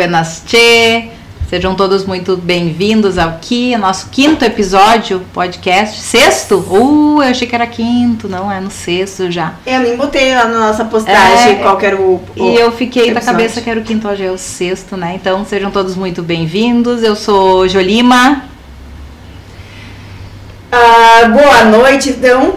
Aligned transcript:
Buenas 0.00 0.42
Tchê. 0.46 1.10
Sejam 1.50 1.74
todos 1.74 2.06
muito 2.06 2.34
bem-vindos 2.34 3.18
aqui, 3.18 3.76
nosso 3.76 4.08
quinto 4.08 4.42
episódio, 4.42 5.20
podcast. 5.34 6.00
Sexto? 6.00 6.56
Uh, 6.56 7.22
eu 7.22 7.28
achei 7.28 7.46
que 7.46 7.54
era 7.54 7.66
quinto, 7.66 8.26
não, 8.26 8.50
é 8.50 8.60
no 8.60 8.70
sexto 8.70 9.30
já. 9.30 9.52
Eu 9.66 9.80
nem 9.80 9.98
botei 9.98 10.34
lá 10.34 10.46
na 10.46 10.68
nossa 10.68 10.86
postagem 10.86 11.52
É, 11.52 11.54
qual 11.56 11.76
que 11.76 11.84
era 11.84 11.96
o, 12.00 12.14
o 12.14 12.22
E 12.34 12.54
eu 12.56 12.72
fiquei 12.72 13.12
da 13.12 13.20
episódio. 13.20 13.26
cabeça 13.26 13.60
que 13.60 13.68
era 13.68 13.78
o 13.78 13.82
quinto, 13.82 14.08
hoje 14.08 14.24
é 14.24 14.30
o 14.30 14.38
sexto, 14.38 14.96
né? 14.96 15.12
Então 15.16 15.44
sejam 15.44 15.70
todos 15.70 15.94
muito 15.96 16.22
bem-vindos. 16.22 17.02
Eu 17.02 17.14
sou 17.14 17.68
Jolima. 17.68 18.44
Ah, 20.72 21.26
boa 21.28 21.64
noite, 21.64 22.08
então. 22.08 22.54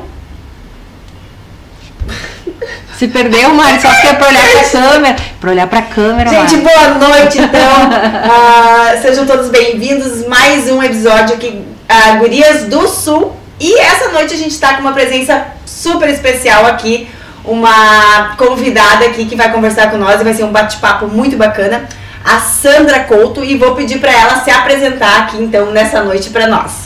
Se 3.03 3.09
perdeu, 3.09 3.53
Mari, 3.53 3.81
só 3.81 3.89
porque 3.89 4.07
é 4.07 4.13
pra 4.13 4.27
olhar 4.29 4.47
pra 4.47 4.63
câmera. 4.71 5.15
Pra 5.41 5.51
olhar 5.51 5.67
pra 5.67 5.81
câmera, 5.81 6.29
Gente, 6.29 6.55
Mari. 6.55 6.77
boa 6.77 7.09
noite, 7.09 7.37
então. 7.37 7.59
Ah, 8.31 8.95
sejam 9.01 9.25
todos 9.25 9.49
bem-vindos. 9.49 10.25
Mais 10.25 10.71
um 10.71 10.81
episódio 10.81 11.35
aqui, 11.35 11.65
ah, 11.89 12.11
Gurias 12.15 12.63
do 12.63 12.87
Sul. 12.87 13.35
E 13.59 13.77
essa 13.77 14.07
noite 14.07 14.33
a 14.33 14.37
gente 14.37 14.57
tá 14.57 14.75
com 14.75 14.79
uma 14.79 14.93
presença 14.93 15.47
super 15.65 16.07
especial 16.07 16.65
aqui. 16.65 17.09
Uma 17.43 18.35
convidada 18.37 19.03
aqui 19.03 19.25
que 19.25 19.35
vai 19.35 19.51
conversar 19.51 19.91
com 19.91 19.97
nós 19.97 20.21
e 20.21 20.23
vai 20.23 20.33
ser 20.33 20.45
um 20.45 20.53
bate-papo 20.53 21.07
muito 21.07 21.35
bacana. 21.35 21.83
A 22.23 22.39
Sandra 22.39 23.01
Couto. 23.01 23.43
E 23.43 23.57
vou 23.57 23.75
pedir 23.75 23.99
pra 23.99 24.13
ela 24.13 24.41
se 24.45 24.49
apresentar 24.49 25.23
aqui, 25.23 25.43
então, 25.43 25.71
nessa 25.71 26.01
noite 26.01 26.29
pra 26.29 26.47
nós. 26.47 26.82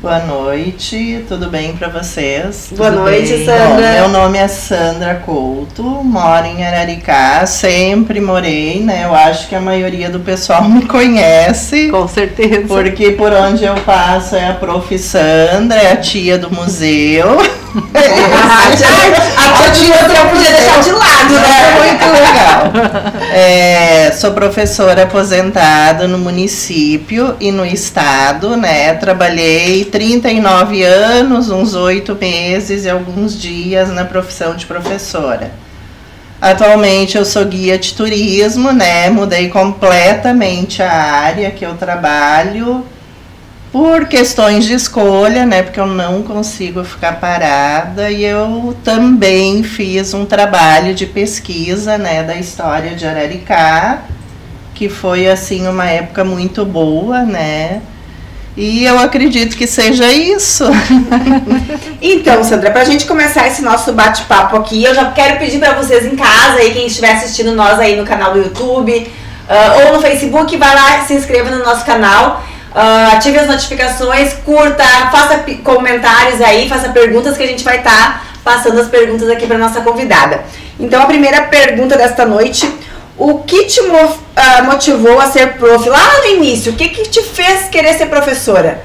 Boa 0.00 0.18
noite, 0.20 1.26
tudo 1.28 1.50
bem 1.50 1.76
pra 1.76 1.88
vocês? 1.88 2.68
Boa 2.72 2.90
Tudo 2.90 3.02
noite, 3.02 3.32
bem? 3.34 3.44
Sandra. 3.44 3.68
Bom, 3.68 3.92
meu 3.92 4.08
nome 4.08 4.38
é 4.38 4.48
Sandra 4.48 5.16
Couto, 5.26 5.82
moro 5.82 6.46
em 6.46 6.64
Araricá, 6.64 7.44
sempre 7.44 8.18
morei, 8.18 8.80
né? 8.80 9.02
Eu 9.04 9.14
acho 9.14 9.46
que 9.46 9.54
a 9.54 9.60
maioria 9.60 10.08
do 10.08 10.18
pessoal 10.20 10.64
me 10.70 10.86
conhece. 10.86 11.90
Com 11.90 12.08
certeza. 12.08 12.66
Porque 12.66 13.10
por 13.10 13.30
onde 13.30 13.62
eu 13.64 13.74
passo 13.82 14.36
é 14.36 14.48
a 14.48 14.54
prof. 14.54 14.98
Sandra, 14.98 15.78
é 15.78 15.92
a 15.92 15.96
tia 15.96 16.38
do 16.38 16.50
museu. 16.50 17.38
A 17.72 18.76
tia, 18.76 18.88
a 19.36 19.70
tia 19.70 19.96
do 19.96 20.08
museu 20.08 20.26
podia 20.30 20.50
deixar 20.58 20.80
de 20.82 20.90
lado, 20.90 21.36
É 21.36 21.40
né? 21.40 21.76
muito 21.78 22.04
legal. 22.12 23.32
É, 23.32 24.10
sou 24.10 24.32
professora 24.32 25.04
aposentada 25.04 26.08
no 26.08 26.18
município 26.18 27.36
e 27.38 27.52
no 27.52 27.64
estado, 27.64 28.56
né? 28.56 28.94
Trabalhei 28.94 29.84
39 29.90 30.82
anos, 30.82 31.50
uns 31.50 31.74
oito 31.74 32.14
meses 32.14 32.84
e 32.84 32.90
alguns 32.90 33.38
dias 33.38 33.90
na 33.90 34.04
profissão 34.04 34.56
de 34.56 34.64
professora. 34.66 35.52
Atualmente 36.40 37.18
eu 37.18 37.24
sou 37.24 37.44
guia 37.44 37.78
de 37.78 37.92
turismo, 37.92 38.72
né? 38.72 39.10
Mudei 39.10 39.48
completamente 39.50 40.82
a 40.82 40.90
área 40.90 41.50
que 41.50 41.66
eu 41.66 41.74
trabalho 41.74 42.82
por 43.70 44.06
questões 44.08 44.64
de 44.64 44.72
escolha, 44.72 45.44
né? 45.44 45.62
Porque 45.62 45.78
eu 45.78 45.86
não 45.86 46.22
consigo 46.22 46.82
ficar 46.82 47.20
parada 47.20 48.10
e 48.10 48.24
eu 48.24 48.74
também 48.82 49.62
fiz 49.62 50.14
um 50.14 50.24
trabalho 50.24 50.94
de 50.94 51.06
pesquisa, 51.06 51.98
né, 51.98 52.22
da 52.22 52.36
história 52.36 52.94
de 52.96 53.06
Araricá, 53.06 54.02
que 54.74 54.88
foi 54.88 55.28
assim 55.28 55.68
uma 55.68 55.86
época 55.86 56.24
muito 56.24 56.64
boa, 56.64 57.22
né? 57.22 57.82
E 58.56 58.84
eu 58.84 58.98
acredito 58.98 59.56
que 59.56 59.66
seja 59.66 60.10
isso. 60.12 60.64
Então, 62.02 62.42
Sandra, 62.42 62.70
pra 62.70 62.82
gente 62.82 63.04
começar 63.04 63.46
esse 63.46 63.60
nosso 63.60 63.92
bate-papo 63.92 64.56
aqui, 64.56 64.82
eu 64.82 64.94
já 64.94 65.10
quero 65.10 65.38
pedir 65.38 65.58
pra 65.58 65.74
vocês 65.74 66.06
em 66.06 66.16
casa 66.16 66.58
aí, 66.58 66.72
quem 66.72 66.86
estiver 66.86 67.12
assistindo 67.12 67.52
nós 67.52 67.78
aí 67.78 67.94
no 67.94 68.06
canal 68.06 68.32
do 68.32 68.38
YouTube 68.38 69.06
ah, 69.46 69.76
ou 69.84 69.92
no 69.92 70.00
Facebook, 70.00 70.56
vai 70.56 70.74
lá, 70.74 71.04
se 71.04 71.12
inscreva 71.12 71.50
no 71.50 71.62
nosso 71.62 71.84
canal, 71.84 72.42
ah, 72.74 73.10
ative 73.12 73.38
as 73.38 73.48
notificações, 73.48 74.32
curta, 74.44 74.82
faça 75.12 75.44
comentários 75.62 76.40
aí, 76.40 76.70
faça 76.70 76.88
perguntas 76.88 77.36
que 77.36 77.42
a 77.42 77.46
gente 77.46 77.62
vai 77.62 77.78
estar 77.78 78.24
passando 78.42 78.80
as 78.80 78.88
perguntas 78.88 79.28
aqui 79.28 79.46
pra 79.46 79.58
nossa 79.58 79.82
convidada. 79.82 80.40
Então, 80.78 81.02
a 81.02 81.06
primeira 81.06 81.42
pergunta 81.42 81.98
desta 81.98 82.24
noite, 82.24 82.66
o 83.20 83.40
que 83.40 83.66
te 83.66 83.80
ah, 84.34 84.62
motivou 84.62 85.20
a 85.20 85.26
ser 85.26 85.58
prof 85.58 85.86
lá 85.86 86.20
no 86.20 86.26
início? 86.26 86.72
O 86.72 86.74
que, 86.74 86.88
que 86.88 87.02
te 87.02 87.22
fez 87.22 87.68
querer 87.68 87.92
ser 87.92 88.06
professora? 88.06 88.82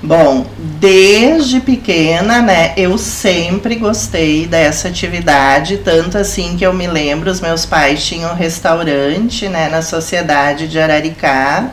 Bom, 0.00 0.46
desde 0.56 1.58
pequena, 1.58 2.40
né, 2.40 2.72
eu 2.76 2.96
sempre 2.96 3.74
gostei 3.74 4.46
dessa 4.46 4.88
atividade, 4.88 5.78
tanto 5.78 6.16
assim 6.16 6.56
que 6.56 6.64
eu 6.64 6.72
me 6.72 6.86
lembro, 6.86 7.30
os 7.30 7.40
meus 7.40 7.66
pais 7.66 8.02
tinham 8.06 8.30
um 8.30 8.34
restaurante, 8.34 9.46
né, 9.48 9.68
na 9.68 9.82
sociedade 9.82 10.68
de 10.68 10.78
Araricá, 10.78 11.68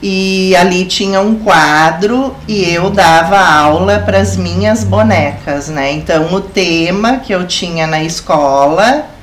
e 0.00 0.54
ali 0.56 0.84
tinha 0.86 1.20
um 1.20 1.40
quadro 1.40 2.34
e 2.46 2.72
eu 2.72 2.88
dava 2.88 3.38
aula 3.38 3.98
para 3.98 4.18
as 4.18 4.36
minhas 4.36 4.84
bonecas, 4.84 5.68
né? 5.68 5.90
Então 5.92 6.32
o 6.34 6.40
tema 6.40 7.16
que 7.16 7.34
eu 7.34 7.46
tinha 7.46 7.86
na 7.86 8.02
escola 8.02 9.15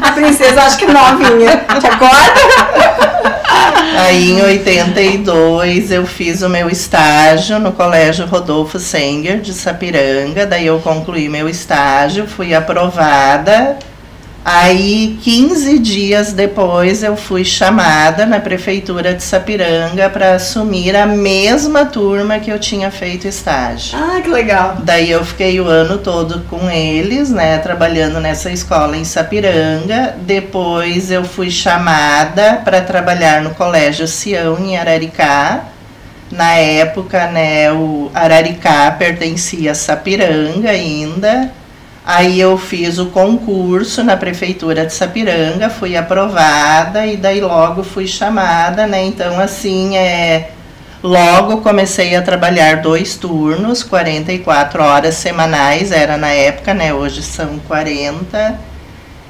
A 0.02 0.12
princesa 0.14 0.62
acho 0.62 0.78
que 0.78 0.86
novinha. 0.86 1.66
Te 1.82 1.88
acorda? 1.88 3.33
Aí 3.98 4.32
em 4.32 4.42
82 4.42 5.92
eu 5.92 6.06
fiz 6.06 6.42
o 6.42 6.50
meu 6.50 6.70
estágio 6.70 7.60
no 7.60 7.72
Colégio 7.72 8.26
Rodolfo 8.26 8.80
Senger 8.80 9.40
de 9.40 9.54
Sapiranga, 9.54 10.46
daí 10.46 10.66
eu 10.66 10.80
concluí 10.80 11.30
meu 11.30 11.48
estágio, 11.48 12.28
fui 12.28 12.54
aprovada. 12.54 13.78
Aí 14.46 15.18
15 15.22 15.80
dias 15.80 16.34
depois 16.34 17.02
eu 17.02 17.16
fui 17.16 17.46
chamada 17.46 18.26
na 18.26 18.42
prefeitura 18.42 19.14
de 19.14 19.24
Sapiranga 19.24 20.10
para 20.10 20.36
assumir 20.36 20.98
a 20.98 21.06
mesma 21.06 21.86
turma 21.86 22.40
que 22.40 22.52
eu 22.52 22.60
tinha 22.60 22.92
feito 22.92 23.26
estágio. 23.26 23.98
Ah, 23.98 24.20
que 24.22 24.30
legal. 24.30 24.80
Daí 24.84 25.10
eu 25.10 25.24
fiquei 25.24 25.62
o 25.62 25.68
ano 25.68 25.98
todo 25.98 26.42
com 26.50 26.70
eles, 26.70 27.30
né, 27.30 27.58
trabalhando 27.60 28.20
nessa 28.20 28.52
escola 28.52 28.98
em 28.98 29.06
Sapiranga. 29.06 30.16
Depois 30.22 31.10
eu 31.10 31.24
fui 31.24 31.50
chamada 31.50 32.62
para 32.66 32.82
trabalhar 32.82 33.42
no 33.42 33.52
Colégio 33.52 34.08
Sião 34.10 34.60
em 34.60 34.78
Araricá. 34.78 35.68
Na 36.30 36.56
época, 36.56 37.28
né, 37.28 37.72
o 37.72 38.12
Araricá 38.14 38.92
pertencia 38.92 39.72
a 39.72 39.76
Sapiranga 39.76 40.70
ainda. 40.70 41.63
Aí 42.06 42.40
eu 42.40 42.58
fiz 42.58 43.00
o 43.00 43.08
concurso 43.08 44.04
na 44.04 44.18
prefeitura 44.18 44.86
de 44.86 44.94
Sapiranga, 44.94 45.70
fui 45.70 45.96
aprovada 45.96 47.06
e 47.06 47.16
daí 47.16 47.40
logo 47.40 47.84
fui 47.84 48.08
chamada, 48.08 48.86
né? 48.86 49.06
Então 49.06 49.40
assim, 49.40 49.96
é 49.96 50.52
Logo 51.04 51.58
comecei 51.58 52.16
a 52.16 52.22
trabalhar 52.22 52.78
dois 52.78 53.18
turnos, 53.18 53.84
44 53.84 54.82
horas 54.82 55.16
semanais, 55.16 55.92
era 55.92 56.16
na 56.16 56.30
época, 56.30 56.74
né? 56.74 56.94
Hoje 56.94 57.22
são 57.22 57.60
40. 57.68 58.58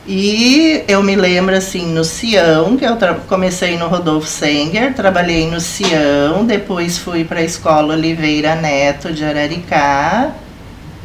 E 0.05 0.83
eu 0.87 1.01
me 1.01 1.15
lembro 1.15 1.55
assim, 1.55 1.87
no 1.91 2.03
Sião, 2.03 2.77
que 2.77 2.85
eu 2.85 2.95
comecei 3.27 3.75
no 3.75 3.87
Rodolfo 3.87 4.27
Senger, 4.27 4.93
trabalhei 4.93 5.49
no 5.49 5.59
Sião, 5.59 6.45
depois 6.45 6.99
fui 6.99 7.23
para 7.23 7.39
a 7.39 7.43
Escola 7.43 7.95
Oliveira 7.95 8.53
Neto 8.53 9.11
de 9.11 9.25
Araricá 9.25 10.31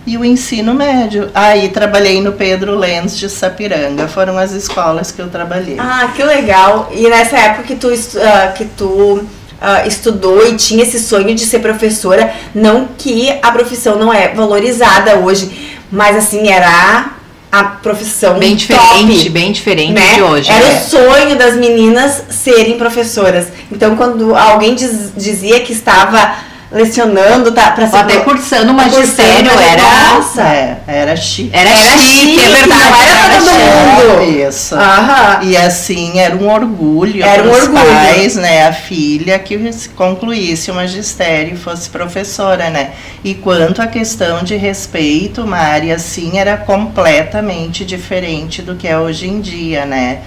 e 0.08 0.16
o 0.16 0.24
ensino 0.24 0.72
médio. 0.72 1.28
Aí 1.34 1.68
trabalhei 1.68 2.22
no 2.22 2.32
Pedro 2.32 2.74
Lenz 2.74 3.16
de 3.16 3.28
Sapiranga, 3.28 4.08
foram 4.08 4.38
as 4.38 4.52
escolas 4.52 5.12
que 5.12 5.20
eu 5.20 5.28
trabalhei. 5.28 5.76
Ah, 5.78 6.10
que 6.16 6.22
legal! 6.22 6.90
E 6.96 7.06
nessa 7.08 7.36
época 7.36 7.64
que 7.64 7.76
tu, 7.76 7.88
uh, 7.88 8.54
que 8.56 8.64
tu 8.64 8.86
uh, 8.86 9.86
estudou 9.86 10.46
e 10.46 10.56
tinha 10.56 10.82
esse 10.82 10.98
sonho 10.98 11.34
de 11.34 11.44
ser 11.44 11.58
professora, 11.58 12.32
não 12.54 12.88
que 12.96 13.30
a 13.42 13.52
profissão 13.52 13.98
não 13.98 14.10
é 14.10 14.28
valorizada 14.28 15.18
hoje, 15.18 15.76
mas 15.92 16.16
assim, 16.16 16.48
era 16.48 17.10
a 17.52 17.64
profissão 17.64 18.38
bem 18.38 18.56
diferente, 18.56 19.18
top, 19.18 19.30
bem 19.30 19.52
diferente 19.52 19.92
né? 19.92 20.14
de 20.14 20.22
hoje. 20.22 20.50
Era 20.50 20.68
né? 20.68 20.80
o 20.80 20.88
sonho 20.88 21.36
das 21.36 21.54
meninas 21.54 22.22
serem 22.30 22.78
professoras. 22.78 23.48
Então, 23.70 23.94
quando 23.94 24.34
alguém 24.34 24.74
diz, 24.74 25.12
dizia 25.14 25.60
que 25.60 25.72
estava 25.72 26.47
lecionando, 26.70 27.52
tá, 27.52 27.70
pra 27.70 27.86
ser 27.86 27.96
até 27.96 28.20
cursando 28.20 28.74
magistério, 28.74 29.50
cursando, 29.50 29.62
era. 29.62 29.82
Nossa, 29.82 30.42
é, 30.42 30.78
era 30.86 31.16
chique. 31.16 31.50
Era, 31.52 31.68
era 31.68 31.98
chique, 31.98 32.20
chique, 32.20 32.44
é 32.44 32.48
verdade. 32.48 32.90
Não 32.90 33.00
era, 33.00 33.10
era 33.10 33.38
todo 33.38 34.18
mundo. 34.18 34.48
Isso. 34.48 34.74
Aham. 34.74 35.40
E 35.42 35.56
assim, 35.56 36.18
era 36.18 36.36
um 36.36 36.48
orgulho 36.48 37.24
era 37.24 37.42
um 37.42 37.50
orgulho. 37.50 37.72
pais, 37.72 38.36
né? 38.36 38.66
A 38.66 38.72
filha 38.72 39.38
que 39.38 39.58
concluísse 39.96 40.70
o 40.70 40.74
magistério 40.74 41.54
e 41.54 41.56
fosse 41.56 41.88
professora, 41.88 42.70
né? 42.70 42.90
E 43.24 43.34
quanto 43.34 43.80
à 43.80 43.86
questão 43.86 44.42
de 44.42 44.56
respeito, 44.56 45.46
Mari, 45.46 45.92
assim, 45.92 46.38
era 46.38 46.56
completamente 46.56 47.84
diferente 47.84 48.62
do 48.62 48.74
que 48.74 48.86
é 48.86 48.98
hoje 48.98 49.28
em 49.28 49.40
dia, 49.40 49.84
né? 49.84 50.18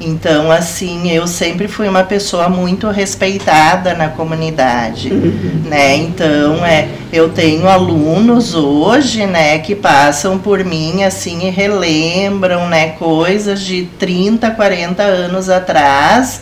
Então, 0.00 0.50
assim, 0.50 1.10
eu 1.10 1.26
sempre 1.26 1.68
fui 1.68 1.86
uma 1.86 2.02
pessoa 2.02 2.48
muito 2.48 2.88
respeitada 2.88 3.92
na 3.92 4.08
comunidade, 4.08 5.12
uhum. 5.12 5.62
né? 5.66 5.94
Então, 5.96 6.64
é, 6.64 6.88
eu 7.12 7.28
tenho 7.28 7.68
alunos 7.68 8.54
hoje, 8.54 9.26
né, 9.26 9.58
que 9.58 9.74
passam 9.74 10.38
por 10.38 10.64
mim, 10.64 11.02
assim, 11.02 11.46
e 11.46 11.50
relembram, 11.50 12.66
né, 12.66 12.90
coisas 12.92 13.60
de 13.60 13.90
30, 13.98 14.50
40 14.52 15.02
anos 15.02 15.50
atrás, 15.50 16.40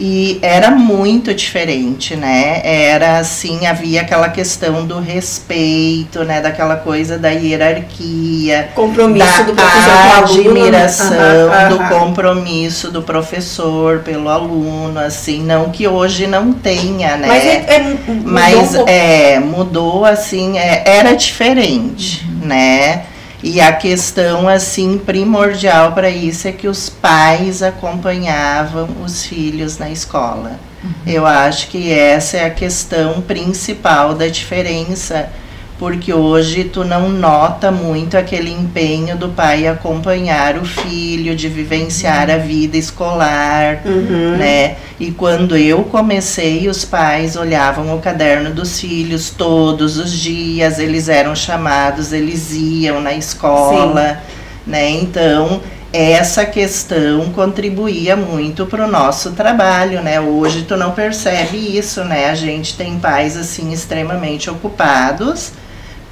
e 0.00 0.38
era 0.42 0.70
muito 0.70 1.34
diferente, 1.34 2.14
né? 2.14 2.60
Era 2.62 3.18
assim, 3.18 3.66
havia 3.66 4.02
aquela 4.02 4.28
questão 4.28 4.86
do 4.86 5.00
respeito, 5.00 6.22
né? 6.22 6.40
Daquela 6.40 6.76
coisa 6.76 7.18
da 7.18 7.30
hierarquia. 7.30 8.68
Compromisso 8.74 9.38
da 9.38 9.42
do 9.42 9.54
professor 9.54 10.22
admiração, 10.22 11.08
uhum, 11.10 11.62
uhum. 11.62 11.68
do 11.68 11.88
compromisso 11.88 12.90
do 12.92 13.02
professor 13.02 13.98
pelo 14.00 14.28
aluno, 14.28 15.00
assim, 15.00 15.42
não 15.42 15.70
que 15.70 15.88
hoje 15.88 16.28
não 16.28 16.52
tenha, 16.52 17.16
né? 17.16 17.26
Mas, 17.26 17.44
é, 17.44 17.64
é, 17.68 17.78
mudou 17.80 18.32
Mas 18.32 18.74
um 18.74 18.84
é, 18.86 19.40
mudou 19.40 20.04
assim, 20.04 20.58
é, 20.58 20.82
era 20.86 21.14
diferente, 21.14 22.24
uhum. 22.24 22.46
né? 22.46 23.02
E 23.42 23.60
a 23.60 23.72
questão 23.72 24.48
assim 24.48 24.98
primordial 24.98 25.92
para 25.92 26.10
isso 26.10 26.48
é 26.48 26.52
que 26.52 26.66
os 26.66 26.88
pais 26.88 27.62
acompanhavam 27.62 28.88
os 29.04 29.24
filhos 29.24 29.78
na 29.78 29.88
escola. 29.90 30.58
Uhum. 30.82 30.92
Eu 31.06 31.26
acho 31.26 31.68
que 31.68 31.92
essa 31.92 32.38
é 32.38 32.46
a 32.46 32.50
questão 32.50 33.20
principal 33.20 34.14
da 34.14 34.26
diferença 34.26 35.30
porque 35.78 36.12
hoje 36.12 36.64
tu 36.64 36.84
não 36.84 37.08
nota 37.08 37.70
muito 37.70 38.16
aquele 38.18 38.50
empenho 38.50 39.16
do 39.16 39.28
pai 39.28 39.68
acompanhar 39.68 40.58
o 40.58 40.64
filho, 40.64 41.36
de 41.36 41.48
vivenciar 41.48 42.28
a 42.28 42.36
vida 42.36 42.76
escolar, 42.76 43.82
uhum. 43.84 44.36
né? 44.36 44.76
E 44.98 45.12
quando 45.12 45.56
eu 45.56 45.84
comecei, 45.84 46.68
os 46.68 46.84
pais 46.84 47.36
olhavam 47.36 47.94
o 47.94 48.00
caderno 48.00 48.50
dos 48.50 48.80
filhos 48.80 49.30
todos 49.30 49.98
os 49.98 50.10
dias, 50.12 50.80
eles 50.80 51.08
eram 51.08 51.36
chamados, 51.36 52.12
eles 52.12 52.52
iam 52.52 53.00
na 53.00 53.14
escola, 53.14 54.14
Sim. 54.14 54.70
né? 54.70 54.90
Então, 54.90 55.60
essa 55.92 56.44
questão 56.44 57.30
contribuía 57.30 58.16
muito 58.16 58.66
para 58.66 58.84
o 58.84 58.90
nosso 58.90 59.30
trabalho, 59.30 60.02
né? 60.02 60.20
Hoje 60.20 60.62
tu 60.62 60.76
não 60.76 60.90
percebe 60.90 61.56
isso, 61.56 62.02
né? 62.02 62.28
A 62.28 62.34
gente 62.34 62.76
tem 62.76 62.98
pais 62.98 63.36
assim 63.36 63.72
extremamente 63.72 64.50
ocupados 64.50 65.52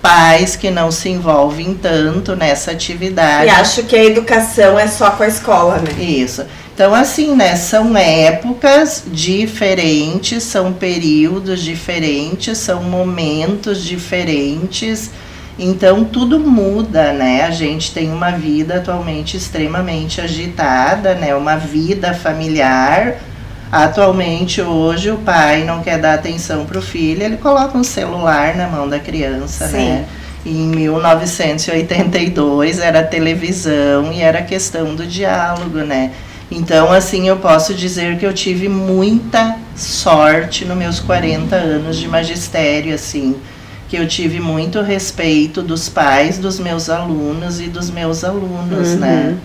pais 0.00 0.56
que 0.56 0.70
não 0.70 0.90
se 0.90 1.08
envolvem 1.08 1.74
tanto 1.74 2.36
nessa 2.36 2.70
atividade. 2.70 3.46
E 3.46 3.50
acho 3.50 3.82
que 3.84 3.96
a 3.96 4.04
educação 4.04 4.78
é 4.78 4.86
só 4.86 5.10
com 5.10 5.22
a 5.22 5.28
escola, 5.28 5.78
né? 5.78 6.02
Isso. 6.02 6.44
Então, 6.74 6.94
assim, 6.94 7.34
né, 7.34 7.56
são 7.56 7.96
épocas 7.96 9.04
diferentes, 9.06 10.42
são 10.42 10.74
períodos 10.74 11.62
diferentes, 11.62 12.58
são 12.58 12.82
momentos 12.82 13.82
diferentes. 13.82 15.10
Então, 15.58 16.04
tudo 16.04 16.38
muda, 16.38 17.14
né? 17.14 17.44
A 17.44 17.50
gente 17.50 17.92
tem 17.92 18.10
uma 18.12 18.30
vida 18.30 18.76
atualmente 18.76 19.38
extremamente 19.38 20.20
agitada, 20.20 21.14
né? 21.14 21.34
Uma 21.34 21.56
vida 21.56 22.12
familiar 22.12 23.16
Atualmente, 23.70 24.62
hoje, 24.62 25.10
o 25.10 25.18
pai 25.18 25.64
não 25.64 25.82
quer 25.82 25.98
dar 25.98 26.14
atenção 26.14 26.64
para 26.64 26.78
o 26.78 26.82
filho, 26.82 27.22
ele 27.22 27.36
coloca 27.36 27.76
um 27.76 27.84
celular 27.84 28.56
na 28.56 28.68
mão 28.68 28.88
da 28.88 28.98
criança, 28.98 29.68
Sim. 29.68 29.76
né? 29.76 30.06
Em 30.44 30.68
1982 30.68 32.78
era 32.78 33.02
televisão 33.02 34.12
e 34.12 34.20
era 34.20 34.42
questão 34.42 34.94
do 34.94 35.04
diálogo, 35.04 35.78
né? 35.78 36.12
Então, 36.48 36.92
assim, 36.92 37.26
eu 37.26 37.38
posso 37.38 37.74
dizer 37.74 38.18
que 38.18 38.24
eu 38.24 38.32
tive 38.32 38.68
muita 38.68 39.58
sorte 39.74 40.64
nos 40.64 40.76
meus 40.76 41.00
40 41.00 41.56
anos 41.56 41.96
de 41.96 42.06
magistério, 42.06 42.94
assim, 42.94 43.34
que 43.88 43.96
eu 43.96 44.06
tive 44.06 44.38
muito 44.38 44.80
respeito 44.80 45.60
dos 45.60 45.88
pais 45.88 46.38
dos 46.38 46.60
meus 46.60 46.88
alunos 46.88 47.60
e 47.60 47.66
dos 47.66 47.90
meus 47.90 48.22
alunos, 48.22 48.94
né? 48.94 48.94
uhum. 48.94 49.32
né? 49.32 49.38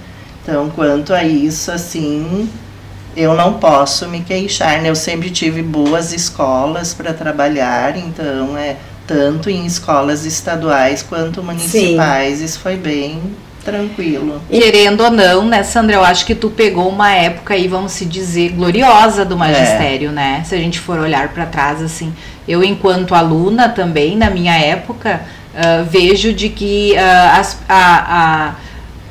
Então, 0.43 0.69
quanto 0.69 1.13
a 1.13 1.23
isso, 1.23 1.71
assim, 1.71 2.47
eu 3.15 3.33
não 3.33 3.53
posso 3.53 4.07
me 4.07 4.21
queixar, 4.21 4.81
né? 4.81 4.89
Eu 4.89 4.95
sempre 4.95 5.29
tive 5.29 5.61
boas 5.61 6.13
escolas 6.13 6.93
para 6.93 7.13
trabalhar, 7.13 7.97
então 7.97 8.57
é 8.57 8.77
tanto 9.05 9.49
em 9.49 9.65
escolas 9.65 10.25
estaduais 10.25 11.03
quanto 11.03 11.43
municipais, 11.43 12.37
Sim. 12.37 12.45
isso 12.45 12.59
foi 12.59 12.77
bem 12.77 13.21
tranquilo. 13.63 14.41
Querendo 14.49 15.03
ou 15.03 15.11
não, 15.11 15.45
né, 15.45 15.63
Sandra, 15.63 15.95
eu 15.95 16.03
acho 16.03 16.25
que 16.25 16.33
tu 16.33 16.49
pegou 16.49 16.89
uma 16.89 17.11
época 17.11 17.53
aí, 17.53 17.67
vamos 17.67 17.91
se 17.91 18.05
dizer, 18.05 18.49
gloriosa 18.49 19.23
do 19.23 19.37
magistério, 19.37 20.09
é. 20.09 20.13
né? 20.13 20.43
Se 20.45 20.55
a 20.55 20.57
gente 20.57 20.79
for 20.79 20.99
olhar 20.99 21.29
para 21.29 21.45
trás 21.45 21.81
assim, 21.81 22.13
eu 22.47 22.63
enquanto 22.63 23.13
aluna 23.13 23.69
também 23.69 24.15
na 24.17 24.29
minha 24.29 24.57
época 24.57 25.21
uh, 25.53 25.85
vejo 25.89 26.33
de 26.33 26.49
que 26.49 26.93
uh, 26.93 27.39
as, 27.39 27.59
a, 27.67 28.47
a 28.47 28.55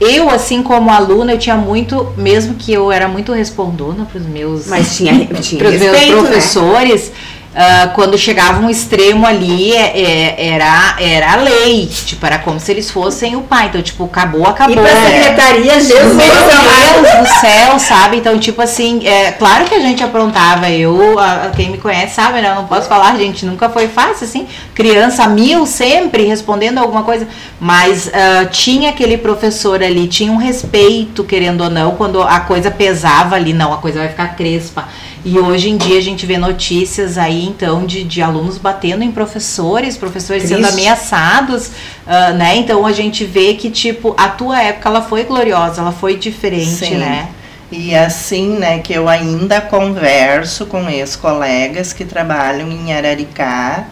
eu, 0.00 0.30
assim 0.30 0.62
como 0.62 0.90
aluna, 0.90 1.34
eu 1.34 1.38
tinha 1.38 1.56
muito, 1.56 2.10
mesmo 2.16 2.54
que 2.54 2.72
eu 2.72 2.90
era 2.90 3.06
muito 3.06 3.32
respondona 3.32 4.06
para 4.06 4.18
os 4.18 4.26
meus, 4.26 4.66
Mas 4.66 4.96
tinha, 4.96 5.26
tinha 5.42 5.62
meus 5.62 5.80
né? 5.80 6.06
professores, 6.12 7.10
né? 7.10 7.14
Uh, 7.50 7.92
quando 7.94 8.16
chegava 8.16 8.60
um 8.64 8.70
extremo 8.70 9.26
ali, 9.26 9.72
é, 9.72 10.00
é, 10.00 10.46
era, 10.50 10.94
era 11.00 11.32
a 11.32 11.36
lei. 11.36 11.88
Tipo, 11.88 12.24
era 12.24 12.38
como 12.38 12.60
se 12.60 12.70
eles 12.70 12.88
fossem 12.88 13.34
o 13.34 13.42
pai. 13.42 13.66
Então, 13.66 13.82
tipo, 13.82 14.04
acabou, 14.04 14.46
acabou. 14.46 14.76
E 14.76 14.80
pra 14.80 15.10
secretaria, 15.10 15.80
Jesus 15.80 16.14
Meu 16.14 17.02
Deus 17.02 17.28
do 17.28 17.40
céu, 17.40 17.76
sabe? 17.80 18.18
Então, 18.18 18.38
tipo 18.38 18.62
assim, 18.62 19.04
é 19.04 19.32
claro 19.32 19.64
que 19.64 19.74
a 19.74 19.80
gente 19.80 20.00
aprontava. 20.02 20.70
Eu, 20.70 21.18
a, 21.18 21.50
quem 21.54 21.70
me 21.70 21.78
conhece 21.78 22.14
sabe, 22.14 22.40
né? 22.40 22.50
Eu 22.50 22.54
não 22.54 22.66
posso 22.66 22.88
falar, 22.88 23.16
gente, 23.16 23.44
nunca 23.44 23.68
foi 23.68 23.88
fácil, 23.88 24.26
assim. 24.26 24.46
Criança 24.72 25.26
mil 25.26 25.66
sempre 25.66 26.24
respondendo 26.24 26.78
alguma 26.78 27.02
coisa. 27.02 27.26
Mas 27.58 28.06
uh, 28.06 28.48
tinha 28.52 28.90
aquele 28.90 29.18
professor 29.18 29.82
ali, 29.82 30.06
tinha 30.06 30.30
um 30.30 30.36
respeito, 30.36 31.24
querendo 31.24 31.62
ou 31.62 31.70
não, 31.70 31.96
quando 31.96 32.22
a 32.22 32.38
coisa 32.38 32.70
pesava 32.70 33.34
ali. 33.34 33.52
Não, 33.52 33.74
a 33.74 33.78
coisa 33.78 33.98
vai 33.98 34.08
ficar 34.08 34.36
crespa. 34.36 34.86
E 35.24 35.38
hoje 35.38 35.68
em 35.68 35.76
dia 35.76 35.98
a 35.98 36.02
gente 36.02 36.24
vê 36.24 36.38
notícias 36.38 37.18
aí, 37.18 37.44
então, 37.44 37.84
de, 37.84 38.04
de 38.04 38.22
alunos 38.22 38.56
batendo 38.56 39.02
em 39.02 39.10
professores, 39.10 39.96
professores 39.96 40.44
Triste. 40.44 40.56
sendo 40.56 40.72
ameaçados, 40.72 41.68
uh, 41.68 42.34
né? 42.36 42.56
Então 42.56 42.86
a 42.86 42.92
gente 42.92 43.24
vê 43.24 43.54
que, 43.54 43.70
tipo, 43.70 44.14
a 44.16 44.28
tua 44.28 44.62
época 44.62 44.88
ela 44.88 45.02
foi 45.02 45.24
gloriosa, 45.24 45.82
ela 45.82 45.92
foi 45.92 46.16
diferente, 46.16 46.86
Sim. 46.86 46.96
né? 46.96 47.28
E 47.70 47.94
assim, 47.94 48.58
né, 48.58 48.78
que 48.80 48.92
eu 48.92 49.08
ainda 49.08 49.60
converso 49.60 50.66
com 50.66 50.88
ex-colegas 50.88 51.92
que 51.92 52.04
trabalham 52.04 52.68
em 52.68 52.92
Araricá 52.92 53.86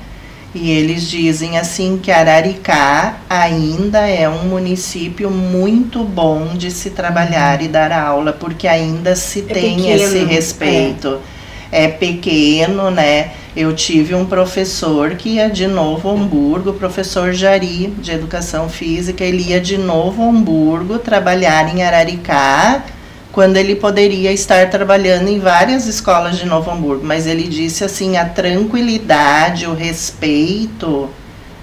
e 0.54 0.70
eles 0.70 1.08
dizem 1.08 1.58
assim 1.58 1.98
que 2.02 2.10
Araricá 2.10 3.18
ainda 3.28 4.06
é 4.06 4.28
um 4.28 4.44
município 4.44 5.30
muito 5.30 6.02
bom 6.02 6.56
de 6.56 6.70
se 6.70 6.90
trabalhar 6.90 7.60
e 7.62 7.68
dar 7.68 7.92
aula, 7.92 8.32
porque 8.32 8.66
ainda 8.66 9.14
se 9.14 9.40
é 9.40 9.54
tem 9.54 9.76
pequeno, 9.76 10.02
esse 10.02 10.24
respeito. 10.24 11.18
É. 11.70 11.84
é 11.84 11.88
pequeno, 11.88 12.90
né? 12.90 13.32
Eu 13.54 13.74
tive 13.74 14.14
um 14.14 14.24
professor 14.24 15.16
que 15.16 15.30
ia 15.30 15.50
de 15.50 15.66
Novo 15.66 16.10
Hamburgo, 16.10 16.72
professor 16.72 17.32
Jari, 17.32 17.88
de 17.98 18.12
Educação 18.12 18.68
Física, 18.68 19.24
ele 19.24 19.50
ia 19.50 19.60
de 19.60 19.76
Novo 19.76 20.22
Hamburgo 20.22 20.98
trabalhar 20.98 21.74
em 21.74 21.82
Araricá, 21.82 22.84
quando 23.38 23.56
ele 23.56 23.76
poderia 23.76 24.32
estar 24.32 24.68
trabalhando 24.68 25.28
em 25.28 25.38
várias 25.38 25.86
escolas 25.86 26.36
de 26.36 26.44
Novo 26.44 26.72
Hamburgo. 26.72 27.06
Mas 27.06 27.24
ele 27.24 27.44
disse 27.44 27.84
assim: 27.84 28.16
a 28.16 28.24
tranquilidade, 28.24 29.64
o 29.64 29.74
respeito 29.74 31.08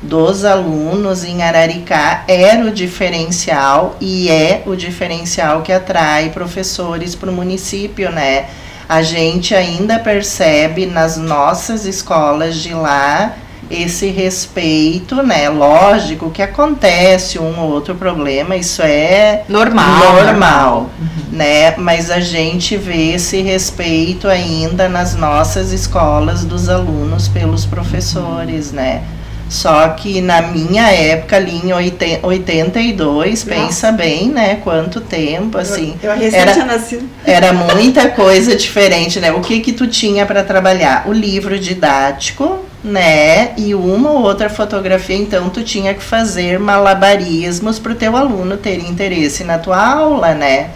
dos 0.02 0.46
alunos 0.46 1.26
em 1.26 1.44
Araricá 1.44 2.24
era 2.30 2.64
o 2.64 2.72
diferencial 2.72 3.98
e 4.00 4.30
é 4.30 4.64
o 4.66 4.74
diferencial 4.74 5.64
que 5.64 5.74
atrai 5.74 6.30
professores 6.30 7.14
para 7.14 7.30
o 7.30 7.34
município, 7.34 8.10
né? 8.10 8.46
a 8.88 9.02
gente 9.02 9.54
ainda 9.54 10.00
percebe 10.00 10.86
nas 10.86 11.18
nossas 11.18 11.86
escolas 11.86 12.56
de 12.56 12.74
lá 12.74 13.36
esse 13.70 14.08
respeito, 14.08 15.22
né? 15.24 15.50
Lógico 15.50 16.30
que 16.30 16.42
acontece 16.42 17.40
um 17.40 17.60
ou 17.60 17.72
outro 17.72 17.96
problema, 17.96 18.56
isso 18.56 18.82
é 18.82 19.44
normal, 19.50 20.24
normal, 20.24 20.90
uhum. 21.00 21.38
né? 21.38 21.76
Mas 21.78 22.10
a 22.10 22.20
gente 22.20 22.78
vê 22.78 23.14
esse 23.14 23.42
respeito 23.42 24.28
ainda 24.28 24.88
nas 24.88 25.16
nossas 25.16 25.72
escolas 25.72 26.46
dos 26.46 26.70
alunos 26.70 27.28
pelos 27.28 27.66
professores, 27.66 28.72
né? 28.72 29.04
Só 29.50 29.90
que 29.90 30.22
na 30.22 30.42
minha 30.42 30.92
época, 30.92 31.36
ali 31.36 31.62
em 31.64 31.72
82, 31.72 33.44
pensa 33.44 33.92
bem, 33.92 34.30
né? 34.30 34.56
Quanto 34.64 35.00
tempo, 35.00 35.58
assim. 35.58 35.96
Eu, 36.02 36.12
eu 36.12 36.34
era, 36.34 36.66
nascido. 36.66 37.08
Era 37.24 37.54
muita 37.54 38.10
coisa 38.12 38.56
diferente, 38.56 39.20
né? 39.20 39.32
O 39.32 39.42
que 39.42 39.60
que 39.60 39.72
tu 39.72 39.88
tinha 39.88 40.26
para 40.26 40.44
trabalhar? 40.44 41.08
O 41.08 41.14
livro 41.14 41.60
didático, 41.60 42.66
né? 42.86 43.54
E 43.58 43.74
uma 43.74 44.12
ou 44.12 44.22
outra 44.22 44.48
fotografia, 44.48 45.16
então 45.16 45.50
tu 45.50 45.64
tinha 45.64 45.94
que 45.96 46.04
fazer 46.04 46.60
malabarismos 46.60 47.80
para 47.80 47.92
o 47.92 47.96
teu 47.96 48.16
aluno 48.16 48.58
ter 48.58 48.80
interesse 48.80 49.44
na 49.44 49.58
tua 49.58 49.84
aula, 49.84 50.36
né? 50.36 50.70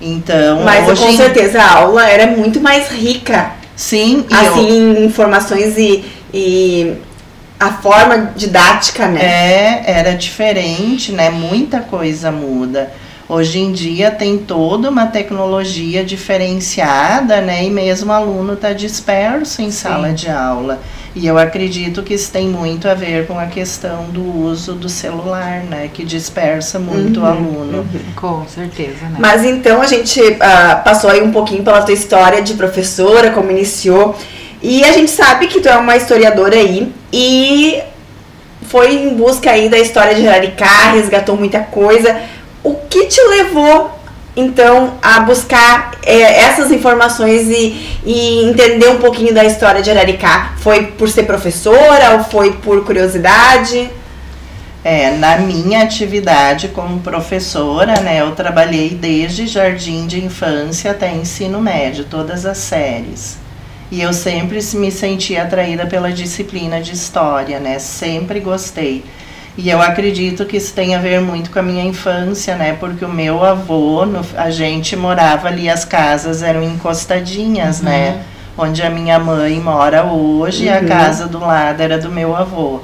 Então, 0.00 0.64
Mas 0.64 0.88
hoje... 0.88 1.02
com 1.02 1.16
certeza 1.16 1.62
a 1.62 1.76
aula 1.76 2.06
era 2.08 2.26
muito 2.26 2.60
mais 2.60 2.88
rica. 2.90 3.52
Sim, 3.76 4.26
assim, 4.30 4.96
eu... 4.96 5.04
informações 5.04 5.78
e, 5.78 6.04
e 6.34 6.94
a 7.60 7.74
forma 7.74 8.32
didática, 8.34 9.06
né? 9.06 9.22
É, 9.22 9.84
era 9.86 10.14
diferente, 10.14 11.12
né? 11.12 11.30
Muita 11.30 11.78
coisa 11.78 12.32
muda. 12.32 12.92
Hoje 13.28 13.58
em 13.58 13.72
dia 13.72 14.10
tem 14.10 14.38
toda 14.38 14.88
uma 14.88 15.06
tecnologia 15.06 16.04
diferenciada, 16.04 17.40
né? 17.40 17.64
E 17.64 17.70
mesmo 17.70 18.12
o 18.12 18.14
aluno 18.14 18.52
está 18.52 18.72
disperso 18.72 19.62
em 19.62 19.70
Sim. 19.70 19.70
sala 19.72 20.12
de 20.12 20.30
aula. 20.30 20.80
E 21.12 21.26
eu 21.26 21.36
acredito 21.36 22.02
que 22.02 22.14
isso 22.14 22.30
tem 22.30 22.46
muito 22.46 22.86
a 22.86 22.94
ver 22.94 23.26
com 23.26 23.38
a 23.38 23.46
questão 23.46 24.04
do 24.10 24.22
uso 24.22 24.74
do 24.74 24.88
celular, 24.88 25.64
né? 25.64 25.90
Que 25.92 26.04
dispersa 26.04 26.78
muito 26.78 27.18
uhum, 27.18 27.24
o 27.24 27.28
aluno. 27.28 27.78
Uhum. 27.78 28.00
Com 28.14 28.46
certeza, 28.46 29.06
né? 29.06 29.16
Mas 29.18 29.44
então 29.44 29.82
a 29.82 29.86
gente 29.86 30.20
uh, 30.20 30.84
passou 30.84 31.10
aí 31.10 31.20
um 31.20 31.32
pouquinho 31.32 31.64
pela 31.64 31.82
tua 31.82 31.94
história 31.94 32.40
de 32.42 32.54
professora, 32.54 33.30
como 33.30 33.50
iniciou. 33.50 34.14
E 34.62 34.84
a 34.84 34.92
gente 34.92 35.10
sabe 35.10 35.48
que 35.48 35.60
tu 35.60 35.68
é 35.68 35.76
uma 35.76 35.96
historiadora 35.96 36.54
aí 36.54 36.92
e 37.12 37.82
foi 38.68 38.94
em 38.94 39.14
busca 39.14 39.50
aí 39.50 39.68
da 39.68 39.78
história 39.78 40.14
de 40.14 40.26
Araricá, 40.28 40.92
resgatou 40.92 41.36
muita 41.36 41.60
coisa. 41.60 42.14
O 42.66 42.74
que 42.90 43.06
te 43.06 43.20
levou 43.28 43.96
então 44.36 44.94
a 45.00 45.20
buscar 45.20 45.92
é, 46.02 46.40
essas 46.40 46.72
informações 46.72 47.48
e, 47.48 48.00
e, 48.04 48.44
entender 48.44 48.88
um 48.88 48.98
pouquinho 48.98 49.32
da 49.32 49.44
história 49.44 49.80
de 49.80 49.88
Araricá? 49.88 50.54
Foi 50.58 50.88
por 50.88 51.08
ser 51.08 51.22
professora 51.22 52.16
ou 52.16 52.24
foi 52.24 52.54
por 52.54 52.84
curiosidade? 52.84 53.88
É, 54.82 55.12
na 55.12 55.38
minha 55.38 55.84
atividade 55.84 56.66
como 56.66 56.98
professora, 56.98 58.00
né, 58.00 58.20
eu 58.20 58.32
trabalhei 58.32 58.90
desde 58.90 59.46
jardim 59.46 60.08
de 60.08 60.24
infância 60.24 60.90
até 60.90 61.14
ensino 61.14 61.60
médio, 61.60 62.04
todas 62.10 62.44
as 62.44 62.58
séries. 62.58 63.38
E 63.92 64.02
eu 64.02 64.12
sempre 64.12 64.58
me 64.74 64.90
senti 64.90 65.36
atraída 65.36 65.86
pela 65.86 66.10
disciplina 66.10 66.80
de 66.80 66.94
história, 66.94 67.60
né? 67.60 67.78
Sempre 67.78 68.40
gostei. 68.40 69.04
E 69.58 69.70
eu 69.70 69.80
acredito 69.80 70.44
que 70.44 70.58
isso 70.58 70.74
tem 70.74 70.94
a 70.94 70.98
ver 70.98 71.20
muito 71.20 71.50
com 71.50 71.58
a 71.58 71.62
minha 71.62 71.82
infância, 71.82 72.54
né? 72.56 72.76
Porque 72.78 73.04
o 73.04 73.08
meu 73.08 73.42
avô, 73.42 74.04
no, 74.04 74.24
a 74.36 74.50
gente 74.50 74.94
morava 74.94 75.48
ali, 75.48 75.68
as 75.68 75.84
casas 75.84 76.42
eram 76.42 76.62
encostadinhas, 76.62 77.80
né? 77.80 78.08
uhum. 78.10 78.16
né? 78.16 78.24
Onde 78.58 78.82
a 78.82 78.90
minha 78.90 79.18
mãe 79.18 79.58
mora 79.60 80.04
hoje, 80.04 80.68
uhum. 80.68 80.76
a 80.76 80.80
casa 80.84 81.26
do 81.26 81.38
lado 81.40 81.80
era 81.80 81.98
do 81.98 82.10
meu 82.10 82.36
avô. 82.36 82.80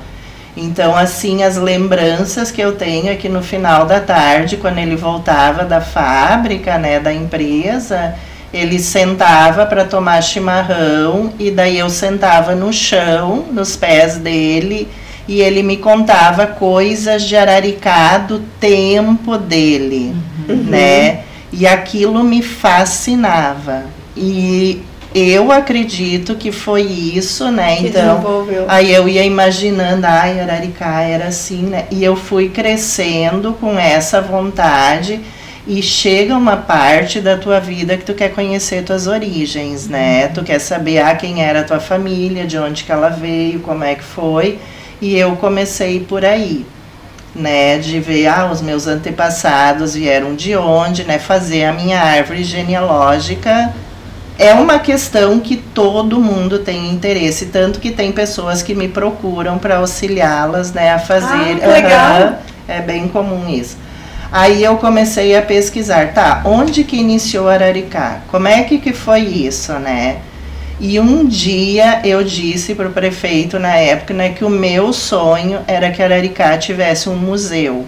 Então, 0.56 0.94
assim, 0.94 1.42
as 1.42 1.56
lembranças 1.56 2.50
que 2.50 2.60
eu 2.60 2.74
tenho 2.74 3.10
é 3.10 3.16
que 3.16 3.28
no 3.28 3.42
final 3.42 3.86
da 3.86 4.00
tarde, 4.00 4.58
quando 4.58 4.78
ele 4.78 4.96
voltava 4.96 5.64
da 5.64 5.80
fábrica, 5.80 6.76
né, 6.76 7.00
da 7.00 7.12
empresa, 7.12 8.14
ele 8.52 8.78
sentava 8.78 9.64
para 9.64 9.84
tomar 9.84 10.22
chimarrão 10.22 11.32
e 11.38 11.50
daí 11.50 11.78
eu 11.78 11.88
sentava 11.88 12.54
no 12.54 12.70
chão, 12.70 13.46
nos 13.50 13.76
pés 13.76 14.18
dele, 14.18 14.88
e 15.26 15.40
ele 15.40 15.62
me 15.62 15.76
contava 15.76 16.46
coisas 16.46 17.22
de 17.22 17.36
Araricá 17.36 18.18
do 18.18 18.40
tempo 18.60 19.38
dele, 19.38 20.14
uhum. 20.48 20.56
né? 20.56 21.20
E 21.52 21.66
aquilo 21.66 22.24
me 22.24 22.42
fascinava. 22.42 23.84
E 24.16 24.82
eu 25.14 25.52
acredito 25.52 26.34
que 26.34 26.50
foi 26.50 26.82
isso, 26.82 27.50
né? 27.50 27.76
Que 27.76 27.88
então, 27.88 28.46
aí 28.66 28.92
eu 28.92 29.08
ia 29.08 29.24
imaginando, 29.24 30.06
ai, 30.06 30.40
Araricá 30.40 31.02
era 31.02 31.26
assim, 31.26 31.62
né? 31.62 31.84
E 31.90 32.02
eu 32.02 32.16
fui 32.16 32.48
crescendo 32.48 33.52
com 33.52 33.78
essa 33.78 34.20
vontade 34.20 35.20
e 35.66 35.80
chega 35.80 36.36
uma 36.36 36.56
parte 36.56 37.20
da 37.20 37.36
tua 37.36 37.60
vida 37.60 37.96
que 37.96 38.04
tu 38.04 38.14
quer 38.14 38.30
conhecer 38.30 38.82
tuas 38.82 39.06
origens, 39.06 39.86
né? 39.86 40.26
Uhum. 40.26 40.32
Tu 40.32 40.42
quer 40.44 40.58
saber 40.58 40.98
ah, 40.98 41.14
quem 41.14 41.44
era 41.44 41.60
a 41.60 41.64
tua 41.64 41.78
família, 41.78 42.46
de 42.46 42.58
onde 42.58 42.82
que 42.82 42.90
ela 42.90 43.08
veio, 43.08 43.60
como 43.60 43.84
é 43.84 43.94
que 43.94 44.02
foi. 44.02 44.58
E 45.02 45.18
eu 45.18 45.34
comecei 45.34 45.98
por 45.98 46.24
aí, 46.24 46.64
né? 47.34 47.76
De 47.76 47.98
ver, 47.98 48.28
ah, 48.28 48.48
os 48.52 48.62
meus 48.62 48.86
antepassados 48.86 49.94
vieram 49.94 50.36
de 50.36 50.56
onde, 50.56 51.02
né? 51.02 51.18
Fazer 51.18 51.64
a 51.64 51.72
minha 51.72 52.00
árvore 52.00 52.44
genealógica 52.44 53.74
é 54.38 54.54
uma 54.54 54.78
questão 54.78 55.40
que 55.40 55.56
todo 55.56 56.20
mundo 56.20 56.60
tem 56.60 56.88
interesse, 56.88 57.46
tanto 57.46 57.80
que 57.80 57.90
tem 57.90 58.12
pessoas 58.12 58.62
que 58.62 58.76
me 58.76 58.86
procuram 58.86 59.58
para 59.58 59.78
auxiliá-las, 59.78 60.72
né, 60.72 60.92
a 60.92 61.00
fazer. 61.00 61.58
Ah, 61.60 61.66
legal. 61.66 62.22
Uhum, 62.22 62.34
é 62.68 62.80
bem 62.80 63.08
comum 63.08 63.48
isso. 63.48 63.76
Aí 64.30 64.62
eu 64.62 64.76
comecei 64.76 65.36
a 65.36 65.42
pesquisar, 65.42 66.12
tá, 66.14 66.42
onde 66.44 66.84
que 66.84 66.96
iniciou 66.96 67.48
Araricá? 67.48 68.20
Como 68.30 68.46
é 68.46 68.62
que, 68.62 68.78
que 68.78 68.92
foi 68.92 69.20
isso, 69.20 69.72
né? 69.74 70.18
E 70.84 70.98
um 70.98 71.24
dia 71.24 72.00
eu 72.04 72.24
disse 72.24 72.74
para 72.74 72.88
o 72.88 72.92
prefeito 72.92 73.56
na 73.56 73.76
época 73.76 74.12
né, 74.12 74.30
que 74.30 74.44
o 74.44 74.50
meu 74.50 74.92
sonho 74.92 75.60
era 75.68 75.92
que 75.92 76.02
Araricá 76.02 76.58
tivesse 76.58 77.08
um 77.08 77.14
museu 77.14 77.86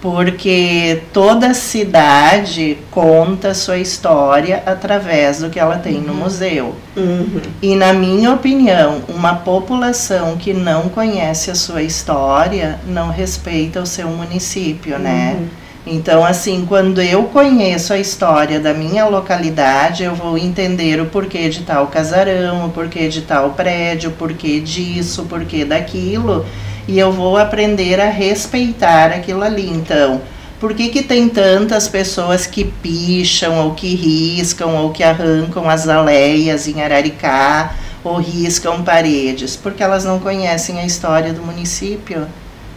porque 0.00 1.02
toda 1.12 1.52
cidade 1.54 2.78
conta 2.90 3.52
sua 3.52 3.78
história 3.78 4.62
através 4.64 5.40
do 5.40 5.50
que 5.50 5.58
ela 5.58 5.76
tem 5.78 5.96
uhum. 5.96 6.02
no 6.02 6.14
museu. 6.14 6.76
Uhum. 6.96 7.40
E, 7.60 7.74
na 7.74 7.92
minha 7.92 8.32
opinião, 8.32 9.02
uma 9.08 9.34
população 9.34 10.36
que 10.36 10.54
não 10.54 10.88
conhece 10.88 11.50
a 11.50 11.54
sua 11.54 11.82
história 11.82 12.78
não 12.86 13.10
respeita 13.10 13.80
o 13.80 13.86
seu 13.86 14.08
município, 14.08 14.98
né? 14.98 15.36
uhum. 15.36 15.48
Então, 15.90 16.24
assim, 16.24 16.66
quando 16.66 17.00
eu 17.00 17.24
conheço 17.24 17.92
a 17.92 17.98
história 17.98 18.60
da 18.60 18.74
minha 18.74 19.06
localidade, 19.06 20.04
eu 20.04 20.14
vou 20.14 20.36
entender 20.36 21.00
o 21.00 21.06
porquê 21.06 21.48
de 21.48 21.62
tal 21.62 21.86
casarão, 21.86 22.66
o 22.66 22.70
porquê 22.70 23.08
de 23.08 23.22
tal 23.22 23.50
prédio, 23.50 24.10
o 24.10 24.12
porquê 24.12 24.60
disso, 24.60 25.22
o 25.22 25.26
porquê 25.26 25.64
daquilo 25.64 26.44
e 26.88 26.98
eu 26.98 27.12
vou 27.12 27.36
aprender 27.36 28.00
a 28.00 28.08
respeitar 28.08 29.12
aquilo 29.12 29.42
ali. 29.42 29.68
Então, 29.68 30.22
por 30.58 30.72
que, 30.72 30.88
que 30.88 31.02
tem 31.02 31.28
tantas 31.28 31.86
pessoas 31.86 32.46
que 32.46 32.64
picham, 32.64 33.58
ou 33.58 33.74
que 33.74 33.94
riscam, 33.94 34.74
ou 34.74 34.90
que 34.90 35.04
arrancam 35.04 35.68
as 35.68 35.86
aleias 35.86 36.66
em 36.66 36.82
Araricá, 36.82 37.74
ou 38.02 38.16
riscam 38.16 38.82
paredes? 38.82 39.54
Porque 39.54 39.82
elas 39.82 40.04
não 40.04 40.18
conhecem 40.18 40.80
a 40.80 40.86
história 40.86 41.32
do 41.32 41.42
município. 41.42 42.26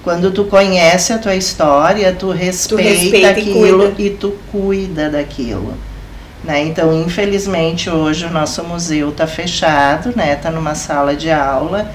Quando 0.04 0.32
tu 0.32 0.46
conhece 0.46 1.14
a 1.14 1.18
tua 1.18 1.36
história, 1.36 2.14
tu 2.14 2.32
respeita, 2.32 2.84
tu 2.84 2.90
respeita 2.90 3.30
aquilo 3.30 3.96
e, 3.98 4.08
e, 4.08 4.10
tu 4.10 4.34
cuida 4.52 5.10
daquilo. 5.10 5.76
Né? 6.44 6.64
Então, 6.64 7.00
infelizmente, 7.00 7.90
hoje 7.90 8.26
o 8.26 8.32
nosso 8.32 8.64
museu 8.64 9.10
está 9.10 9.28
fechado, 9.28 10.12
né? 10.16 10.34
Está 10.34 10.50
numa 10.50 10.74
sala 10.74 11.16
de 11.16 11.30
aula 11.30 11.92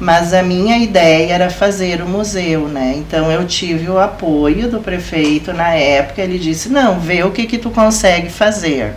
mas 0.00 0.32
a 0.32 0.42
minha 0.42 0.78
ideia 0.78 1.32
era 1.32 1.50
fazer 1.50 2.00
o 2.00 2.08
museu, 2.08 2.68
né? 2.68 2.94
Então 2.96 3.30
eu 3.32 3.44
tive 3.44 3.90
o 3.90 3.98
apoio 3.98 4.68
do 4.68 4.78
prefeito 4.78 5.52
na 5.52 5.74
época, 5.74 6.22
ele 6.22 6.38
disse: 6.38 6.68
"Não, 6.68 7.00
vê 7.00 7.24
o 7.24 7.32
que 7.32 7.46
que 7.46 7.58
tu 7.58 7.70
consegue 7.70 8.30
fazer". 8.30 8.94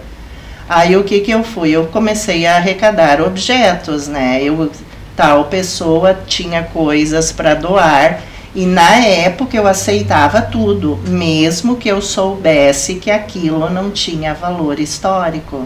Aí 0.70 0.96
o 0.96 1.04
que 1.04 1.20
que 1.22 1.32
eu 1.32 1.44
fui? 1.44 1.72
Eu 1.72 1.88
comecei 1.88 2.46
a 2.46 2.58
arrecadar 2.58 3.22
objetos, 3.22 4.08
né? 4.08 4.42
Eu 4.44 4.72
tal 5.16 5.46
pessoa 5.46 6.18
tinha 6.28 6.64
coisas 6.64 7.32
para 7.32 7.56
doar 7.56 8.22
e 8.54 8.66
na 8.66 8.98
época 8.98 9.56
eu 9.56 9.66
aceitava 9.66 10.42
tudo, 10.42 11.00
mesmo 11.08 11.78
que 11.78 11.88
eu 11.88 12.02
soubesse 12.02 12.96
que 12.96 13.10
aquilo 13.10 13.70
não 13.70 13.90
tinha 13.92 14.34
valor 14.34 14.80
histórico. 14.80 15.66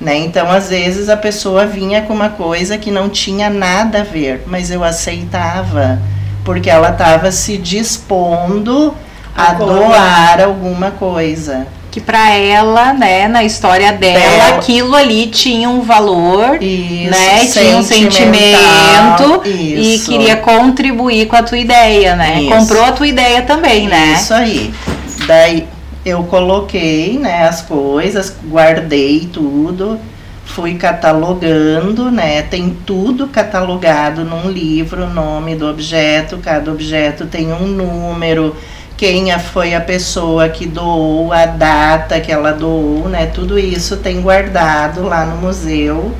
Né? 0.00 0.16
Então, 0.16 0.50
às 0.50 0.68
vezes, 0.70 1.08
a 1.08 1.16
pessoa 1.16 1.66
vinha 1.66 2.02
com 2.02 2.14
uma 2.14 2.30
coisa 2.30 2.78
que 2.78 2.90
não 2.90 3.08
tinha 3.08 3.50
nada 3.50 4.00
a 4.00 4.04
ver, 4.04 4.44
mas 4.46 4.70
eu 4.70 4.82
aceitava, 4.82 6.00
porque 6.44 6.70
ela 6.70 6.90
estava 6.90 7.30
se 7.32 7.58
dispondo 7.58 8.94
a 9.36 9.52
doar 9.52 10.40
alguma 10.40 10.90
coisa 10.92 11.66
que 11.90 12.00
para 12.00 12.30
ela, 12.36 12.92
né, 12.92 13.26
na 13.26 13.42
história 13.42 13.92
dela, 13.92 14.56
aquilo 14.56 14.94
ali 14.94 15.26
tinha 15.26 15.68
um 15.68 15.80
valor, 15.80 16.62
isso, 16.62 17.10
né, 17.10 17.46
tinha 17.46 17.76
um 17.76 17.82
sentimento 17.82 19.42
isso. 19.44 19.50
e 19.50 19.98
queria 20.06 20.36
contribuir 20.36 21.26
com 21.26 21.36
a 21.36 21.42
tua 21.42 21.58
ideia, 21.58 22.14
né? 22.14 22.42
Isso. 22.42 22.50
Comprou 22.50 22.84
a 22.84 22.92
tua 22.92 23.08
ideia 23.08 23.42
também, 23.42 23.88
né? 23.88 24.14
Isso 24.14 24.32
aí. 24.32 24.72
Daí 25.26 25.66
eu 26.04 26.22
coloquei, 26.24 27.18
né, 27.18 27.48
as 27.48 27.60
coisas, 27.62 28.34
guardei 28.48 29.28
tudo, 29.32 29.98
fui 30.44 30.74
catalogando, 30.74 32.10
né? 32.10 32.42
Tem 32.42 32.76
tudo 32.86 33.26
catalogado 33.26 34.24
num 34.24 34.48
livro, 34.48 35.04
o 35.04 35.10
nome 35.10 35.56
do 35.56 35.68
objeto, 35.68 36.38
cada 36.38 36.70
objeto 36.70 37.26
tem 37.26 37.52
um 37.52 37.66
número 37.66 38.54
quem 39.00 39.30
foi 39.38 39.74
a 39.74 39.80
pessoa 39.80 40.50
que 40.50 40.66
doou, 40.66 41.32
a 41.32 41.46
data 41.46 42.20
que 42.20 42.30
ela 42.30 42.52
doou, 42.52 43.08
né? 43.08 43.24
Tudo 43.24 43.58
isso 43.58 43.96
tem 43.96 44.20
guardado 44.20 45.02
lá 45.04 45.24
no 45.24 45.36
museu. 45.38 46.14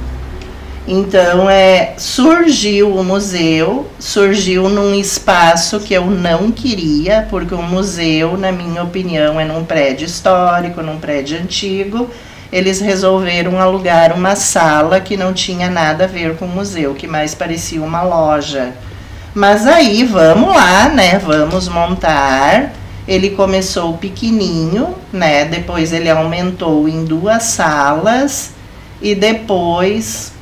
Então, 0.88 1.50
é, 1.50 1.92
surgiu 1.98 2.96
o 2.96 3.04
museu, 3.04 3.86
surgiu 3.98 4.70
num 4.70 4.94
espaço 4.94 5.78
que 5.78 5.92
eu 5.92 6.06
não 6.06 6.50
queria, 6.50 7.26
porque 7.28 7.54
o 7.54 7.60
museu, 7.60 8.38
na 8.38 8.50
minha 8.50 8.82
opinião, 8.82 9.38
é 9.38 9.44
num 9.44 9.62
prédio 9.62 10.06
histórico, 10.06 10.80
num 10.80 10.98
prédio 10.98 11.38
antigo. 11.38 12.08
Eles 12.50 12.80
resolveram 12.80 13.60
alugar 13.60 14.14
uma 14.14 14.34
sala 14.34 15.02
que 15.02 15.18
não 15.18 15.34
tinha 15.34 15.68
nada 15.68 16.04
a 16.04 16.06
ver 16.08 16.34
com 16.36 16.46
o 16.46 16.48
museu, 16.48 16.94
que 16.94 17.06
mais 17.06 17.34
parecia 17.34 17.82
uma 17.82 18.00
loja. 18.00 18.72
Mas 19.34 19.66
aí 19.66 20.04
vamos 20.04 20.54
lá, 20.54 20.88
né? 20.88 21.18
Vamos 21.18 21.68
montar. 21.68 22.72
Ele 23.06 23.30
começou 23.30 23.94
pequenininho, 23.94 24.94
né? 25.12 25.44
Depois 25.44 25.92
ele 25.92 26.10
aumentou 26.10 26.88
em 26.88 27.04
duas 27.04 27.44
salas 27.44 28.52
e 29.00 29.14
depois 29.14 30.32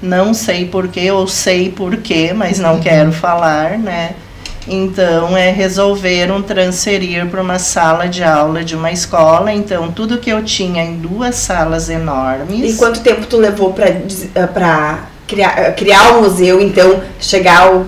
não 0.00 0.34
sei 0.34 0.66
porquê 0.66 1.10
ou 1.10 1.26
sei 1.26 1.70
porquê, 1.70 2.32
mas 2.34 2.58
não 2.58 2.74
uhum. 2.74 2.80
quero 2.80 3.12
falar, 3.12 3.78
né? 3.78 4.14
Então, 4.68 5.36
é, 5.36 5.50
resolveram 5.50 6.42
transferir 6.42 7.24
para 7.26 7.40
uma 7.40 7.58
sala 7.58 8.08
de 8.08 8.24
aula 8.24 8.64
de 8.64 8.74
uma 8.74 8.90
escola. 8.90 9.52
Então, 9.52 9.92
tudo 9.92 10.18
que 10.18 10.28
eu 10.28 10.42
tinha 10.42 10.82
em 10.82 10.96
duas 10.96 11.36
salas 11.36 11.88
enormes. 11.88 12.74
E 12.74 12.76
quanto 12.76 13.00
tempo 13.00 13.26
tu 13.26 13.36
levou 13.36 13.72
para 13.72 13.88
eh, 13.88 14.98
criar, 15.26 15.72
criar 15.76 16.16
o 16.16 16.22
museu, 16.22 16.60
então, 16.60 17.00
chegar 17.20 17.68
ao 17.68 17.86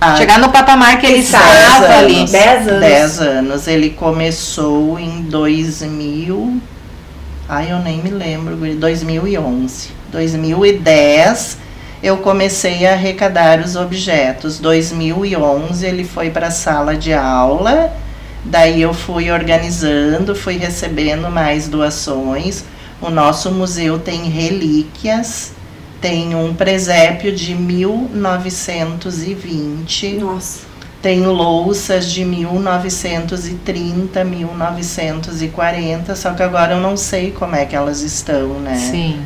ah, 0.00 0.16
Chegar 0.16 0.38
no 0.38 0.48
patamar 0.48 0.98
que 0.98 1.06
ele 1.06 1.18
estava 1.18 1.98
ali. 1.98 2.24
10 2.24 2.68
anos. 2.68 2.80
10 2.80 3.20
anos. 3.20 3.68
Ele 3.68 3.90
começou 3.90 4.98
em 4.98 5.22
2000. 5.22 6.60
Ai, 7.46 7.70
eu 7.70 7.80
nem 7.80 7.98
me 7.98 8.10
lembro. 8.10 8.56
2011. 8.56 9.90
2010 10.10 11.58
eu 12.02 12.16
comecei 12.16 12.86
a 12.86 12.92
arrecadar 12.92 13.60
os 13.60 13.76
objetos. 13.76 14.58
2011 14.58 15.84
ele 15.84 16.04
foi 16.04 16.30
para 16.30 16.46
a 16.46 16.50
sala 16.50 16.96
de 16.96 17.12
aula. 17.12 17.92
Daí 18.42 18.80
eu 18.80 18.94
fui 18.94 19.30
organizando, 19.30 20.34
fui 20.34 20.56
recebendo 20.56 21.30
mais 21.30 21.68
doações. 21.68 22.64
O 23.02 23.10
nosso 23.10 23.50
museu 23.50 23.98
tem 23.98 24.24
relíquias 24.30 25.52
tem 26.00 26.34
um 26.34 26.54
presépio 26.54 27.30
de 27.32 27.54
1920. 27.54 30.14
Nossa. 30.14 30.70
Tem 31.02 31.22
louças 31.22 32.10
de 32.10 32.24
1930, 32.24 34.22
1940, 34.22 36.14
só 36.14 36.32
que 36.32 36.42
agora 36.42 36.74
eu 36.74 36.80
não 36.80 36.94
sei 36.96 37.30
como 37.30 37.56
é 37.56 37.64
que 37.64 37.74
elas 37.74 38.02
estão, 38.02 38.60
né? 38.60 38.76
Sim. 38.76 39.18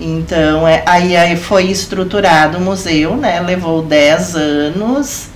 Então, 0.00 0.66
é, 0.66 0.82
aí, 0.86 1.14
aí 1.16 1.36
foi 1.36 1.66
estruturado 1.66 2.58
o 2.58 2.60
museu, 2.60 3.16
né? 3.16 3.40
Levou 3.40 3.82
10 3.82 4.36
anos 4.36 5.28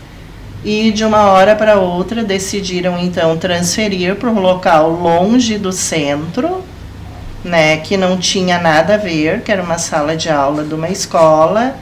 e 0.64 0.90
de 0.92 1.04
uma 1.04 1.24
hora 1.24 1.54
para 1.54 1.76
outra 1.76 2.24
decidiram 2.24 2.98
então 2.98 3.36
transferir 3.36 4.16
para 4.16 4.30
um 4.30 4.40
local 4.40 4.90
longe 4.90 5.58
do 5.58 5.72
centro 5.72 6.64
né, 7.44 7.76
que 7.76 7.96
não 7.96 8.16
tinha 8.16 8.58
nada 8.58 8.94
a 8.94 8.96
ver, 8.96 9.42
que 9.42 9.52
era 9.52 9.62
uma 9.62 9.78
sala 9.78 10.16
de 10.16 10.30
aula 10.30 10.64
de 10.64 10.74
uma 10.74 10.88
escola, 10.88 11.76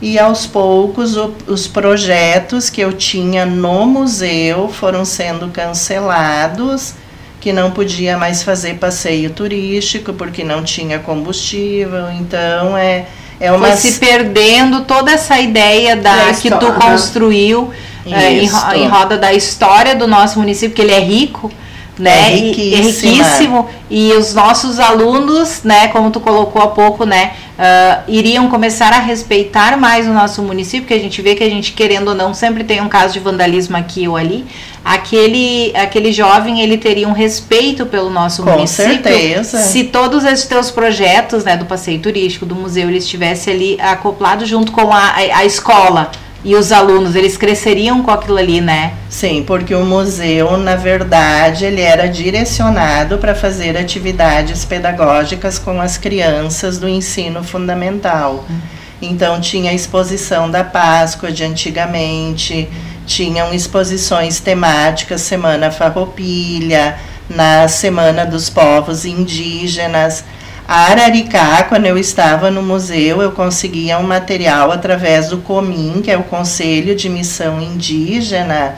e 0.00 0.18
aos 0.18 0.46
poucos 0.46 1.16
o, 1.16 1.34
os 1.46 1.66
projetos 1.66 2.70
que 2.70 2.80
eu 2.80 2.92
tinha 2.92 3.44
no 3.44 3.86
museu 3.86 4.68
foram 4.68 5.04
sendo 5.04 5.48
cancelados, 5.48 6.94
que 7.40 7.52
não 7.52 7.70
podia 7.70 8.16
mais 8.16 8.42
fazer 8.42 8.74
passeio 8.74 9.30
turístico 9.30 10.12
porque 10.12 10.44
não 10.44 10.62
tinha 10.62 10.98
combustível, 10.98 12.10
então 12.12 12.76
é 12.76 13.06
é 13.40 13.50
uma 13.50 13.68
Foi 13.68 13.76
se 13.78 13.98
perdendo 13.98 14.82
toda 14.84 15.10
essa 15.10 15.40
ideia 15.40 15.96
da 15.96 16.34
que 16.34 16.50
tu 16.50 16.72
construiu 16.74 17.72
é, 18.04 18.34
em, 18.34 18.44
em 18.44 18.86
roda 18.86 19.16
da 19.16 19.32
história 19.32 19.96
do 19.96 20.06
nosso 20.06 20.38
município, 20.38 20.76
que 20.76 20.82
ele 20.82 20.92
é 20.92 21.00
rico, 21.00 21.50
né? 22.00 22.32
É 22.32 22.34
riquíssimo. 22.34 23.68
E 23.88 24.12
os 24.12 24.34
nossos 24.34 24.78
alunos, 24.78 25.62
né, 25.62 25.88
como 25.88 26.10
tu 26.10 26.20
colocou 26.20 26.62
há 26.62 26.68
pouco, 26.68 27.04
né, 27.04 27.32
uh, 27.58 28.02
iriam 28.08 28.48
começar 28.48 28.92
a 28.92 28.98
respeitar 28.98 29.76
mais 29.76 30.06
o 30.06 30.12
nosso 30.12 30.42
município, 30.42 30.82
porque 30.82 30.94
a 30.94 30.98
gente 30.98 31.20
vê 31.20 31.34
que 31.34 31.44
a 31.44 31.48
gente, 31.50 31.72
querendo 31.72 32.08
ou 32.08 32.14
não, 32.14 32.32
sempre 32.32 32.64
tem 32.64 32.80
um 32.80 32.88
caso 32.88 33.12
de 33.12 33.20
vandalismo 33.20 33.76
aqui 33.76 34.08
ou 34.08 34.16
ali. 34.16 34.46
Aquele, 34.84 35.72
aquele 35.76 36.10
jovem, 36.10 36.62
ele 36.62 36.78
teria 36.78 37.06
um 37.06 37.12
respeito 37.12 37.84
pelo 37.84 38.08
nosso 38.08 38.42
Com 38.42 38.52
município. 38.52 39.02
certeza. 39.02 39.58
Se 39.58 39.84
todos 39.84 40.24
esses 40.24 40.46
teus 40.46 40.70
projetos, 40.70 41.44
né, 41.44 41.56
do 41.56 41.66
passeio 41.66 42.00
turístico, 42.00 42.46
do 42.46 42.54
museu, 42.54 42.88
ele 42.88 42.98
estivesse 42.98 43.50
ali 43.50 43.78
acoplado 43.80 44.46
junto 44.46 44.72
com 44.72 44.90
a, 44.90 45.10
a, 45.10 45.38
a 45.38 45.44
escola, 45.44 46.10
e 46.42 46.56
os 46.56 46.72
alunos, 46.72 47.14
eles 47.14 47.36
cresceriam 47.36 48.02
com 48.02 48.10
aquilo 48.10 48.38
ali, 48.38 48.60
né? 48.62 48.94
Sim, 49.10 49.44
porque 49.46 49.74
o 49.74 49.84
museu, 49.84 50.56
na 50.56 50.74
verdade, 50.74 51.66
ele 51.66 51.82
era 51.82 52.08
direcionado 52.08 53.18
para 53.18 53.34
fazer 53.34 53.76
atividades 53.76 54.64
pedagógicas 54.64 55.58
com 55.58 55.80
as 55.80 55.98
crianças 55.98 56.78
do 56.78 56.88
ensino 56.88 57.44
fundamental. 57.44 58.46
Uhum. 58.48 58.60
Então 59.02 59.40
tinha 59.40 59.70
a 59.70 59.74
exposição 59.74 60.50
da 60.50 60.64
Páscoa 60.64 61.30
de 61.30 61.44
antigamente, 61.44 62.68
tinham 63.06 63.52
exposições 63.52 64.40
temáticas, 64.40 65.20
Semana 65.20 65.70
Farroupilha, 65.70 66.96
na 67.28 67.68
Semana 67.68 68.24
dos 68.24 68.48
Povos 68.48 69.04
Indígenas. 69.04 70.24
A 70.72 70.92
Araricá, 70.92 71.64
quando 71.64 71.86
eu 71.86 71.98
estava 71.98 72.48
no 72.48 72.62
museu, 72.62 73.20
eu 73.20 73.32
conseguia 73.32 73.98
um 73.98 74.04
material 74.04 74.70
através 74.70 75.28
do 75.28 75.38
COMIN, 75.38 76.00
que 76.00 76.12
é 76.12 76.16
o 76.16 76.22
Conselho 76.22 76.94
de 76.94 77.08
Missão 77.08 77.60
Indígena, 77.60 78.76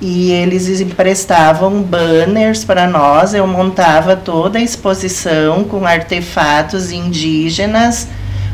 e 0.00 0.30
eles 0.30 0.80
emprestavam 0.80 1.82
banners 1.82 2.64
para 2.64 2.86
nós. 2.86 3.34
Eu 3.34 3.46
montava 3.46 4.16
toda 4.16 4.58
a 4.58 4.62
exposição 4.62 5.64
com 5.64 5.84
artefatos 5.84 6.90
indígenas. 6.90 8.08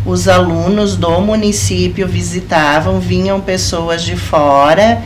Os 0.05 0.27
alunos 0.27 0.97
do 0.97 1.21
município 1.21 2.09
visitavam, 2.09 2.99
vinham 2.99 3.41
pessoas 3.41 4.03
de 4.03 4.17
fora 4.17 5.01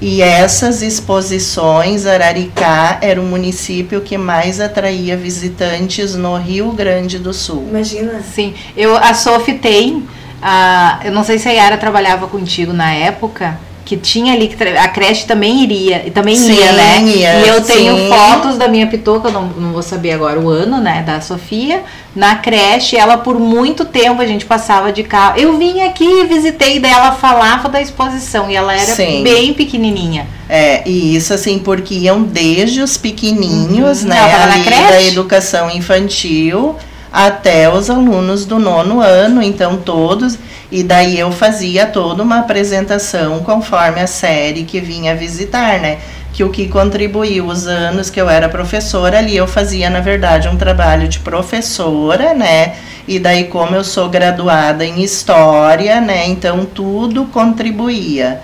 e 0.00 0.22
essas 0.22 0.80
exposições, 0.80 2.06
Araricá 2.06 2.98
era 3.00 3.20
o 3.20 3.24
município 3.24 4.00
que 4.00 4.16
mais 4.16 4.60
atraía 4.60 5.16
visitantes 5.16 6.14
no 6.14 6.36
Rio 6.36 6.72
Grande 6.72 7.18
do 7.18 7.32
Sul. 7.32 7.66
Imagina. 7.68 8.22
Sim, 8.22 8.54
eu 8.76 8.96
a 8.96 9.12
Sophie 9.12 9.58
tem, 9.58 10.06
a, 10.40 11.00
eu 11.04 11.12
não 11.12 11.24
sei 11.24 11.38
se 11.38 11.48
a 11.48 11.52
Yara 11.52 11.76
trabalhava 11.76 12.28
contigo 12.28 12.72
na 12.72 12.92
época, 12.92 13.58
que 13.88 13.96
tinha 13.96 14.34
ali 14.34 14.48
que 14.48 14.62
a 14.62 14.88
creche 14.88 15.26
também 15.26 15.62
iria, 15.64 16.06
e 16.06 16.10
também 16.10 16.36
sim, 16.36 16.52
ia, 16.52 16.72
né? 16.72 17.02
Ia, 17.04 17.40
e 17.40 17.48
eu 17.48 17.64
tenho 17.64 17.96
sim. 17.96 18.08
fotos 18.10 18.58
da 18.58 18.68
minha 18.68 18.86
pitoca, 18.86 19.30
não, 19.30 19.44
não 19.44 19.72
vou 19.72 19.82
saber 19.82 20.12
agora 20.12 20.38
o 20.38 20.50
ano, 20.50 20.78
né, 20.78 21.02
da 21.06 21.22
Sofia, 21.22 21.82
na 22.14 22.36
creche, 22.36 22.98
ela 22.98 23.16
por 23.16 23.40
muito 23.40 23.86
tempo 23.86 24.20
a 24.20 24.26
gente 24.26 24.44
passava 24.44 24.92
de 24.92 25.02
carro. 25.04 25.40
Eu 25.40 25.56
vim 25.56 25.80
aqui, 25.80 26.24
visitei 26.24 26.78
dela, 26.78 27.12
falava 27.12 27.66
da 27.70 27.80
exposição 27.80 28.50
e 28.50 28.56
ela 28.56 28.74
era 28.74 28.94
sim. 28.94 29.22
bem 29.22 29.54
pequenininha. 29.54 30.26
É, 30.50 30.86
e 30.86 31.16
isso 31.16 31.32
assim 31.32 31.58
porque 31.58 31.94
iam 31.94 32.22
desde 32.22 32.82
os 32.82 32.98
pequenininhos, 32.98 34.02
uhum. 34.02 34.08
né, 34.10 34.18
ali 34.20 34.64
da 34.64 35.02
educação 35.02 35.70
infantil 35.70 36.76
até 37.10 37.72
os 37.72 37.88
alunos 37.88 38.44
do 38.44 38.58
nono 38.58 39.00
ano, 39.00 39.42
então 39.42 39.78
todos, 39.78 40.38
e 40.70 40.82
daí 40.82 41.18
eu 41.18 41.32
fazia 41.32 41.86
toda 41.86 42.22
uma 42.22 42.40
apresentação 42.40 43.40
conforme 43.40 44.00
a 44.00 44.06
série 44.06 44.64
que 44.64 44.80
vinha 44.80 45.16
visitar, 45.16 45.80
né? 45.80 45.98
Que 46.32 46.44
o 46.44 46.50
que 46.50 46.68
contribuiu 46.68 47.46
os 47.46 47.66
anos 47.66 48.10
que 48.10 48.20
eu 48.20 48.28
era 48.28 48.48
professora 48.48 49.18
ali, 49.18 49.36
eu 49.36 49.46
fazia, 49.46 49.88
na 49.88 50.00
verdade, 50.00 50.46
um 50.46 50.56
trabalho 50.56 51.08
de 51.08 51.20
professora, 51.20 52.34
né? 52.34 52.74
E 53.06 53.18
daí, 53.18 53.44
como 53.44 53.74
eu 53.74 53.82
sou 53.82 54.10
graduada 54.10 54.84
em 54.84 55.02
História, 55.02 56.00
né? 56.00 56.26
Então, 56.28 56.66
tudo 56.66 57.24
contribuía. 57.26 58.42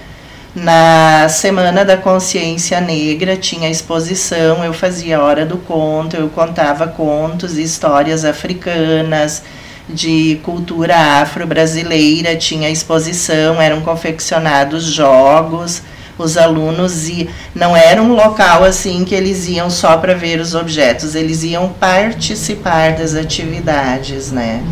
Na 0.54 1.28
Semana 1.28 1.84
da 1.84 1.96
Consciência 1.96 2.80
Negra 2.80 3.36
tinha 3.36 3.68
exposição, 3.68 4.64
eu 4.64 4.72
fazia 4.72 5.20
Hora 5.20 5.44
do 5.44 5.58
Conto, 5.58 6.16
eu 6.16 6.28
contava 6.28 6.86
contos 6.86 7.58
e 7.58 7.62
histórias 7.62 8.24
africanas, 8.24 9.42
de 9.88 10.40
cultura 10.42 10.96
afro-brasileira, 11.20 12.36
tinha 12.36 12.70
exposição, 12.70 13.60
eram 13.60 13.82
confeccionados 13.82 14.84
jogos, 14.84 15.82
os 16.16 16.36
alunos 16.36 17.08
e 17.08 17.28
não 17.54 17.76
era 17.76 18.00
um 18.02 18.14
local 18.14 18.64
assim 18.64 19.04
que 19.04 19.14
eles 19.14 19.48
iam 19.48 19.68
só 19.68 19.96
para 19.96 20.14
ver 20.14 20.40
os 20.40 20.54
objetos, 20.54 21.14
eles 21.14 21.42
iam 21.42 21.68
participar 21.68 22.92
das 22.92 23.14
atividades, 23.14 24.30
né? 24.30 24.62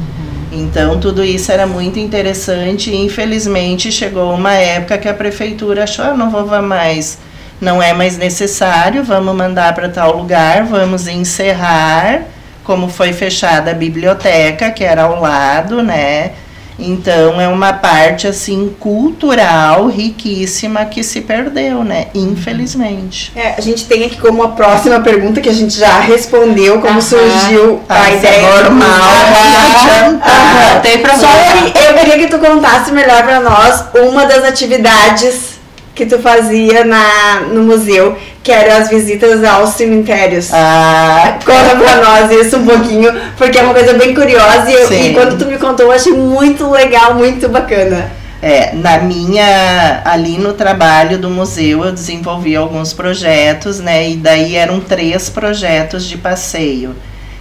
Então, 0.53 1.01
tudo 1.01 1.25
isso 1.25 1.51
era 1.51 1.66
muito 1.66 1.98
interessante 1.98 2.90
e, 2.90 2.96
infelizmente, 2.96 3.90
chegou 3.90 4.35
uma 4.35 4.53
época 4.53 4.98
que 4.98 5.09
a 5.09 5.14
prefeitura 5.14 5.85
achou, 5.85 6.05
ah, 6.05 6.14
não 6.14 6.31
vou 6.31 6.46
mais, 6.61 7.18
não 7.59 7.83
é 7.83 7.94
mais 7.94 8.18
necessário, 8.18 9.03
vamos 9.03 9.35
mandar 9.35 9.75
para 9.75 9.88
tal 9.88 10.14
lugar, 10.14 10.64
vamos 10.64 11.09
encerrar, 11.09 12.27
como 12.64 12.88
foi 12.88 13.12
fechada 13.12 13.70
a 13.70 13.75
biblioteca, 13.75 14.70
que 14.70 14.85
era 14.85 15.03
ao 15.05 15.20
lado, 15.20 15.83
né? 15.83 16.33
Então 16.79 17.40
é 17.40 17.46
uma 17.48 17.72
parte 17.75 18.27
assim 18.27 18.75
cultural 18.81 19.87
riquíssima 19.87 20.85
que 20.87 21.03
se 21.03 21.20
perdeu, 21.20 21.85
né? 21.85 22.07
Infelizmente. 22.14 23.33
É, 23.37 23.55
a 23.57 23.61
gente 23.61 23.85
tem 23.87 24.05
aqui 24.05 24.16
como 24.16 24.42
a 24.42 24.48
próxima 24.48 25.01
pergunta 25.01 25.40
que 25.40 25.48
a 25.48 25.53
gente 25.53 25.79
já 25.79 26.01
respondeu 26.01 26.81
como 26.81 27.01
surgiu 27.01 27.81
a 27.88 28.11
ideia 28.11 28.62
normal. 28.62 28.88
Aham. 28.88 30.81
Tem 30.83 30.98
problema. 30.98 31.20
Só 31.20 31.88
eu 31.88 31.94
queria 31.94 32.18
que 32.18 32.27
tu 32.27 32.38
contasse 32.38 32.90
melhor 32.90 33.22
para 33.22 33.40
nós 33.40 33.85
uma 33.94 34.25
das 34.27 34.44
atividades 34.44 35.52
que 35.94 36.07
tu 36.07 36.18
fazia 36.18 36.85
na, 36.85 37.40
no 37.52 37.62
museu, 37.62 38.16
que 38.42 38.50
eram 38.50 38.83
as 38.83 38.88
visitas 38.88 39.44
aos 39.44 39.70
cemitérios. 39.70 40.52
Ah, 40.52 41.38
Conta 41.44 41.76
pra 41.76 41.96
nós 41.96 42.31
isso 42.31 42.57
um 42.57 42.66
pouquinho, 42.66 43.12
porque 43.37 43.59
é 43.59 43.62
uma 43.62 43.74
coisa 43.74 43.92
bem 43.94 44.14
curiosa 44.14 44.70
e, 44.70 44.74
eu, 44.74 44.92
e 44.92 45.14
quando 45.14 45.38
tu 45.38 45.46
me 45.46 45.59
contou 45.59 45.87
eu 45.87 45.92
achei 45.92 46.12
muito 46.12 46.68
legal, 46.70 47.14
muito 47.14 47.48
bacana. 47.48 48.11
É, 48.40 48.74
na 48.74 48.98
minha, 48.98 50.02
ali 50.05 50.37
no 50.37 50.52
trabalho 50.52 51.16
do 51.16 51.31
museu, 51.31 51.85
eu 51.85 51.92
desenvolvi 51.92 52.57
alguns 52.57 52.92
projetos, 52.92 53.78
né? 53.78 54.11
E 54.11 54.16
daí 54.16 54.57
eram 54.57 54.81
três 54.81 55.31
projetos 55.31 56.05
de 56.05 56.18
passeio. 56.18 56.96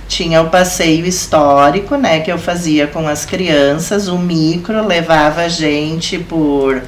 Tinha 0.07 0.41
o 0.43 0.49
passeio 0.49 1.03
histórico, 1.07 1.95
né? 1.95 2.19
Que 2.19 2.31
eu 2.31 2.37
fazia 2.37 2.85
com 2.85 3.07
as 3.07 3.25
crianças, 3.25 4.07
o 4.07 4.17
micro 4.19 4.85
levava 4.85 5.41
a 5.41 5.47
gente 5.47 6.19
por. 6.19 6.83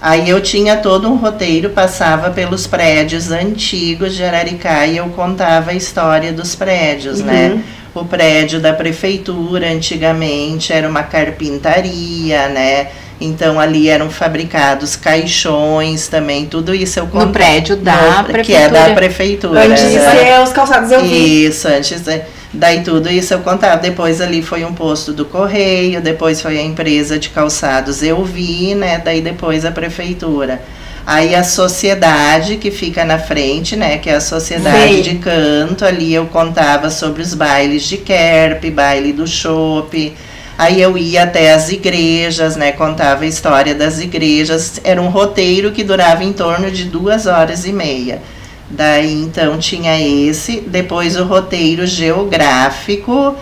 Aí 0.00 0.30
eu 0.30 0.40
tinha 0.40 0.76
todo 0.76 1.08
um 1.10 1.16
roteiro, 1.16 1.70
passava 1.70 2.30
pelos 2.30 2.66
prédios 2.66 3.30
antigos 3.30 4.14
de 4.14 4.24
Araricá 4.24 4.86
e 4.86 4.96
eu 4.96 5.08
contava 5.10 5.72
a 5.72 5.74
história 5.74 6.32
dos 6.32 6.54
prédios, 6.54 7.20
né? 7.20 7.62
O 7.94 8.04
prédio 8.04 8.60
da 8.60 8.72
prefeitura 8.72 9.68
antigamente 9.68 10.72
era 10.72 10.88
uma 10.88 11.02
carpintaria, 11.02 12.48
né? 12.48 12.88
Então 13.20 13.60
ali 13.60 13.88
eram 13.88 14.08
fabricados 14.08 14.96
caixões 14.96 16.08
também, 16.08 16.46
tudo 16.46 16.74
isso 16.74 16.98
eu 16.98 17.04
contava. 17.06 17.26
No 17.26 17.32
prédio 17.32 17.76
da 17.76 18.22
No- 18.22 18.24
prefeitura. 18.24 18.44
Que 18.44 18.54
é 18.54 18.68
da 18.68 18.94
prefeitura. 18.94 19.60
Antes 19.66 19.90
de 19.90 19.98
né? 19.98 20.10
ser 20.16 20.42
os 20.42 20.52
calçados 20.52 20.90
eu 20.90 21.02
vi. 21.02 21.44
Isso, 21.44 21.68
antes 21.68 22.00
de, 22.00 22.20
daí 22.52 22.82
tudo 22.82 23.10
isso 23.10 23.34
eu 23.34 23.40
contava. 23.40 23.76
Depois 23.76 24.20
ali 24.22 24.40
foi 24.42 24.64
um 24.64 24.72
posto 24.72 25.12
do 25.12 25.26
correio, 25.26 26.00
depois 26.00 26.40
foi 26.40 26.58
a 26.58 26.62
empresa 26.62 27.18
de 27.18 27.28
calçados 27.28 28.02
eu 28.02 28.24
vi, 28.24 28.74
né? 28.74 29.00
Daí 29.04 29.20
depois 29.20 29.64
a 29.66 29.70
prefeitura. 29.70 30.62
Aí 31.06 31.34
a 31.34 31.42
sociedade 31.42 32.56
que 32.56 32.70
fica 32.70 33.04
na 33.04 33.18
frente, 33.18 33.74
né? 33.76 33.98
Que 33.98 34.08
é 34.10 34.14
a 34.16 34.20
sociedade 34.20 34.94
Sei. 34.94 35.02
de 35.02 35.14
canto. 35.16 35.84
Ali 35.84 36.14
eu 36.14 36.26
contava 36.26 36.88
sobre 36.90 37.20
os 37.22 37.34
bailes 37.34 37.82
de 37.82 37.96
Kerp, 37.98 38.64
baile 38.70 39.12
do 39.12 39.26
chopp. 39.26 40.14
Aí 40.60 40.82
eu 40.82 40.98
ia 40.98 41.22
até 41.22 41.54
as 41.54 41.70
igrejas, 41.70 42.54
né? 42.54 42.70
Contava 42.70 43.24
a 43.24 43.26
história 43.26 43.74
das 43.74 43.98
igrejas. 43.98 44.78
Era 44.84 45.00
um 45.00 45.08
roteiro 45.08 45.72
que 45.72 45.82
durava 45.82 46.22
em 46.22 46.34
torno 46.34 46.70
de 46.70 46.84
duas 46.84 47.24
horas 47.24 47.64
e 47.64 47.72
meia. 47.72 48.20
Daí 48.68 49.10
então 49.22 49.56
tinha 49.56 49.98
esse, 49.98 50.60
depois 50.60 51.16
o 51.16 51.24
roteiro 51.24 51.86
geográfico. 51.86 53.34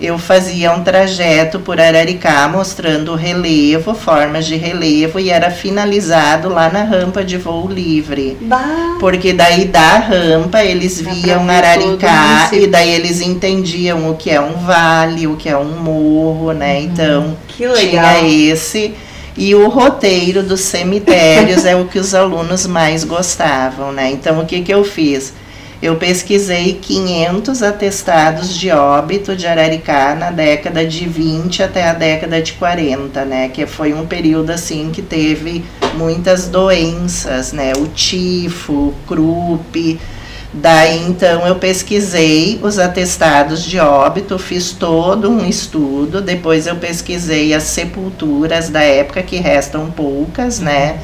Eu 0.00 0.18
fazia 0.18 0.72
um 0.72 0.82
trajeto 0.82 1.60
por 1.60 1.80
Araricá 1.80 2.48
mostrando 2.48 3.12
o 3.12 3.16
relevo, 3.16 3.94
formas 3.94 4.44
de 4.44 4.56
relevo 4.56 5.20
e 5.20 5.30
era 5.30 5.50
finalizado 5.50 6.48
lá 6.48 6.68
na 6.68 6.82
rampa 6.82 7.22
de 7.22 7.36
voo 7.36 7.68
livre. 7.68 8.36
Bah, 8.40 8.96
Porque 8.98 9.32
daí 9.32 9.66
da 9.66 9.98
rampa 9.98 10.64
eles 10.64 11.00
pra 11.00 11.12
viam 11.12 11.48
Araricá 11.48 12.50
e 12.52 12.66
daí 12.66 12.90
eles 12.90 13.20
entendiam 13.20 14.10
o 14.10 14.16
que 14.16 14.30
é 14.30 14.40
um 14.40 14.54
vale, 14.54 15.28
o 15.28 15.36
que 15.36 15.48
é 15.48 15.56
um 15.56 15.80
morro, 15.80 16.52
né? 16.52 16.80
Então 16.80 17.36
que 17.46 17.66
legal. 17.66 18.18
tinha 18.18 18.52
esse. 18.52 18.94
E 19.36 19.54
o 19.54 19.68
roteiro 19.68 20.42
dos 20.42 20.60
cemitérios 20.60 21.64
é 21.64 21.74
o 21.74 21.86
que 21.86 21.98
os 21.98 22.14
alunos 22.14 22.66
mais 22.66 23.02
gostavam, 23.02 23.92
né? 23.92 24.10
Então, 24.12 24.40
o 24.40 24.46
que, 24.46 24.60
que 24.60 24.72
eu 24.72 24.84
fiz? 24.84 25.32
Eu 25.84 25.96
pesquisei 25.96 26.78
500 26.80 27.62
atestados 27.62 28.54
de 28.54 28.70
óbito 28.70 29.36
de 29.36 29.46
Araricá 29.46 30.14
na 30.14 30.30
década 30.30 30.86
de 30.86 31.06
20 31.06 31.62
até 31.62 31.86
a 31.86 31.92
década 31.92 32.40
de 32.40 32.54
40, 32.54 33.22
né? 33.26 33.50
Que 33.50 33.66
foi 33.66 33.92
um 33.92 34.06
período, 34.06 34.48
assim, 34.48 34.90
que 34.90 35.02
teve 35.02 35.62
muitas 35.92 36.48
doenças, 36.48 37.52
né? 37.52 37.74
O 37.76 37.86
tifo, 37.88 38.94
croup, 39.06 39.76
Daí 40.56 41.02
então 41.08 41.46
eu 41.46 41.56
pesquisei 41.56 42.60
os 42.62 42.78
atestados 42.78 43.62
de 43.62 43.78
óbito, 43.78 44.38
fiz 44.38 44.70
todo 44.70 45.28
um 45.28 45.44
estudo, 45.44 46.22
depois 46.22 46.68
eu 46.68 46.76
pesquisei 46.76 47.52
as 47.52 47.64
sepulturas 47.64 48.68
da 48.68 48.80
época, 48.80 49.20
que 49.20 49.36
restam 49.36 49.90
poucas, 49.90 50.60
né? 50.60 51.00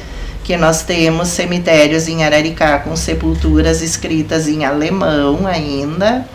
Que 0.51 0.57
nós 0.57 0.83
temos 0.83 1.29
cemitérios 1.29 2.09
em 2.09 2.25
Araricá 2.25 2.79
com 2.79 2.93
sepulturas 2.93 3.81
escritas 3.81 4.49
em 4.49 4.65
alemão 4.65 5.47
ainda. 5.47 6.27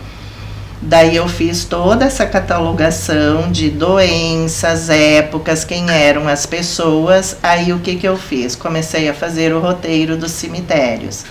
Daí 0.81 1.15
eu 1.15 1.27
fiz 1.27 1.65
toda 1.65 2.05
essa 2.05 2.25
catalogação 2.25 3.51
de 3.51 3.69
doenças, 3.69 4.89
épocas, 4.89 5.63
quem 5.63 5.87
eram 5.91 6.27
as 6.27 6.47
pessoas. 6.47 7.37
Aí 7.43 7.71
o 7.71 7.77
que, 7.77 7.95
que 7.95 8.07
eu 8.07 8.17
fiz? 8.17 8.55
Comecei 8.55 9.07
a 9.07 9.13
fazer 9.13 9.53
o 9.53 9.59
roteiro 9.59 10.17
dos 10.17 10.31
cemitérios. 10.31 11.23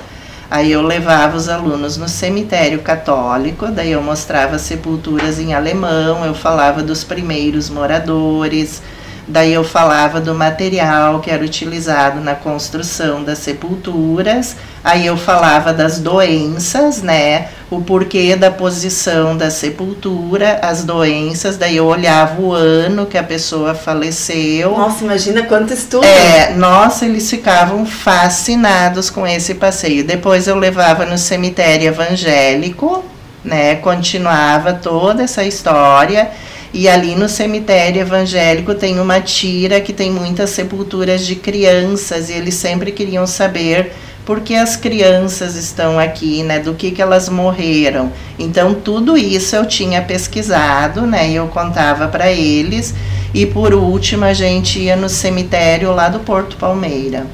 Aí 0.48 0.70
eu 0.70 0.80
levava 0.80 1.36
os 1.36 1.48
alunos 1.48 1.96
no 1.96 2.08
cemitério 2.08 2.82
católico, 2.82 3.66
daí 3.66 3.90
eu 3.90 4.00
mostrava 4.00 4.60
sepulturas 4.60 5.40
em 5.40 5.54
alemão, 5.54 6.24
eu 6.24 6.36
falava 6.36 6.84
dos 6.84 7.02
primeiros 7.02 7.68
moradores, 7.68 8.80
daí 9.28 9.52
eu 9.52 9.64
falava 9.64 10.20
do 10.20 10.34
material 10.34 11.20
que 11.20 11.30
era 11.30 11.44
utilizado 11.44 12.20
na 12.20 12.34
construção 12.34 13.24
das 13.24 13.38
sepulturas, 13.38 14.56
aí 14.84 15.06
eu 15.06 15.16
falava 15.16 15.72
das 15.72 15.98
doenças, 15.98 17.02
né? 17.02 17.48
O 17.68 17.80
porquê 17.80 18.36
da 18.36 18.50
posição 18.50 19.36
da 19.36 19.50
sepultura, 19.50 20.60
as 20.62 20.84
doenças, 20.84 21.56
daí 21.56 21.76
eu 21.76 21.86
olhava 21.86 22.40
o 22.40 22.52
ano 22.52 23.06
que 23.06 23.18
a 23.18 23.22
pessoa 23.24 23.74
faleceu. 23.74 24.70
Nossa, 24.70 25.02
imagina 25.02 25.42
quanto 25.42 25.72
estudo. 25.72 26.04
É, 26.04 26.54
nossa, 26.54 27.04
eles 27.04 27.28
ficavam 27.28 27.84
fascinados 27.84 29.10
com 29.10 29.26
esse 29.26 29.54
passeio. 29.54 30.04
Depois 30.04 30.46
eu 30.46 30.56
levava 30.56 31.04
no 31.04 31.18
cemitério 31.18 31.88
evangélico, 31.88 33.04
né? 33.44 33.74
Continuava 33.76 34.72
toda 34.72 35.24
essa 35.24 35.42
história. 35.42 36.30
E 36.78 36.90
ali 36.90 37.14
no 37.16 37.26
cemitério 37.26 38.02
evangélico 38.02 38.74
tem 38.74 39.00
uma 39.00 39.18
tira 39.18 39.80
que 39.80 39.94
tem 39.94 40.10
muitas 40.10 40.50
sepulturas 40.50 41.24
de 41.26 41.34
crianças 41.34 42.28
e 42.28 42.34
eles 42.34 42.52
sempre 42.54 42.92
queriam 42.92 43.26
saber 43.26 43.92
por 44.26 44.40
que 44.40 44.54
as 44.54 44.76
crianças 44.76 45.54
estão 45.56 45.98
aqui, 45.98 46.42
né? 46.42 46.58
Do 46.58 46.74
que 46.74 46.90
que 46.90 47.00
elas 47.00 47.30
morreram. 47.30 48.12
Então 48.38 48.74
tudo 48.74 49.16
isso 49.16 49.56
eu 49.56 49.64
tinha 49.64 50.02
pesquisado, 50.02 51.06
né? 51.06 51.30
E 51.30 51.36
eu 51.36 51.46
contava 51.46 52.08
para 52.08 52.30
eles. 52.30 52.94
E 53.32 53.46
por 53.46 53.72
último 53.72 54.26
a 54.26 54.34
gente 54.34 54.78
ia 54.78 54.96
no 54.96 55.08
cemitério 55.08 55.94
lá 55.94 56.10
do 56.10 56.18
Porto 56.18 56.58
Palmeira. 56.58 57.26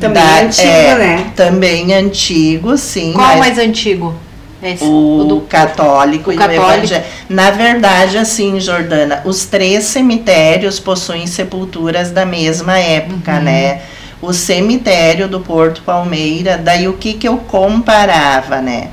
Também 0.00 0.20
Da- 0.20 0.40
antigo, 0.40 0.66
é, 0.66 0.98
né? 0.98 1.32
Também 1.36 1.94
antigo, 1.94 2.76
sim. 2.76 3.12
Qual 3.12 3.24
o 3.24 3.28
mas- 3.38 3.38
mais 3.38 3.58
antigo? 3.58 4.16
Esse, 4.64 4.82
o, 4.82 5.18
o 5.18 5.24
do, 5.24 5.40
católico 5.42 6.30
o 6.30 6.32
e 6.32 6.36
católico. 6.36 6.62
o 6.62 6.72
evangélico. 6.72 7.08
Na 7.28 7.50
verdade, 7.50 8.16
assim, 8.16 8.58
Jordana, 8.58 9.20
os 9.24 9.44
três 9.44 9.84
cemitérios 9.84 10.80
possuem 10.80 11.26
sepulturas 11.26 12.10
da 12.10 12.24
mesma 12.24 12.78
época, 12.78 13.34
uhum. 13.34 13.42
né? 13.42 13.82
O 14.22 14.32
cemitério 14.32 15.28
do 15.28 15.40
Porto 15.40 15.82
Palmeira, 15.82 16.56
daí 16.56 16.88
o 16.88 16.94
que 16.94 17.12
que 17.12 17.28
eu 17.28 17.36
comparava, 17.36 18.62
né? 18.62 18.88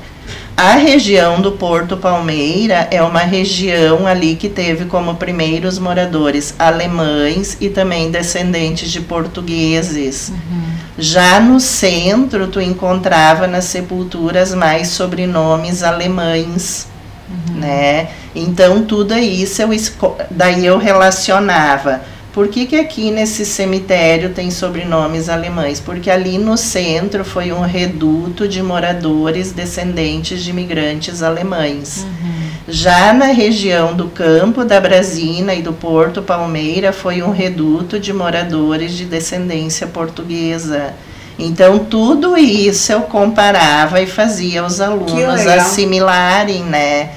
A 0.56 0.72
região 0.72 1.40
do 1.40 1.52
Porto 1.52 1.96
Palmeira 1.96 2.86
é 2.90 3.02
uma 3.02 3.20
região 3.20 4.06
ali 4.06 4.36
que 4.36 4.48
teve 4.48 4.84
como 4.84 5.14
primeiros 5.14 5.78
moradores 5.78 6.54
alemães 6.58 7.56
e 7.60 7.68
também 7.68 8.10
descendentes 8.10 8.90
de 8.90 9.00
portugueses. 9.00 10.28
Uhum. 10.28 10.62
Já 10.98 11.40
no 11.40 11.58
centro, 11.58 12.48
tu 12.48 12.60
encontrava 12.60 13.46
nas 13.46 13.64
sepulturas 13.64 14.54
mais 14.54 14.88
sobrenomes 14.88 15.82
alemães, 15.82 16.86
uhum. 17.28 17.54
né? 17.56 18.08
Então 18.34 18.82
tudo 18.84 19.16
isso 19.16 19.62
eu 19.62 19.70
daí 20.30 20.64
eu 20.64 20.78
relacionava 20.78 22.02
por 22.32 22.48
que, 22.48 22.64
que 22.64 22.76
aqui 22.76 23.10
nesse 23.10 23.44
cemitério 23.44 24.30
tem 24.30 24.50
sobrenomes 24.50 25.28
alemães? 25.28 25.80
Porque 25.80 26.10
ali 26.10 26.38
no 26.38 26.56
centro 26.56 27.24
foi 27.24 27.52
um 27.52 27.60
reduto 27.60 28.48
de 28.48 28.62
moradores 28.62 29.52
descendentes 29.52 30.42
de 30.42 30.48
imigrantes 30.48 31.22
alemães. 31.22 32.04
Uhum. 32.04 32.32
Já 32.68 33.12
na 33.12 33.26
região 33.26 33.94
do 33.94 34.08
Campo 34.08 34.64
da 34.64 34.80
Brasina 34.80 35.54
e 35.54 35.60
do 35.60 35.74
Porto 35.74 36.22
Palmeira 36.22 36.90
foi 36.90 37.22
um 37.22 37.30
reduto 37.30 38.00
de 38.00 38.14
moradores 38.14 38.92
de 38.92 39.04
descendência 39.04 39.86
portuguesa. 39.86 40.94
Então 41.38 41.80
tudo 41.80 42.38
isso 42.38 42.92
eu 42.92 43.02
comparava 43.02 44.00
e 44.00 44.06
fazia 44.06 44.64
os 44.64 44.80
alunos 44.80 45.46
assimilarem, 45.46 46.62
né? 46.64 47.10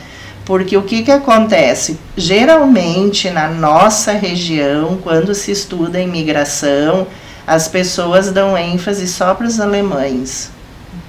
Porque 0.46 0.78
o 0.78 0.84
que, 0.84 1.02
que 1.02 1.12
acontece? 1.12 2.00
Geralmente 2.16 3.32
na 3.32 3.50
nossa 3.50 4.12
região, 4.12 4.98
quando 5.02 5.34
se 5.34 5.52
estuda 5.52 6.00
imigração, 6.00 7.08
as 7.48 7.68
pessoas 7.68 8.32
dão 8.32 8.56
ênfase 8.56 9.08
só 9.08 9.34
para 9.34 9.48
os 9.48 9.60
alemães. 9.60 10.52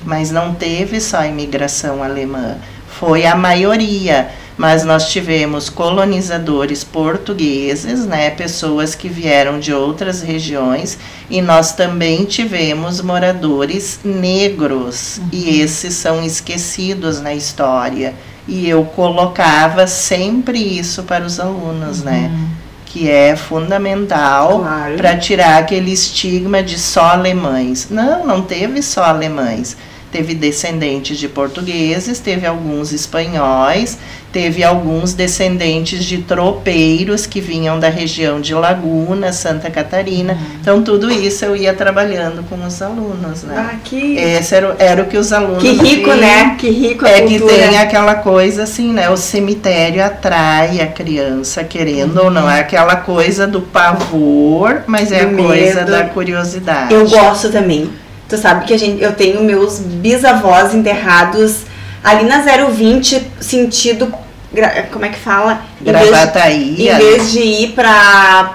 Mas 0.05 0.31
não 0.31 0.55
teve 0.55 1.01
só 1.01 1.25
imigração 1.25 2.03
alemã, 2.03 2.57
foi 2.88 3.27
a 3.27 3.37
maioria. 3.37 4.31
Mas 4.57 4.85
nós 4.85 5.11
tivemos 5.11 5.68
colonizadores 5.68 6.83
portugueses, 6.83 8.07
né, 8.07 8.31
pessoas 8.31 8.94
que 8.94 9.07
vieram 9.07 9.61
de 9.61 9.70
outras 9.70 10.22
regiões, 10.22 10.96
e 11.29 11.42
nós 11.42 11.72
também 11.72 12.25
tivemos 12.25 13.03
moradores 13.03 14.01
negros, 14.03 15.18
uhum. 15.18 15.29
e 15.31 15.61
esses 15.61 15.92
são 15.92 16.25
esquecidos 16.25 17.20
na 17.20 17.35
história 17.35 18.14
e 18.49 18.69
eu 18.69 18.85
colocava 18.85 19.87
sempre 19.87 20.59
isso 20.59 21.03
para 21.03 21.25
os 21.25 21.41
alunos, 21.41 22.03
né? 22.03 22.31
uhum. 22.33 22.39
né? 22.39 22.49
Que 22.87 23.11
é 23.11 23.37
fundamental 23.37 24.61
claro. 24.61 24.97
para 24.97 25.17
tirar 25.19 25.59
aquele 25.59 25.93
estigma 25.93 26.63
de 26.63 26.79
só 26.79 27.11
alemães. 27.11 27.89
Não, 27.91 28.27
não 28.27 28.41
teve 28.41 28.81
só 28.81 29.05
alemães 29.05 29.77
teve 30.11 30.35
descendentes 30.35 31.19
de 31.19 31.29
portugueses, 31.29 32.19
teve 32.19 32.47
alguns 32.47 32.92
espanhóis, 32.92 33.99
teve 34.33 34.62
alguns 34.62 35.14
descendentes 35.14 36.05
de 36.05 36.18
tropeiros 36.18 37.26
que 37.26 37.41
vinham 37.41 37.81
da 37.81 37.89
região 37.89 38.41
de 38.41 38.53
Laguna, 38.55 39.33
Santa 39.33 39.70
Catarina. 39.70 40.35
Uhum. 40.35 40.59
Então, 40.61 40.83
tudo 40.83 41.11
isso 41.11 41.45
eu 41.45 41.57
ia 41.57 41.72
trabalhando 41.72 42.45
com 42.49 42.62
os 42.64 42.83
alunos, 42.83 43.45
né? 43.45 43.70
Ah, 43.72 43.76
que... 43.83 44.16
Esse 44.16 44.55
era, 44.55 44.76
era 44.78 45.03
o 45.03 45.07
que 45.07 45.16
os 45.16 45.33
alunos... 45.33 45.62
Que 45.62 45.72
rico, 45.72 46.12
né? 46.12 46.55
Que 46.59 46.68
rico 46.70 47.07
a 47.07 47.09
É 47.09 47.22
cultura. 47.22 47.53
que 47.53 47.59
tem 47.61 47.78
aquela 47.78 48.16
coisa 48.16 48.64
assim, 48.64 48.93
né? 48.93 49.09
O 49.09 49.16
cemitério 49.16 50.05
atrai 50.05 50.81
a 50.81 50.87
criança, 50.87 51.64
querendo 51.64 52.18
uhum. 52.18 52.24
ou 52.26 52.31
não. 52.31 52.51
É 52.51 52.61
aquela 52.61 52.97
coisa 52.97 53.47
do 53.47 53.62
pavor, 53.62 54.83
mas 54.87 55.12
é 55.12 55.24
do 55.24 55.41
a 55.41 55.45
coisa 55.47 55.85
da 55.85 56.05
curiosidade. 56.05 56.93
Eu 56.93 57.09
gosto 57.09 57.51
também. 57.51 57.91
Tu 58.29 58.37
sabe 58.37 58.64
que 58.64 58.74
a 58.74 58.79
gente, 58.79 59.03
eu 59.03 59.12
tenho 59.12 59.43
meus 59.43 59.79
bisavós 59.79 60.74
enterrados 60.74 61.61
ali 62.03 62.24
na 62.24 62.39
020, 62.41 63.22
sentido. 63.41 64.12
Como 64.93 65.05
é 65.05 65.09
que 65.09 65.18
fala? 65.18 65.62
Gravataí. 65.81 66.89
Em 66.89 66.97
vez 66.97 67.33
de 67.33 67.41
ir 67.41 67.68
para 67.72 68.55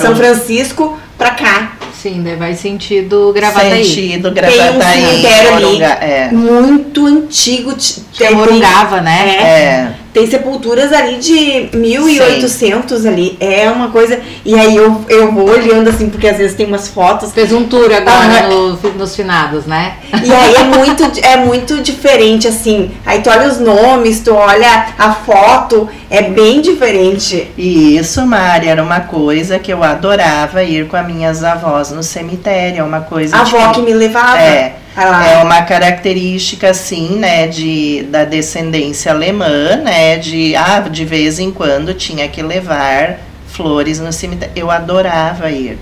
São 0.00 0.14
Francisco, 0.14 0.98
para 1.18 1.30
cá. 1.30 1.72
Sim, 2.00 2.22
daí 2.22 2.36
vai 2.36 2.54
sentido 2.54 3.32
Gravataí. 3.32 3.84
Sentido 3.84 4.30
Gravataí. 4.30 4.70
Tem 4.70 4.78
um 4.78 4.82
cemitério 4.82 5.56
ali 5.56 5.82
é. 5.82 6.28
muito 6.30 7.06
antigo. 7.06 7.74
Que 8.12 8.30
Morungava, 8.30 9.00
né? 9.00 9.36
É. 9.38 9.42
é. 9.42 9.94
Tem 10.16 10.26
sepulturas 10.26 10.94
ali 10.94 11.18
de 11.18 11.68
1800 11.76 13.02
Sim. 13.02 13.06
ali. 13.06 13.36
É 13.38 13.70
uma 13.70 13.90
coisa. 13.90 14.18
E 14.46 14.58
aí 14.58 14.74
eu, 14.74 15.04
eu 15.10 15.30
vou 15.30 15.46
olhando 15.46 15.90
assim, 15.90 16.08
porque 16.08 16.26
às 16.26 16.38
vezes 16.38 16.56
tem 16.56 16.64
umas 16.64 16.88
fotos. 16.88 17.32
Fez 17.32 17.52
um 17.52 17.64
tour 17.64 17.92
agora 17.92 18.48
no, 18.48 18.78
nos 18.94 19.14
finados, 19.14 19.66
né? 19.66 19.98
E 20.24 20.32
aí 20.32 20.54
é 20.54 20.64
muito, 20.64 21.02
é 21.22 21.36
muito 21.36 21.82
diferente, 21.82 22.48
assim. 22.48 22.92
Aí 23.04 23.20
tu 23.20 23.28
olha 23.28 23.46
os 23.46 23.60
nomes, 23.60 24.20
tu 24.20 24.32
olha 24.32 24.86
a 24.98 25.12
foto, 25.12 25.86
é 26.08 26.22
bem 26.22 26.62
diferente. 26.62 27.52
E 27.54 27.98
isso, 27.98 28.26
Mari, 28.26 28.68
era 28.68 28.82
uma 28.82 29.00
coisa 29.00 29.58
que 29.58 29.70
eu 29.70 29.84
adorava 29.84 30.64
ir 30.64 30.88
com 30.88 30.96
as 30.96 31.06
minhas 31.06 31.44
avós 31.44 31.90
no 31.90 32.02
cemitério. 32.02 32.80
É 32.80 32.82
uma 32.82 33.02
coisa. 33.02 33.36
A 33.36 33.40
avó 33.42 33.70
que 33.72 33.82
me 33.82 33.92
levava. 33.92 34.40
É. 34.40 34.76
Ah. 34.96 35.26
É 35.26 35.42
uma 35.42 35.62
característica, 35.62 36.70
assim, 36.70 37.18
né, 37.18 37.46
de, 37.46 38.04
da 38.04 38.24
descendência 38.24 39.12
alemã, 39.12 39.76
né, 39.76 40.16
de, 40.16 40.56
ah, 40.56 40.80
de 40.80 41.04
vez 41.04 41.38
em 41.38 41.50
quando 41.50 41.92
tinha 41.92 42.26
que 42.28 42.40
levar 42.40 43.18
flores 43.46 44.00
no 44.00 44.10
cemitério. 44.12 44.54
Eu 44.56 44.70
adorava 44.70 45.50
ir 45.50 45.78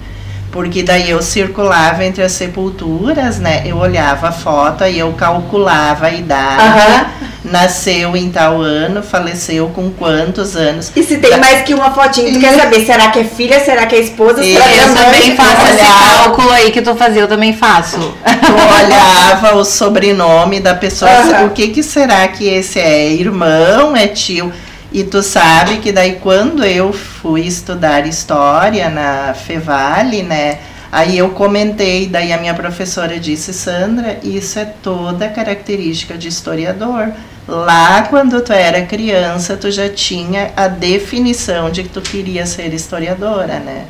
porque 0.54 0.84
daí 0.84 1.10
eu 1.10 1.20
circulava 1.20 2.04
entre 2.04 2.22
as 2.22 2.30
sepulturas, 2.30 3.40
né? 3.40 3.64
Eu 3.66 3.76
olhava 3.76 4.28
a 4.28 4.32
foto 4.32 4.84
e 4.84 5.00
eu 5.00 5.12
calculava 5.14 6.06
a 6.06 6.12
idade. 6.12 7.06
Nasceu 7.44 8.16
em 8.16 8.30
tal 8.30 8.62
ano, 8.62 9.02
faleceu 9.02 9.66
com 9.74 9.90
quantos 9.90 10.54
anos. 10.54 10.92
E 10.94 11.02
se 11.02 11.18
tem 11.18 11.32
da... 11.32 11.38
mais 11.38 11.62
que 11.62 11.74
uma 11.74 11.90
fotinha, 11.90 12.32
tu 12.32 12.38
quer 12.38 12.54
saber, 12.54 12.86
será 12.86 13.10
que 13.10 13.18
é 13.18 13.24
filha, 13.24 13.60
será 13.60 13.84
que 13.84 13.96
é 13.96 14.00
esposa? 14.00 14.44
Eu, 14.44 14.62
eu 14.62 14.94
também 14.94 15.36
faço 15.36 15.60
olhava... 15.60 15.74
esse 15.74 16.22
cálculo 16.22 16.50
aí 16.52 16.70
que 16.70 16.80
tu 16.80 16.94
fazia, 16.94 17.22
eu 17.22 17.28
também 17.28 17.52
faço. 17.52 17.98
Tu 18.24 18.84
olhava 18.84 19.56
o 19.56 19.64
sobrenome 19.64 20.60
da 20.60 20.74
pessoa, 20.74 21.10
o 21.46 21.50
que 21.50 21.68
que 21.68 21.82
será 21.82 22.26
que 22.28 22.46
esse 22.46 22.78
é? 22.78 23.12
Irmão, 23.12 23.94
é 23.96 24.06
tio? 24.06 24.52
E 24.94 25.02
tu 25.02 25.24
sabe 25.24 25.78
que 25.78 25.90
daí 25.90 26.20
quando 26.22 26.64
eu 26.64 26.92
fui 26.92 27.40
estudar 27.40 28.06
história 28.06 28.88
na 28.88 29.34
Fevale, 29.34 30.22
né? 30.22 30.60
Aí 30.92 31.18
eu 31.18 31.30
comentei, 31.30 32.06
daí 32.06 32.32
a 32.32 32.38
minha 32.38 32.54
professora 32.54 33.18
disse, 33.18 33.52
Sandra, 33.52 34.20
isso 34.22 34.56
é 34.56 34.64
toda 34.64 35.28
característica 35.28 36.16
de 36.16 36.28
historiador. 36.28 37.12
Lá 37.48 38.02
quando 38.02 38.40
tu 38.40 38.52
era 38.52 38.86
criança, 38.86 39.56
tu 39.56 39.68
já 39.68 39.88
tinha 39.88 40.52
a 40.56 40.68
definição 40.68 41.70
de 41.70 41.82
que 41.82 41.88
tu 41.88 42.00
queria 42.00 42.46
ser 42.46 42.72
historiadora, 42.72 43.58
né? 43.58 43.86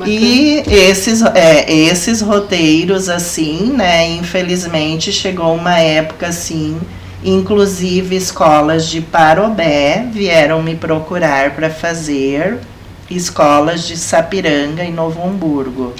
É 0.00 0.08
e 0.08 0.64
esses, 0.66 1.22
é, 1.22 1.72
esses 1.72 2.20
roteiros, 2.20 3.08
assim, 3.08 3.72
né? 3.76 4.08
Infelizmente 4.08 5.12
chegou 5.12 5.54
uma 5.54 5.78
época 5.78 6.26
assim 6.26 6.80
Inclusive, 7.24 8.14
escolas 8.14 8.86
de 8.86 9.00
Parobé 9.00 10.06
vieram 10.12 10.62
me 10.62 10.76
procurar 10.76 11.54
para 11.54 11.70
fazer 11.70 12.58
escolas 13.10 13.86
de 13.86 13.96
Sapiranga 13.96 14.84
e 14.84 14.92
Novo 14.92 15.22
Hamburgo. 15.26 15.94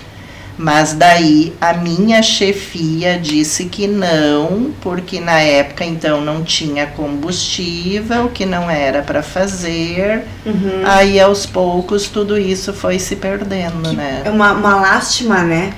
Mas 0.56 0.92
daí 0.92 1.52
a 1.60 1.72
minha 1.72 2.22
chefia 2.22 3.18
disse 3.18 3.64
que 3.64 3.88
não, 3.88 4.70
porque 4.80 5.18
na 5.18 5.40
época 5.40 5.84
então 5.84 6.20
não 6.20 6.44
tinha 6.44 6.86
combustível, 6.86 8.28
que 8.28 8.46
não 8.46 8.70
era 8.70 9.02
para 9.02 9.20
fazer. 9.20 10.22
Uhum. 10.46 10.82
Aí 10.84 11.18
aos 11.18 11.44
poucos 11.44 12.06
tudo 12.06 12.38
isso 12.38 12.72
foi 12.72 13.00
se 13.00 13.16
perdendo, 13.16 13.90
que 13.90 13.96
né? 13.96 14.22
É 14.24 14.30
uma, 14.30 14.52
uma 14.52 14.76
lástima, 14.76 15.42
né? 15.42 15.72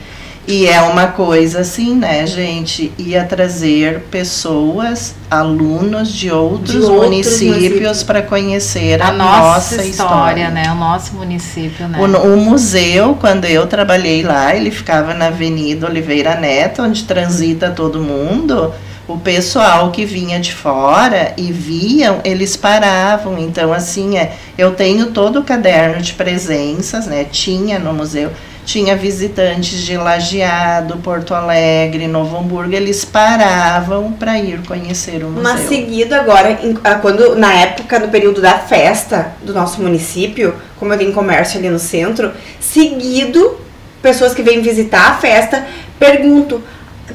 E 0.49 0.69
é 0.69 0.81
uma 0.81 1.09
coisa 1.09 1.61
assim, 1.61 1.97
né, 1.97 2.25
gente? 2.25 2.93
Ia 2.97 3.25
trazer 3.25 4.03
pessoas, 4.13 5.13
alunos 5.29 6.13
de 6.13 6.31
outros, 6.31 6.71
de 6.71 6.79
outros 6.79 7.03
municípios 7.03 8.05
para 8.05 8.23
conhecer 8.23 9.03
a, 9.03 9.09
a 9.09 9.13
nossa, 9.13 9.41
nossa 9.41 9.75
história, 9.85 9.89
história, 9.89 10.51
né? 10.51 10.71
O 10.71 10.77
nosso 10.77 11.15
município, 11.15 11.89
né? 11.89 11.99
O, 11.99 12.05
o, 12.05 12.37
museu, 12.37 13.17
quando 13.21 13.45
eu 13.45 13.67
trabalhei 13.67 14.23
lá, 14.23 14.55
ele 14.55 14.71
ficava 14.71 15.13
na 15.15 15.27
Avenida 15.27 15.89
Oliveira 15.89 16.37
Neto, 16.37 16.81
onde 16.83 17.03
transita 17.03 17.71
todo 17.71 18.01
mundo. 18.01 18.73
O 19.09 19.19
pessoal 19.19 19.91
que 19.91 20.05
vinha 20.05 20.39
de 20.39 20.53
fora 20.53 21.33
e 21.37 21.51
viam, 21.51 22.21
eles 22.25 22.57
paravam. 22.57 23.37
Então, 23.37 23.73
assim, 23.73 24.17
é, 24.17 24.33
eu 24.57 24.75
tenho 24.75 25.07
todo 25.07 25.41
o 25.41 25.45
caderno 25.45 26.01
de 26.01 26.13
presenças, 26.13 27.07
né? 27.07 27.25
Tinha 27.25 27.81
no 27.81 27.93
museu 27.93 28.31
tinha 28.67 28.97
visitantes 28.97 29.81
de 29.85 29.97
Lajeado, 29.97 30.97
Porto 30.97 31.33
Alegre, 31.33 32.09
Novo 32.09 32.37
Hamburgo, 32.37 32.75
eles 32.75 33.05
paravam 33.05 34.13
para 34.13 34.39
ir 34.41 34.61
conhecer 34.67 35.23
o 35.23 35.29
museu. 35.29 35.43
Mas 35.43 35.69
seguido 35.69 36.13
agora, 36.17 36.59
ah, 36.83 36.97
quando 36.97 37.37
na 37.37 37.55
época, 37.55 38.01
no 38.01 38.09
período 38.09 38.43
da 38.43 38.59
festa 38.59 39.33
do 39.41 39.55
nosso 39.55 39.81
município, 39.81 40.53
como 40.81 40.93
eu 40.93 40.99
tenho 40.99 41.13
comércio 41.13 41.61
ali 41.61 41.71
no 41.71 41.79
centro, 41.79 42.33
seguido, 42.59 43.57
pessoas 44.03 44.35
que 44.35 44.43
vêm 44.43 44.61
visitar 44.61 45.13
a 45.13 45.15
festa 45.15 45.65
perguntam: 45.97 46.61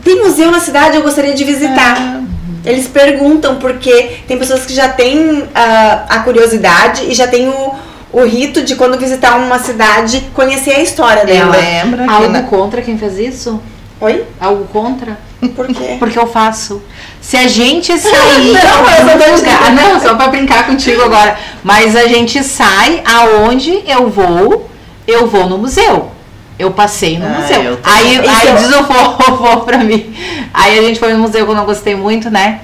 tem 0.06 0.24
museu 0.24 0.50
na 0.52 0.62
cidade? 0.62 0.96
Eu 0.96 1.04
gostaria 1.04 1.34
de 1.34 1.44
visitar. 1.44 1.98
Ah, 2.00 2.22
Eles 2.64 2.88
perguntam 2.88 3.58
porque 3.58 4.20
tem 4.26 4.38
pessoas 4.38 4.66
que 4.66 4.74
já 4.74 4.88
têm 4.88 5.44
ah, 5.54 6.06
a 6.08 6.20
curiosidade 6.20 7.12
e 7.12 7.14
já 7.14 7.28
têm 7.28 7.50
o, 7.50 7.76
o 8.14 8.24
rito 8.24 8.62
de 8.64 8.76
quando 8.76 8.98
visitar 8.98 9.36
uma 9.38 9.60
cidade 9.60 10.30
conhecer 10.34 10.72
a 10.76 10.80
história 10.82 11.22
eu 11.22 11.26
dela. 11.28 11.56
lembro 11.56 12.04
que 12.04 12.10
Algo 12.10 12.30
na- 12.30 12.44
contra 12.44 12.82
quem 12.82 12.98
fez 12.98 13.18
isso? 13.18 13.62
Oi? 14.00 14.24
Algo 14.40 14.66
contra? 14.66 15.18
Por 15.56 15.68
quê? 15.68 15.96
Porque 16.00 16.18
eu 16.18 16.28
faço. 16.28 16.82
Se 17.22 17.38
a 17.38 17.48
gente 17.48 17.92
sair. 18.00 18.54
Não, 18.54 19.14
eu 19.14 19.36
Ah, 19.66 19.70
não, 19.72 20.00
só 20.00 20.16
pra 20.16 20.28
brincar 20.28 20.66
contigo 20.66 21.02
agora. 21.04 21.38
Mas 21.64 21.96
a 21.96 22.08
gente 22.08 22.44
sai 22.44 23.04
aonde 23.06 23.82
eu 23.88 24.10
vou, 24.10 24.70
eu 25.08 25.28
vou 25.28 25.48
no 25.48 25.58
museu. 25.58 26.12
Eu 26.60 26.72
passei 26.72 27.18
no 27.18 27.26
Ah, 27.26 27.40
museu. 27.42 27.62
eu. 27.62 27.80
Aí, 27.84 28.20
aí 28.20 28.56
diz 28.58 28.72
o 28.76 28.84
fofo 28.84 29.62
pra 29.66 29.80
mim. 29.80 30.14
Aí 30.54 30.78
a 30.78 30.82
gente 30.82 31.00
foi 31.00 31.14
no 31.14 31.20
museu 31.20 31.46
que 31.46 31.52
eu 31.52 31.56
não 31.56 31.66
gostei 31.66 31.96
muito, 31.96 32.30
né? 32.30 32.62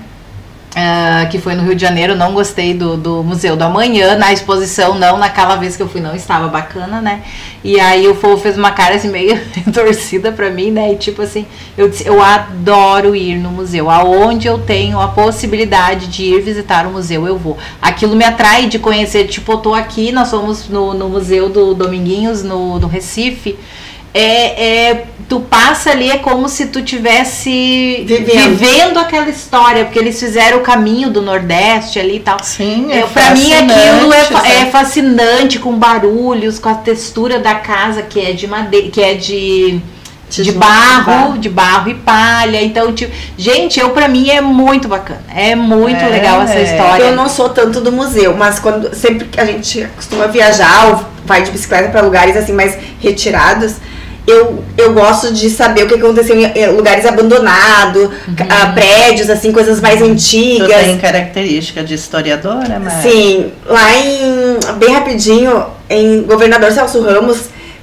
Ah, 0.80 1.26
que 1.32 1.40
foi 1.40 1.56
no 1.56 1.64
Rio 1.64 1.74
de 1.74 1.82
Janeiro, 1.82 2.14
não 2.14 2.36
gostei 2.36 2.72
do, 2.72 2.96
do 2.96 3.24
Museu 3.24 3.56
do 3.56 3.64
Amanhã, 3.64 4.16
na 4.16 4.32
exposição 4.32 4.94
não, 4.94 5.18
naquela 5.18 5.56
vez 5.56 5.76
que 5.76 5.82
eu 5.82 5.90
fui 5.90 6.00
não 6.00 6.16
estava 6.16 6.48
bacana, 6.50 7.02
né? 7.02 7.24
E 7.64 7.80
aí 7.80 8.08
o 8.08 8.14
Fofo 8.14 8.44
fez 8.44 8.60
uma 8.60 8.70
cara 8.70 8.94
assim 8.94 9.10
meio 9.10 9.42
torcida 9.74 10.32
pra 10.32 10.52
mim, 10.52 10.70
né? 10.70 10.94
E 10.94 10.96
tipo 10.96 11.24
assim, 11.24 11.48
eu 11.76 11.90
disse, 11.90 12.06
eu 12.06 12.22
adoro 12.22 13.16
ir 13.16 13.38
no 13.38 13.50
museu, 13.50 13.90
aonde 13.90 14.48
eu 14.48 14.60
tenho 14.60 15.00
a 15.00 15.08
possibilidade 15.08 16.06
de 16.06 16.26
ir 16.26 16.44
visitar 16.44 16.86
o 16.86 16.92
museu, 16.92 17.26
eu 17.26 17.40
vou. 17.40 17.58
Aquilo 17.82 18.16
me 18.16 18.24
atrai 18.24 18.68
de 18.68 18.78
conhecer, 18.78 19.26
tipo, 19.26 19.54
eu 19.54 19.58
tô 19.58 19.74
aqui, 19.74 20.12
nós 20.12 20.30
fomos 20.30 20.70
no, 20.70 20.94
no 20.94 21.10
Museu 21.10 21.50
do 21.50 21.74
Dominguinhos, 21.74 22.44
no, 22.44 22.78
no 22.78 22.86
Recife, 22.86 23.58
é, 24.14 24.90
é, 24.90 25.04
tu 25.30 25.42
passa 25.42 25.92
ali, 25.92 26.10
é 26.10 26.18
como 26.18 26.48
se 26.50 26.68
tu 26.68 26.82
tivesse 26.82 28.04
Vivendo. 28.08 28.58
vivendo 28.58 28.98
aquela 28.98 29.30
história, 29.30 29.86
porque 29.86 30.00
eles 30.00 30.20
fizeram 30.20 30.58
o 30.58 30.62
caminho 30.62 31.10
do 31.10 31.22
Nordeste 31.22 32.00
ali 32.00 32.16
e 32.18 32.20
tal. 32.20 32.38
Sim, 32.44 32.92
É, 32.92 33.00
é 33.00 33.04
pra 33.06 33.32
mim 33.32 33.54
aquilo 33.54 34.14
é, 34.14 34.62
é 34.62 34.66
fascinante, 34.72 35.60
com 35.60 35.74
barulhos, 35.78 36.58
com 36.60 36.70
a 36.70 36.76
textura 36.76 37.40
da 37.40 37.56
casa 37.56 38.02
que 38.02 38.20
é 38.20 38.32
de 38.34 38.48
madeira, 38.48 38.90
que 38.90 39.02
é 39.02 39.14
de, 39.14 39.74
de 40.30 40.44
Tijolo, 40.44 40.58
barro, 40.60 41.38
de 41.38 41.50
barro 41.50 41.90
e 41.90 41.94
palha. 41.94 42.62
Então, 42.64 42.92
tipo, 42.94 43.14
gente, 43.38 43.80
eu 43.80 43.90
pra 43.92 44.08
mim 44.08 44.30
é 44.30 44.42
muito 44.42 44.88
bacana. 44.88 45.22
É 45.36 45.56
muito 45.56 46.00
É, 46.02 46.08
legal 46.10 46.42
essa 46.42 46.60
história. 46.60 47.04
Eu 47.04 47.16
não 47.16 47.30
sou 47.30 47.50
tanto 47.50 47.82
do 47.82 47.92
museu, 47.92 48.36
mas 48.36 48.58
quando 48.60 48.96
sempre 48.96 49.26
que 49.28 49.40
a 49.40 49.46
gente 49.46 49.88
costuma 49.96 50.26
viajar 50.28 50.88
ou 50.88 51.06
vai 51.26 51.44
de 51.44 51.52
bicicleta 51.52 51.90
para 51.90 52.02
lugares 52.02 52.36
assim 52.38 52.54
mais 52.54 52.76
retirados, 53.00 53.76
eu, 54.28 54.62
eu 54.78 54.94
gosto 54.94 55.34
de 55.34 55.50
saber 55.50 55.84
o 55.84 55.88
que 55.88 55.96
aconteceu 55.96 56.38
em 56.38 56.44
eh, 56.44 56.68
lugares 56.68 57.06
abandonados, 57.06 58.10
ah, 58.50 58.74
prédios 58.74 59.30
assim, 59.30 59.54
coisas 59.54 59.80
mais 59.80 60.00
Tu 60.00 60.06
antigas. 60.06 60.84
tem 60.84 60.98
característica 60.98 61.82
de 61.82 61.94
historiadora, 61.94 62.78
mas 62.78 63.02
Sim, 63.02 63.54
lá 63.66 63.96
em 63.96 64.60
bem 64.78 64.94
rapidinho, 64.94 65.66
em 65.90 66.24
Governador 66.24 66.74
Celso 66.74 67.02
Ramos 67.02 67.38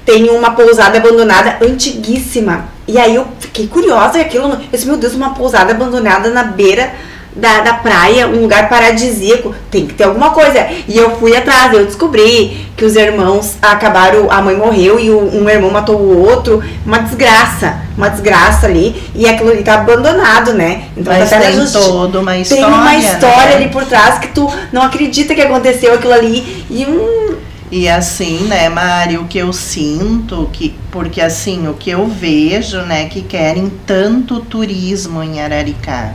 tem 0.05 0.29
uma 0.29 0.51
pousada 0.51 0.99
abandonada 0.99 1.57
antiguíssima. 1.63 2.69
E 2.87 2.99
aí 2.99 3.15
eu 3.15 3.27
fiquei 3.41 3.67
curiosa 3.67 4.19
e 4.19 4.21
aquilo, 4.21 4.51
eu 4.51 4.59
disse, 4.71 4.87
meu 4.87 4.99
Deus, 4.99 5.15
uma 5.15 5.35
pousada 5.35 5.73
abandonada 5.73 6.29
na 6.29 6.45
beira 6.45 6.93
da, 7.37 7.61
da 7.63 7.75
praia, 7.75 8.29
um 8.29 8.41
lugar 8.43 8.69
paradisíaco, 8.69 9.55
tem 9.71 9.87
que 9.87 9.95
ter 9.95 10.05
alguma 10.05 10.31
coisa. 10.31 10.67
E 10.87 10.97
eu 10.97 11.17
fui 11.19 11.37
atrás, 11.37 11.73
eu 11.73 11.85
descobri 11.85 12.65
que 12.77 12.85
os 12.85 12.95
irmãos 12.97 13.57
acabaram, 13.61 14.31
a 14.31 14.41
mãe 14.41 14.57
morreu 14.57 14.99
e 15.01 15.11
o- 15.11 15.35
um 15.43 15.49
irmão 15.49 15.71
matou 15.71 15.97
o 15.97 16.27
outro, 16.27 16.63
uma 16.87 16.99
desgraça, 16.99 17.79
uma 17.97 18.09
desgraça 18.09 18.67
ali, 18.67 18.95
e 19.15 19.27
aquilo 19.27 19.51
ali 19.51 19.63
tá 19.63 19.75
abandonado, 19.75 20.53
né? 20.55 20.85
Então 20.97 21.13
mas 21.13 21.31
tá 21.31 21.41
tem 21.41 21.53
justi- 21.55 21.79
toda 21.79 22.21
uma 22.21 22.37
história. 22.39 22.65
tem 22.65 22.73
uma 22.73 22.95
história 22.97 23.47
né? 23.51 23.55
ali 23.57 23.69
por 23.69 23.85
trás 23.85 24.19
que 24.19 24.29
tu 24.29 24.49
não 24.73 24.83
acredita 24.83 25.35
que 25.35 25.41
aconteceu 25.43 25.95
aquilo 25.95 26.13
ali. 26.13 26.65
E 26.71 26.85
um. 26.87 27.35
E 27.73 27.89
assim, 27.89 28.45
né, 28.45 28.69
Mari, 28.69 29.19
o 29.19 29.25
que 29.25 29.39
eu 29.39 29.53
sinto, 29.53 30.49
que, 30.53 30.73
porque 30.93 31.21
assim, 31.21 31.67
o 31.67 31.75
que 31.75 31.91
eu 31.91 32.07
vejo, 32.07 32.79
né, 32.83 33.07
que 33.07 33.21
querem 33.23 33.73
tanto 33.85 34.39
turismo 34.39 35.21
em 35.25 35.41
Araricá. 35.41 36.13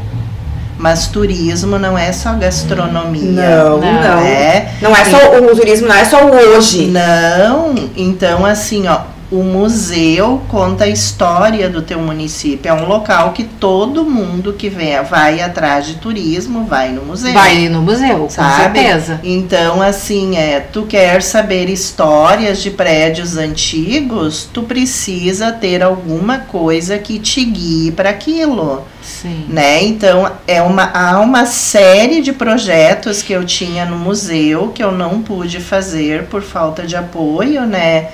Mas 0.79 1.07
turismo 1.07 1.77
não 1.77 1.97
é 1.97 2.09
só 2.13 2.33
gastronomia. 2.35 3.21
Não, 3.21 3.79
Não. 3.79 4.01
não. 4.01 4.19
É, 4.25 4.71
Não 4.81 4.95
é 4.95 5.03
só 5.03 5.37
o 5.37 5.55
turismo, 5.55 5.89
não 5.89 5.95
é 5.95 6.05
só 6.05 6.25
o 6.25 6.31
hoje. 6.33 6.87
Não, 6.87 7.75
então 7.97 8.45
assim, 8.45 8.87
ó, 8.87 9.01
o 9.31 9.43
museu 9.43 10.41
conta 10.47 10.85
a 10.85 10.87
história 10.87 11.69
do 11.69 11.83
teu 11.83 11.99
município. 11.99 12.69
É 12.69 12.73
um 12.73 12.87
local 12.87 13.31
que 13.31 13.43
todo 13.43 14.03
mundo 14.03 14.53
que 14.53 14.69
vem, 14.69 15.01
vai 15.03 15.39
atrás 15.39 15.85
de 15.85 15.95
turismo 15.95 16.65
vai 16.65 16.89
no 16.89 17.03
museu. 17.03 17.33
Vai 17.33 17.69
no 17.69 17.81
museu, 17.81 18.19
com 18.19 18.29
Sabe? 18.29 18.79
certeza. 18.79 19.19
Então, 19.23 19.81
assim, 19.81 20.35
é, 20.35 20.59
tu 20.59 20.83
quer 20.83 21.21
saber 21.21 21.69
histórias 21.69 22.59
de 22.61 22.71
prédios 22.71 23.37
antigos, 23.37 24.49
tu 24.51 24.63
precisa 24.63 25.51
ter 25.51 25.83
alguma 25.83 26.39
coisa 26.39 26.97
que 26.97 27.19
te 27.19 27.45
guie 27.45 27.91
para 27.91 28.09
aquilo, 28.09 28.83
Sim. 29.03 29.45
né? 29.47 29.83
Então, 29.83 30.31
é 30.47 30.59
uma, 30.61 30.89
há 30.91 31.19
uma 31.19 31.45
série 31.45 32.21
de 32.21 32.33
projetos 32.33 33.21
que 33.21 33.33
eu 33.33 33.45
tinha 33.45 33.85
no 33.85 33.97
museu 33.97 34.69
que 34.69 34.83
eu 34.83 34.91
não 34.91 35.21
pude 35.21 35.59
fazer 35.59 36.23
por 36.25 36.41
falta 36.41 36.87
de 36.87 36.95
apoio, 36.95 37.65
né? 37.67 38.09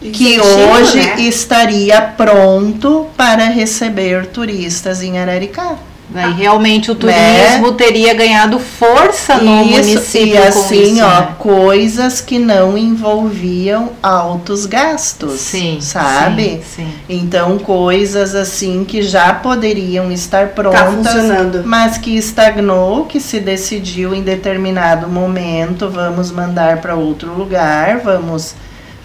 Que 0.00 0.38
hoje 0.40 0.98
né? 0.98 1.20
estaria 1.20 2.00
pronto 2.00 3.06
para 3.16 3.46
receber 3.46 4.26
turistas 4.26 5.02
em 5.02 5.18
Araricá. 5.18 5.74
Daí 6.08 6.34
realmente 6.34 6.88
o 6.92 6.94
Né? 6.94 7.48
turismo 7.48 7.72
teria 7.72 8.14
ganhado 8.14 8.60
força 8.60 9.38
no 9.38 9.62
Isso, 9.62 9.70
município 9.70 10.34
e 10.34 10.38
assim, 10.38 10.92
isso, 10.94 11.04
ó, 11.04 11.20
né? 11.20 11.28
coisas 11.36 12.20
que 12.20 12.38
não 12.38 12.78
envolviam 12.78 13.90
altos 14.00 14.66
gastos, 14.66 15.40
Sim, 15.40 15.78
sabe? 15.80 16.60
Sim, 16.64 16.84
sim. 16.84 16.92
Então, 17.08 17.58
coisas 17.58 18.36
assim 18.36 18.84
que 18.84 19.02
já 19.02 19.34
poderiam 19.34 20.12
estar 20.12 20.46
Tá 20.50 20.52
prontas, 20.54 21.12
funcionando. 21.12 21.62
mas 21.66 21.98
que 21.98 22.16
estagnou, 22.16 23.06
que 23.06 23.18
se 23.18 23.40
decidiu 23.40 24.14
em 24.14 24.22
determinado 24.22 25.08
momento, 25.08 25.90
vamos 25.90 26.30
mandar 26.30 26.76
para 26.80 26.94
outro 26.94 27.32
lugar, 27.36 27.98
vamos 28.04 28.54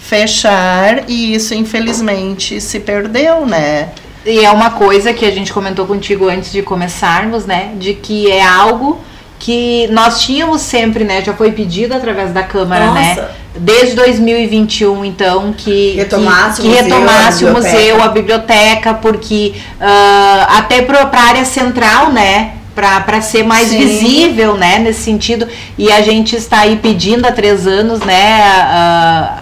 fechar, 0.02 1.10
e 1.10 1.34
isso 1.34 1.54
infelizmente 1.54 2.60
se 2.60 2.80
perdeu, 2.80 3.46
né? 3.46 3.90
E 4.26 4.44
é 4.44 4.52
uma 4.52 4.72
coisa 4.72 5.14
que 5.14 5.26
a 5.26 5.32
gente 5.32 5.54
comentou 5.54 5.86
contigo 5.86 6.28
antes 6.28 6.52
de 6.52 6.62
começarmos, 6.62 7.46
né? 7.46 7.72
De 7.78 7.94
que 7.94 8.30
é 8.30 8.44
algo 8.44 9.00
que 9.40 9.88
nós 9.88 10.22
tínhamos 10.22 10.62
sempre, 10.62 11.04
né? 11.04 11.24
Já 11.24 11.34
foi 11.34 11.52
pedido 11.52 11.94
através 11.96 12.32
da 12.32 12.44
Câmara, 12.44 12.92
né? 12.92 13.16
Nossa. 13.16 13.32
Desde 13.56 13.96
2021, 13.96 15.04
então, 15.04 15.54
que 15.54 15.94
Retomasse 15.96 16.62
que, 16.62 16.68
o 16.68 16.72
que 16.72 16.82
museu, 16.82 17.00
retomasse 17.00 17.46
a 17.46 17.50
o 17.50 17.54
biblioteca. 17.54 17.78
museu, 17.78 18.04
a 18.04 18.08
biblioteca, 18.08 18.94
porque 18.94 19.54
ah, 19.80 20.58
até 20.58 20.82
para 20.82 21.02
a 21.02 21.24
área 21.24 21.46
central, 21.46 22.12
né? 22.12 22.54
Para 22.74 23.22
ser 23.22 23.44
mais 23.44 23.68
Sim. 23.68 23.78
visível, 23.80 24.56
né? 24.56 24.80
Nesse 24.80 25.02
sentido. 25.02 25.48
E 25.78 25.92
a 25.92 26.02
gente 26.02 26.36
está 26.36 26.60
aí 26.62 26.78
pedindo 26.78 27.26
há 27.26 27.32
três 27.32 27.68
anos, 27.68 28.00
né? 28.00 28.42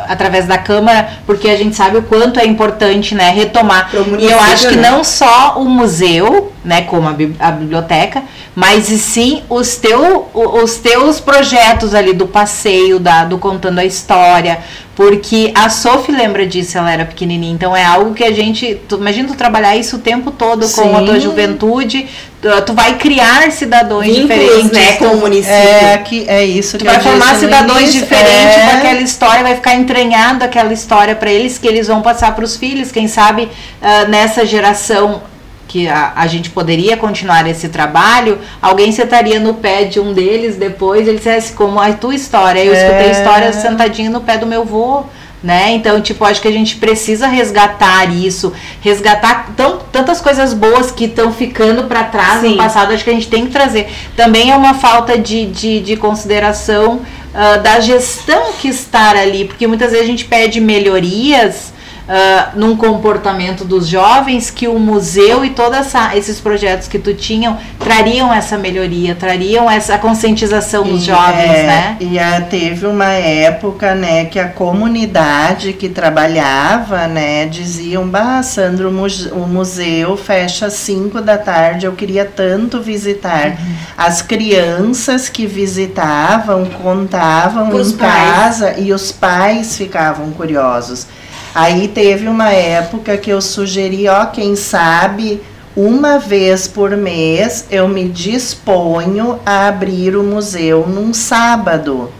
através 0.10 0.48
da 0.48 0.58
Câmara, 0.58 1.08
porque 1.26 1.48
a 1.48 1.56
gente 1.56 1.76
sabe 1.76 1.98
o 1.98 2.02
quanto 2.02 2.40
é 2.40 2.46
importante, 2.46 3.14
né? 3.14 3.30
Retomar. 3.30 3.90
E 4.18 4.26
eu 4.26 4.40
acho 4.40 4.70
que 4.70 4.76
né? 4.76 4.90
não 4.90 5.04
só 5.04 5.56
o 5.58 5.66
museu, 5.66 6.52
né, 6.66 6.82
como 6.82 7.08
a, 7.08 7.16
a 7.40 7.52
biblioteca, 7.52 8.24
mas 8.56 8.90
e 8.90 8.98
sim 8.98 9.44
os, 9.48 9.76
teu, 9.78 10.30
os 10.34 10.78
teus 10.78 11.20
projetos 11.20 11.94
ali 11.94 12.14
do 12.14 12.28
passeio, 12.28 13.00
da, 13.00 13.24
do 13.24 13.38
contando 13.38 13.80
a 13.80 13.86
história, 13.86 14.60
porque 15.00 15.54
a 15.56 15.70
Sophie 15.70 16.14
lembra 16.14 16.46
disso, 16.46 16.78
ela 16.78 16.92
era 16.92 17.06
pequenininha, 17.06 17.54
então 17.54 17.74
é 17.74 17.86
algo 17.86 18.14
que 18.14 18.22
a 18.22 18.34
gente, 18.34 18.82
tu, 18.86 18.98
imagina 18.98 19.30
tu 19.30 19.34
trabalhar 19.34 19.74
isso 19.78 19.96
o 19.96 20.00
tempo 20.00 20.30
todo 20.30 20.68
com 20.68 20.98
a 20.98 21.04
tua 21.04 21.14
Sim. 21.14 21.22
juventude, 21.22 22.06
tu, 22.42 22.50
tu 22.66 22.74
vai 22.74 22.98
criar 22.98 23.50
cidadãos 23.50 24.06
Vínculos, 24.06 24.24
diferentes, 24.28 24.72
né, 24.72 24.98
com 24.98 25.06
o 25.06 25.18
município. 25.22 25.56
É, 25.56 25.98
que, 26.00 26.28
é 26.28 26.44
isso 26.44 26.78
Tu 26.78 26.82
que 26.82 26.86
vai 26.86 26.98
eu 26.98 27.02
formar 27.02 27.34
cidadãos 27.36 27.80
início, 27.80 28.02
diferentes 28.02 28.58
é. 28.58 28.66
com 28.66 28.78
aquela 28.78 29.00
história, 29.00 29.42
vai 29.42 29.56
ficar 29.56 29.76
entranhado 29.76 30.44
aquela 30.44 30.74
história 30.74 31.16
para 31.16 31.32
eles, 31.32 31.58
que 31.58 31.66
eles 31.66 31.88
vão 31.88 32.02
passar 32.02 32.36
para 32.36 32.44
os 32.44 32.58
filhos. 32.58 32.92
Quem 32.92 33.08
sabe 33.08 33.48
ah, 33.82 34.04
nessa 34.04 34.46
geração 34.46 35.22
que 35.70 35.88
a, 35.88 36.12
a 36.16 36.26
gente 36.28 36.50
poderia 36.50 36.98
continuar 36.98 37.48
esse 37.48 37.70
trabalho, 37.70 38.40
alguém 38.62 38.92
sentaria 38.92 39.40
no 39.40 39.54
pé 39.54 39.84
de 39.86 40.00
um 40.00 40.12
deles 40.12 40.58
depois, 40.58 41.08
ele 41.08 41.18
dissesse 41.18 41.54
como 41.54 41.80
a 41.80 41.94
tua 41.94 42.16
história. 42.16 42.60
Eu 42.60 42.74
escutei 42.74 43.08
É. 43.08 43.12
história 43.12 43.54
sentadinho 43.54 44.12
no 44.12 44.20
pé 44.20 44.38
do 44.38 44.46
meu 44.48 44.66
vô. 44.66 45.04
né? 45.42 45.72
Então, 45.72 46.02
tipo, 46.02 46.26
acho 46.26 46.42
que 46.42 46.50
a 46.50 46.52
gente 46.52 46.76
precisa 46.76 47.26
resgatar 47.26 48.14
isso, 48.14 48.52
resgatar 48.82 49.54
tão, 49.56 49.78
tantas 49.90 50.20
coisas 50.20 50.54
boas 50.54 50.92
que 50.92 51.06
estão 51.06 51.32
ficando 51.32 51.86
para 51.86 52.04
trás 52.04 52.42
Sim. 52.42 52.50
no 52.50 52.58
passado, 52.58 52.92
acho 52.94 53.06
que 53.06 53.10
a 53.10 53.14
gente 53.14 53.30
tem 53.30 53.46
que 53.46 53.52
trazer. 53.54 53.88
Também 54.18 54.52
é 54.52 54.56
uma 54.58 54.74
falta 54.74 55.18
de, 55.18 55.46
de, 55.46 55.80
de 55.80 55.96
consideração 55.96 57.00
ah, 57.34 57.56
da 57.56 57.80
gestão 57.80 58.52
que 58.60 58.68
estar 58.68 59.16
ali, 59.16 59.46
porque 59.46 59.66
muitas 59.66 59.92
vezes 59.92 60.04
a 60.04 60.10
gente 60.10 60.26
pede 60.26 60.60
melhorias 60.60 61.72
ah, 62.12 62.54
num 62.56 62.76
comportamento 62.76 63.64
dos 63.64 63.88
jovens 63.88 64.50
que 64.50 64.68
o 64.68 64.80
museu 64.80 65.46
e 65.46 65.52
todos 65.52 65.94
esses 66.16 66.42
projetos 66.42 66.88
que 66.88 66.98
tu 66.98 67.14
tinham 67.14 67.56
trariam 67.78 68.34
essa 68.34 68.58
melhoria, 68.58 69.14
trariam 69.14 69.70
essa 69.70 69.96
conscientização 70.00 70.84
dos 70.84 71.04
E, 71.04 71.06
jovens, 71.06 71.52
é, 71.52 71.68
né? 71.68 71.98
E 72.00 72.18
ah, 72.18 72.42
teve 72.42 72.88
uma 72.88 73.12
época, 73.12 73.94
né, 73.94 74.26
que 74.26 74.40
a 74.40 74.48
comunidade 74.48 75.74
que 75.74 75.88
trabalhava, 75.88 77.06
né, 77.06 77.46
diziam, 77.46 78.08
bah, 78.08 78.42
Sandro, 78.42 78.90
o 78.90 79.48
museu 79.48 80.18
fecha 80.18 80.66
às 80.66 80.74
5 80.74 81.22
da 81.22 81.38
tarde, 81.38 81.86
eu 81.86 81.92
queria 81.92 82.26
tanto 82.26 82.82
visitar. 82.82 83.50
Uhum. 83.50 83.76
As 83.96 84.24
crianças 84.24 85.30
que 85.30 85.46
visitavam 85.46 86.66
contavam 86.66 87.70
Pros 87.70 87.92
em 87.92 87.98
pais. 87.98 88.34
casa 88.34 88.80
e 88.80 88.92
os 88.92 89.12
pais 89.12 89.78
ficavam 89.78 90.32
curiosos. 90.32 91.06
Aí 91.54 91.88
teve 91.88 92.28
uma 92.28 92.52
época 92.52 93.18
que 93.18 93.30
eu 93.30 93.42
sugeri, 93.42 94.08
ó, 94.08 94.26
quem 94.28 94.56
sabe 94.56 95.42
uma 95.76 96.20
vez 96.20 96.68
por 96.68 96.92
mês 96.98 97.66
eu 97.72 97.88
me 97.88 98.08
disponho 98.10 99.40
a 99.46 99.68
abrir 99.68 100.16
o 100.16 100.24
museu 100.24 100.86
num 100.88 101.14
sábado. 101.14 102.12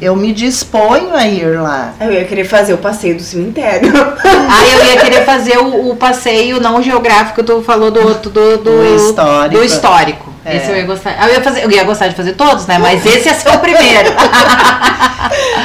Eu 0.00 0.16
me 0.16 0.32
disponho 0.32 1.14
a 1.14 1.26
ir 1.28 1.60
lá. 1.60 1.92
Eu 2.00 2.10
ia 2.12 2.24
querer 2.24 2.44
fazer 2.44 2.72
o 2.72 2.78
passeio 2.78 3.16
do 3.16 3.22
cemitério. 3.22 3.92
Ah, 4.52 4.66
eu 4.66 4.84
ia 4.86 5.00
querer 5.00 5.24
fazer 5.24 5.58
o, 5.58 5.90
o 5.90 5.96
passeio 5.96 6.60
não 6.60 6.82
geográfico, 6.82 7.42
tu 7.42 7.62
falou 7.62 7.90
do 7.90 8.00
outro, 8.00 8.30
do, 8.30 8.56
do, 8.58 8.64
Do 8.64 8.96
histórico. 8.96 9.56
do 9.56 9.64
histórico. 9.64 10.29
É. 10.44 10.56
Esse 10.56 10.70
eu 10.70 10.76
ia 10.76 10.84
gostar. 10.86 11.28
Eu 11.28 11.34
ia, 11.34 11.42
fazer, 11.42 11.64
eu 11.64 11.70
ia 11.70 11.84
gostar 11.84 12.08
de 12.08 12.14
fazer 12.14 12.32
todos, 12.32 12.66
né? 12.66 12.78
Mas 12.78 13.04
esse 13.04 13.28
ia 13.28 13.34
ser 13.34 13.50
o 13.50 13.58
primeiro. 13.58 14.10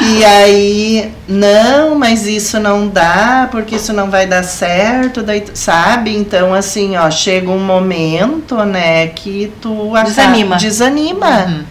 E 0.01 0.23
aí, 0.23 1.13
não, 1.27 1.95
mas 1.95 2.27
isso 2.27 2.59
não 2.59 2.87
dá, 2.87 3.47
porque 3.49 3.77
isso 3.77 3.93
não 3.93 4.09
vai 4.11 4.27
dar 4.27 4.43
certo, 4.43 5.23
daí, 5.23 5.43
sabe? 5.53 6.15
Então, 6.15 6.53
assim, 6.53 6.95
ó, 6.97 7.09
chega 7.09 7.49
um 7.49 7.59
momento, 7.59 8.55
né, 8.65 9.07
que 9.07 9.51
tu 9.61 9.91
acaba- 9.95 10.09
Desanima. 10.09 10.55
Desanima, 10.57 11.45
Uhum. 11.47 11.63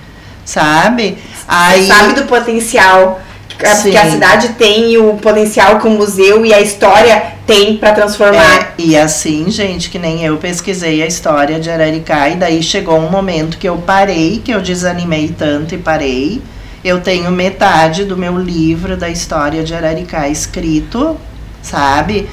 sabe? 0.45 1.19
Aí, 1.47 1.87
Sabe 1.87 2.15
do 2.15 2.25
potencial 2.25 3.21
que 3.59 3.67
a- 3.67 3.75
Sim. 3.75 3.91
que 3.91 3.97
a 3.97 4.11
cidade 4.11 4.49
tem 4.51 4.97
o 4.99 5.15
potencial 5.15 5.79
que 5.79 5.87
o 5.87 5.91
museu 5.91 6.45
e 6.45 6.53
a 6.53 6.61
história 6.61 7.35
tem 7.47 7.77
para 7.77 7.93
transformar. 7.93 8.61
É, 8.61 8.73
e 8.79 8.97
assim, 8.97 9.51
gente, 9.51 9.91
que 9.91 9.99
nem 9.99 10.25
eu 10.25 10.37
pesquisei 10.39 11.03
a 11.03 11.07
história 11.07 11.61
de 11.61 11.71
Araricá 11.71 12.29
e 12.31 12.37
daí 12.37 12.63
chegou 12.63 12.99
um 12.99 13.11
momento 13.11 13.59
que 13.59 13.69
eu 13.69 13.77
parei, 13.77 14.41
que 14.45 14.51
eu 14.53 14.61
desanimei 14.61 15.29
tanto 15.37 15.75
e 15.75 15.79
parei. 15.79 16.41
Eu 16.85 17.01
tenho 17.01 17.31
metade 17.31 18.05
do 18.05 18.17
meu 18.17 18.39
livro 18.39 18.97
da 18.97 19.09
história 19.09 19.63
de 19.63 19.75
Araricá 19.75 20.29
escrito, 20.29 21.17
sabe? 21.63 22.29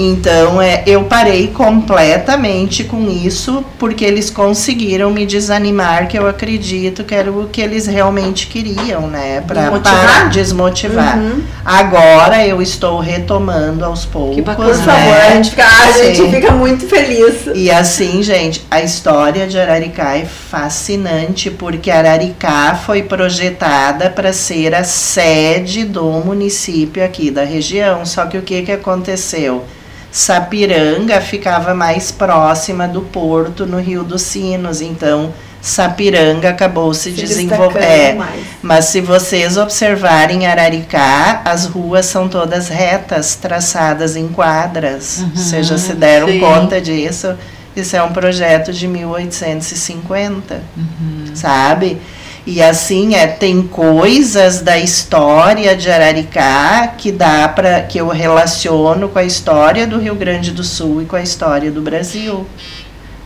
Então, 0.00 0.62
é, 0.62 0.84
eu 0.86 1.02
parei 1.04 1.48
completamente 1.48 2.84
com 2.84 3.10
isso, 3.10 3.64
porque 3.80 4.04
eles 4.04 4.30
conseguiram 4.30 5.10
me 5.10 5.26
desanimar, 5.26 6.06
que 6.06 6.16
eu 6.16 6.28
acredito 6.28 7.02
que 7.02 7.12
era 7.12 7.32
o 7.32 7.48
que 7.48 7.60
eles 7.60 7.86
realmente 7.86 8.46
queriam, 8.46 9.08
né? 9.08 9.40
Para 9.40 9.62
Desmotivar? 9.62 10.28
desmotivar. 10.30 11.18
Uhum. 11.18 11.42
Agora 11.64 12.46
eu 12.46 12.62
estou 12.62 13.00
retomando 13.00 13.84
aos 13.84 14.04
poucos. 14.04 14.40
bacana. 14.44 14.68
Por 14.68 14.76
né? 14.76 14.84
favor, 14.84 15.16
a 15.16 15.30
gente 15.30 15.50
fica, 15.50 15.66
a 15.66 15.92
gente 15.92 16.30
fica 16.30 16.52
muito 16.52 16.86
feliz. 16.86 17.48
E 17.52 17.68
assim, 17.68 18.22
gente, 18.22 18.64
a 18.70 18.80
história 18.80 19.48
de 19.48 19.58
Araricá 19.58 20.16
é 20.16 20.24
fascinante 20.24 21.50
porque 21.50 21.90
Araricá 21.90 22.76
foi 22.86 23.02
projetada 23.02 24.10
para 24.10 24.32
ser 24.32 24.74
a 24.76 24.84
sede 24.84 25.84
do 25.84 26.04
município 26.04 27.04
aqui 27.04 27.32
da 27.32 27.42
região. 27.42 28.06
Só 28.06 28.26
que 28.26 28.38
o 28.38 28.42
que, 28.42 28.62
que 28.62 28.72
aconteceu? 28.72 29.64
Sapiranga 30.10 31.20
ficava 31.20 31.74
mais 31.74 32.10
próxima 32.10 32.88
do 32.88 33.02
porto 33.02 33.66
no 33.66 33.78
Rio 33.80 34.02
dos 34.02 34.22
Sinos, 34.22 34.80
então 34.80 35.32
Sapiranga 35.60 36.50
acabou 36.50 36.94
se, 36.94 37.10
Se 37.10 37.20
desenvolvendo. 37.20 37.82
É, 37.82 38.16
mas 38.62 38.86
se 38.86 39.00
vocês 39.00 39.56
observarem 39.56 40.46
Araricá, 40.46 41.42
as 41.44 41.66
ruas 41.66 42.06
são 42.06 42.28
todas 42.28 42.68
retas, 42.68 43.34
traçadas 43.34 44.16
em 44.16 44.28
quadras. 44.28 45.18
Uhum, 45.18 45.30
Vocês 45.34 45.66
já 45.66 45.76
se 45.76 45.92
deram 45.94 46.28
sim. 46.28 46.40
conta 46.40 46.80
disso? 46.80 47.34
Isso 47.76 47.96
é 47.96 48.02
um 48.02 48.12
projeto 48.12 48.72
de 48.72 48.88
1850, 48.88 50.62
Uhum. 50.76 51.24
sabe? 51.34 52.00
E 52.46 52.62
assim 52.62 53.14
é, 53.14 53.26
tem 53.26 53.62
coisas 53.62 54.60
da 54.60 54.78
história 54.78 55.76
de 55.76 55.90
Araricá 55.90 56.94
que 56.96 57.12
dá 57.12 57.48
para 57.48 57.82
que 57.82 57.98
eu 57.98 58.08
relaciono 58.08 59.08
com 59.08 59.18
a 59.18 59.24
história 59.24 59.86
do 59.86 59.98
Rio 59.98 60.14
Grande 60.14 60.50
do 60.50 60.64
Sul 60.64 61.02
e 61.02 61.04
com 61.04 61.16
a 61.16 61.22
história 61.22 61.70
do 61.70 61.82
Brasil, 61.82 62.46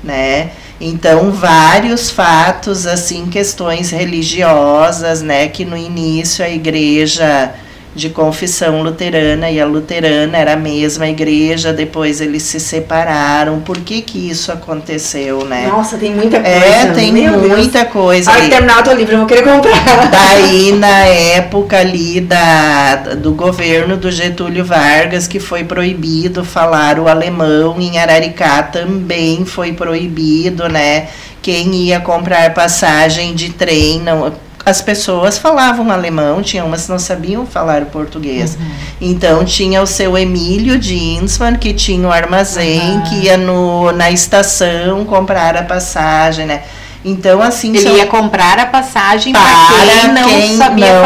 né? 0.03 0.51
Então, 0.81 1.31
vários 1.31 2.11
fatos, 2.11 2.89
assim, 2.89 3.27
questões 3.27 3.91
religiosas, 3.91 5.23
né? 5.23 5.47
Que 5.47 5.65
no 5.65 5.77
início 5.77 6.45
a 6.45 6.49
igreja 6.49 7.55
de 7.95 8.09
confissão 8.09 8.83
luterana 8.83 9.51
e 9.51 9.61
a 9.61 9.67
luterana 9.67 10.39
era 10.39 10.55
a 10.55 10.57
mesma 10.57 11.09
igreja, 11.09 11.73
depois 11.73 12.21
eles 12.21 12.43
se 12.43 12.59
separaram. 12.59 13.61
Por 13.61 13.79
que 13.81 14.01
que 14.01 14.31
isso 14.31 14.51
aconteceu, 14.51 15.45
né? 15.45 15.69
Nossa, 15.71 15.99
tem 15.99 16.15
muita 16.15 16.41
coisa. 16.41 16.57
é, 16.57 16.87
tem 16.93 17.13
Meu 17.13 17.39
Deus. 17.39 17.53
muita 17.59 17.85
coisa. 17.85 18.31
A 18.31 18.33
hora 18.33 18.43
aí. 18.43 18.49
que 18.49 18.55
terminar 18.55 18.81
o 18.81 18.83
teu 18.83 18.95
livro, 18.97 19.13
eu 19.15 19.19
vou 19.19 19.27
querer 19.27 19.43
comprar. 19.43 19.73
Daí, 20.11 20.73
na 20.73 21.01
época 21.37 21.79
ali 21.79 22.21
da, 22.21 22.97
do 23.17 23.33
governo 23.33 23.97
do 23.97 24.11
Getúlio 24.11 24.65
Vargas, 24.65 25.27
que 25.27 25.39
foi 25.39 25.65
proibido 25.65 26.45
falar 26.45 26.99
o 26.99 27.09
alemão, 27.09 27.79
em 27.79 27.99
Araricá 27.99 28.63
também 28.63 29.45
foi 29.45 29.73
proibido, 29.73 30.69
né? 30.69 31.09
Quem 31.43 31.75
ia 31.75 32.01
comprar 32.01 32.55
passagem 32.55 33.35
de 33.35 33.51
trem, 33.51 34.01
não, 34.01 34.33
as 34.65 34.81
pessoas 34.81 35.39
falavam 35.39 35.91
alemão, 35.91 36.43
tinha 36.43 36.65
umas 36.65 36.85
que 36.85 36.91
não 36.91 36.99
sabiam 36.99 37.47
falar 37.47 37.83
o 37.83 37.87
português. 37.87 38.57
Então 39.01 39.45
tinha 39.45 39.83
o 39.83 39.87
seu 39.87 40.17
Emílio 40.17 40.79
Dinsman, 40.79 41.57
que 41.57 41.73
tinha 41.73 42.07
o 42.07 42.13
armazém, 42.13 42.81
Aham. 42.81 43.03
que 43.03 43.15
ia 43.25 43.37
no, 43.37 43.93
na 43.93 44.11
estação 44.11 45.05
comprar 45.05 45.57
a 45.57 45.63
passagem, 45.63 46.47
né? 46.47 46.63
Então, 47.05 47.43
assim, 47.43 47.77
Ele 47.77 47.97
ia 47.97 48.07
comprar 48.07 48.61
a 48.61 48.67
passagem 48.67 49.33
para 49.33 49.43
quem 49.43 50.13
não 50.13 50.57
sabia 50.57 50.95
não 50.95 51.02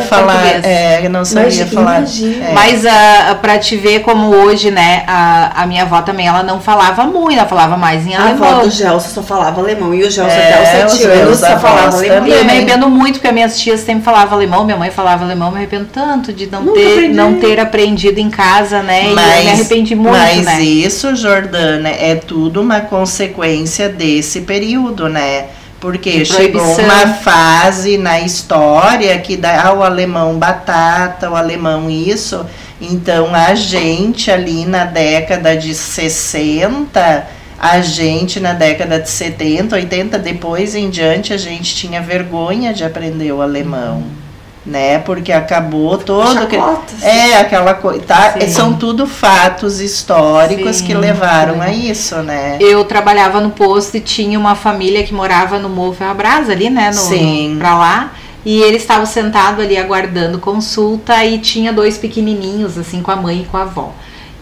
sabia 0.00 0.26
falar, 0.26 0.46
é, 0.64 1.08
não 1.08 1.24
sabia 1.24 1.42
Imagina, 1.48 1.70
falar. 1.70 1.96
imagina. 1.98 2.44
é. 2.46 2.52
Mas 2.52 2.86
ah, 2.86 3.38
pra 3.40 3.58
te 3.58 3.76
ver 3.76 4.00
como 4.00 4.28
hoje, 4.34 4.70
né, 4.70 5.02
a, 5.06 5.62
a 5.62 5.66
minha 5.66 5.82
avó 5.82 6.02
também, 6.02 6.26
ela 6.26 6.42
não 6.42 6.60
falava 6.60 7.04
muito, 7.04 7.38
ela 7.38 7.48
falava 7.48 7.76
mais 7.76 8.06
em 8.06 8.14
A 8.14 8.30
avó 8.30 8.44
alemão. 8.44 8.60
do 8.64 8.70
Gelson 8.70 9.08
só 9.08 9.22
falava 9.22 9.60
alemão. 9.60 9.94
E 9.94 10.02
o 10.04 10.10
Gelson 10.10 10.30
É, 10.30 10.52
até 10.54 10.86
os 10.86 10.92
os 10.92 10.98
sete 10.98 11.10
anos 11.10 11.38
só 11.38 11.58
falava 11.58 11.96
alemão. 11.96 12.02
E 12.06 12.08
eu 12.16 12.22
me 12.22 12.30
também. 12.38 12.56
arrependo 12.56 12.88
muito, 12.88 13.14
porque 13.14 13.28
as 13.28 13.34
minhas 13.34 13.58
tias 13.58 13.80
sempre 13.80 14.02
falavam 14.04 14.34
alemão, 14.34 14.64
minha 14.64 14.76
mãe 14.76 14.90
falava 14.90 15.24
alemão, 15.24 15.50
me 15.50 15.58
arrependo 15.58 15.86
tanto 15.92 16.32
de 16.32 16.46
não, 16.46 16.62
Nunca 16.62 16.80
ter, 16.80 16.92
aprendi. 16.92 17.14
não 17.14 17.34
ter 17.40 17.60
aprendido 17.60 18.18
em 18.18 18.30
casa, 18.30 18.82
né? 18.82 19.04
e 19.06 19.08
eu 19.10 19.14
me 19.14 19.50
arrependi 19.50 19.94
muito, 19.94 20.16
mas 20.16 20.44
né? 20.44 20.60
isso, 20.62 21.14
Jordana, 21.14 21.88
é 21.88 22.14
tudo 22.14 22.60
uma 22.60 22.80
consequência 22.80 23.88
desse 23.88 24.40
período, 24.42 25.08
né? 25.08 25.46
Porque 25.80 26.24
chegou 26.24 26.62
uma 26.78 27.14
fase 27.14 27.98
na 27.98 28.20
história 28.20 29.18
que 29.18 29.36
dá 29.36 29.68
ah, 29.68 29.74
o 29.74 29.82
alemão 29.82 30.38
batata, 30.38 31.30
o 31.30 31.36
alemão 31.36 31.90
isso. 31.90 32.46
Então 32.80 33.34
a 33.34 33.54
gente 33.54 34.30
ali 34.30 34.64
na 34.64 34.84
década 34.84 35.56
de 35.56 35.74
60, 35.74 37.26
a 37.58 37.80
gente 37.80 38.40
na 38.40 38.52
década 38.52 39.00
de 39.00 39.08
70, 39.08 39.76
80, 39.76 40.18
depois 40.18 40.74
em 40.74 40.90
diante, 40.90 41.32
a 41.32 41.38
gente 41.38 41.74
tinha 41.74 42.00
vergonha 42.00 42.72
de 42.72 42.84
aprender 42.84 43.32
o 43.32 43.42
alemão. 43.42 44.25
Né? 44.66 44.98
Porque 44.98 45.32
acabou 45.32 45.96
todo. 45.96 46.38
aquele- 46.38 46.60
Chacotas. 46.60 47.02
é, 47.02 47.36
aquela 47.38 47.74
coisa. 47.74 48.02
Tá? 48.02 48.32
Sim. 48.40 48.48
São 48.50 48.74
tudo 48.74 49.06
fatos 49.06 49.80
históricos 49.80 50.76
Sim, 50.78 50.86
que 50.86 50.94
levaram 50.94 51.54
sim. 51.54 51.60
a 51.60 51.70
isso, 51.72 52.16
né? 52.16 52.56
Eu 52.58 52.84
trabalhava 52.84 53.40
no 53.40 53.50
posto 53.50 53.96
e 53.96 54.00
tinha 54.00 54.36
uma 54.36 54.56
família 54.56 55.04
que 55.04 55.14
morava 55.14 55.60
no 55.60 55.68
Morro 55.68 55.92
Ferrabras 55.94 56.50
ali, 56.50 56.68
né? 56.68 56.88
No, 56.88 56.94
Sim. 56.94 57.50
no- 57.54 57.60
pra 57.60 57.78
lá. 57.78 58.12
E 58.44 58.60
ele 58.60 58.76
estava 58.76 59.06
sentado 59.06 59.62
ali 59.62 59.76
aguardando 59.76 60.38
consulta 60.40 61.24
e 61.24 61.38
tinha 61.38 61.72
dois 61.72 61.96
pequenininhos, 61.96 62.76
assim, 62.76 63.02
com 63.02 63.10
a 63.12 63.16
mãe 63.16 63.42
e 63.42 63.44
com 63.44 63.56
a 63.56 63.62
avó. 63.62 63.92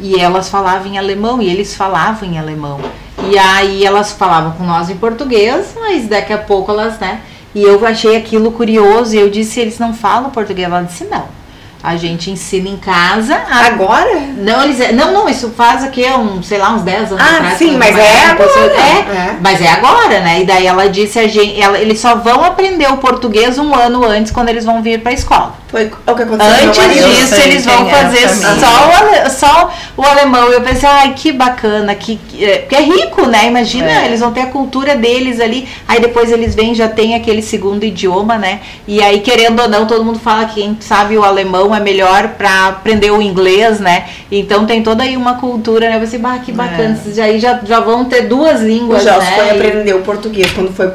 E 0.00 0.18
elas 0.18 0.48
falavam 0.48 0.86
em 0.92 0.98
alemão 0.98 1.40
e 1.40 1.48
eles 1.48 1.74
falavam 1.74 2.26
em 2.28 2.38
alemão. 2.38 2.80
E 3.30 3.38
aí 3.38 3.84
elas 3.84 4.12
falavam 4.12 4.52
com 4.52 4.64
nós 4.64 4.88
em 4.90 4.96
português, 4.96 5.74
mas 5.78 6.08
daqui 6.08 6.32
a 6.32 6.38
pouco 6.38 6.70
elas, 6.72 6.98
né? 6.98 7.20
E 7.54 7.62
eu 7.62 7.86
achei 7.86 8.16
aquilo 8.16 8.50
curioso 8.50 9.14
e 9.14 9.18
eu 9.18 9.30
disse, 9.30 9.60
eles 9.60 9.78
não 9.78 9.94
falam 9.94 10.30
português? 10.30 10.66
Ela 10.66 10.82
disse, 10.82 11.04
não. 11.04 11.24
A 11.82 11.96
gente 11.96 12.30
ensina 12.30 12.68
em 12.68 12.78
casa. 12.78 13.34
A... 13.34 13.66
Agora? 13.66 14.18
Não, 14.38 14.64
eles, 14.64 14.78
não, 14.94 15.12
não, 15.12 15.28
isso 15.28 15.50
faz 15.50 15.84
aqui 15.84 16.02
um, 16.06 16.42
sei 16.42 16.56
lá, 16.56 16.72
uns 16.72 16.80
10 16.80 17.12
anos 17.12 17.20
ah, 17.20 17.36
atrás. 17.36 17.58
Sim, 17.58 17.76
mas 17.76 17.94
é 17.96 18.24
agora. 18.24 18.50
É, 18.58 19.30
é, 19.30 19.38
mas 19.38 19.60
é 19.60 19.68
agora, 19.68 20.20
né? 20.20 20.40
E 20.40 20.46
daí 20.46 20.66
ela 20.66 20.88
disse 20.88 21.18
a 21.18 21.28
gente, 21.28 21.60
ela, 21.60 21.78
eles 21.78 22.00
só 22.00 22.14
vão 22.14 22.42
aprender 22.42 22.90
o 22.90 22.96
português 22.96 23.58
um 23.58 23.74
ano 23.74 24.02
antes 24.02 24.32
quando 24.32 24.48
eles 24.48 24.64
vão 24.64 24.82
vir 24.82 25.00
para 25.00 25.10
a 25.10 25.14
escola. 25.14 25.63
Foi 25.74 25.86
o 25.86 26.14
que 26.14 26.22
aconteceu. 26.22 26.68
Antes 26.68 27.04
disso, 27.04 27.34
eles 27.34 27.66
vão 27.66 27.90
fazer 27.90 28.28
só 28.28 28.86
o, 28.86 28.92
ale, 28.92 29.30
só 29.30 29.72
o 29.96 30.02
alemão. 30.04 30.46
Eu 30.52 30.60
pensei, 30.60 30.88
ai, 30.88 31.14
que 31.16 31.32
bacana, 31.32 31.96
que, 31.96 32.14
que 32.14 32.44
é, 32.44 32.58
porque 32.58 32.76
é 32.76 32.80
rico, 32.80 33.26
né? 33.26 33.48
Imagina, 33.48 33.90
é. 33.90 34.06
eles 34.06 34.20
vão 34.20 34.32
ter 34.32 34.42
a 34.42 34.46
cultura 34.46 34.94
deles 34.94 35.40
ali. 35.40 35.68
Aí 35.88 35.98
depois 35.98 36.30
eles 36.30 36.54
vêm, 36.54 36.76
já 36.76 36.86
tem 36.86 37.16
aquele 37.16 37.42
segundo 37.42 37.82
idioma, 37.82 38.38
né? 38.38 38.60
E 38.86 39.02
aí, 39.02 39.18
querendo 39.18 39.62
ou 39.62 39.68
não, 39.68 39.84
todo 39.84 40.04
mundo 40.04 40.20
fala 40.20 40.44
que 40.44 40.54
quem 40.60 40.76
sabe 40.78 41.18
o 41.18 41.24
alemão 41.24 41.74
é 41.74 41.80
melhor 41.80 42.28
para 42.38 42.68
aprender 42.68 43.10
o 43.10 43.20
inglês, 43.20 43.80
né? 43.80 44.04
Então 44.30 44.66
tem 44.66 44.80
toda 44.80 45.02
aí 45.02 45.16
uma 45.16 45.38
cultura, 45.38 45.90
né? 45.90 45.98
Você, 45.98 46.18
bah, 46.18 46.38
que 46.38 46.52
bacana. 46.52 46.96
É. 47.16 47.20
Aí 47.20 47.40
já, 47.40 47.58
já 47.64 47.80
vão 47.80 48.04
ter 48.04 48.28
duas 48.28 48.60
línguas. 48.60 49.02
O 49.02 49.04
Gelson 49.04 49.18
né? 49.18 49.32
foi 49.34 49.50
aprender 49.50 49.94
o 49.94 50.02
português 50.02 50.52
quando 50.52 50.72
foi 50.72 50.92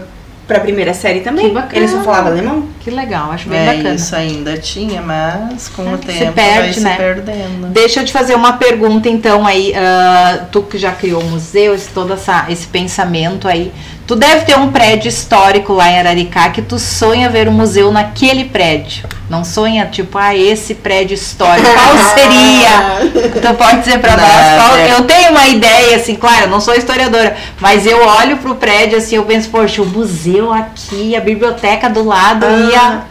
para 0.50 0.58
a 0.58 0.62
primeira 0.62 0.95
série 0.95 1.20
também. 1.20 1.47
Que 1.47 1.54
bacana. 1.54 1.78
Ele 1.78 1.88
só 1.88 2.02
falava 2.02 2.30
alemão. 2.30 2.68
Que 2.80 2.89
legal, 2.89 3.32
acho 3.32 3.47
bem 3.47 3.60
é, 3.60 3.66
bacana. 3.68 3.93
Isso 3.93 4.16
ainda 4.16 4.58
tinha, 4.58 5.00
mas 5.00 5.70
com 5.70 5.88
é, 5.88 5.93
o 5.93 5.97
tempo 6.00 6.12
se 6.12 6.32
perde, 6.32 6.80
vai 6.80 6.84
né? 6.84 6.91
se 6.91 6.97
perdendo. 6.97 7.68
Deixa 7.68 8.00
eu 8.00 8.06
te 8.06 8.12
fazer 8.12 8.34
uma 8.34 8.54
pergunta 8.54 9.08
então 9.08 9.45
aí, 9.45 9.74
uh, 9.74 10.45
tu 10.52 10.64
que 10.64 10.80
já 10.80 10.91
criou 10.91 11.22
o 11.22 11.26
museu, 11.26 11.76
esse, 11.76 11.89
todo 11.89 12.14
essa, 12.14 12.47
esse 12.50 12.66
pensamento 12.66 13.47
aí, 13.47 13.72
tu 14.10 14.16
deve 14.16 14.43
ter 14.43 14.57
um 14.57 14.72
prédio 14.72 15.07
histórico 15.07 15.72
lá 15.72 15.88
em 15.91 15.99
Araricá 15.99 16.49
que 16.49 16.64
tu 16.64 16.80
sonha 16.80 17.30
ver 17.30 17.47
um 17.47 17.51
museu 17.51 17.91
naquele 17.91 18.45
prédio. 18.45 19.07
Não 19.30 19.43
sonha, 19.43 19.86
tipo, 19.86 20.18
ah, 20.18 20.36
esse 20.36 20.74
prédio 20.74 21.14
histórico, 21.14 21.70
qual 21.72 21.95
seria? 22.18 23.30
tu 23.39 23.53
pode 23.53 23.82
dizer 23.82 23.99
pra 23.99 24.18
nós 24.18 24.64
qual, 24.64 24.78
é. 24.78 24.93
Eu 24.93 25.03
tenho 25.03 25.30
uma 25.30 25.47
ideia, 25.47 25.95
assim, 25.95 26.16
claro, 26.16 26.45
eu 26.45 26.49
não 26.49 26.60
sou 26.60 26.74
historiadora, 26.74 27.38
mas 27.60 27.86
eu 27.86 28.03
olho 28.03 28.38
pro 28.38 28.55
prédio 28.55 28.97
assim, 28.97 29.16
eu 29.16 29.26
penso, 29.26 29.47
poxa, 29.49 29.80
o 29.80 29.86
museu 29.86 30.51
aqui, 30.51 31.16
a 31.16 31.22
biblioteca 31.22 31.88
do 31.88 32.03
lado 32.03 32.47
ah, 32.47 32.68
e 32.68 32.76
a... 32.76 33.01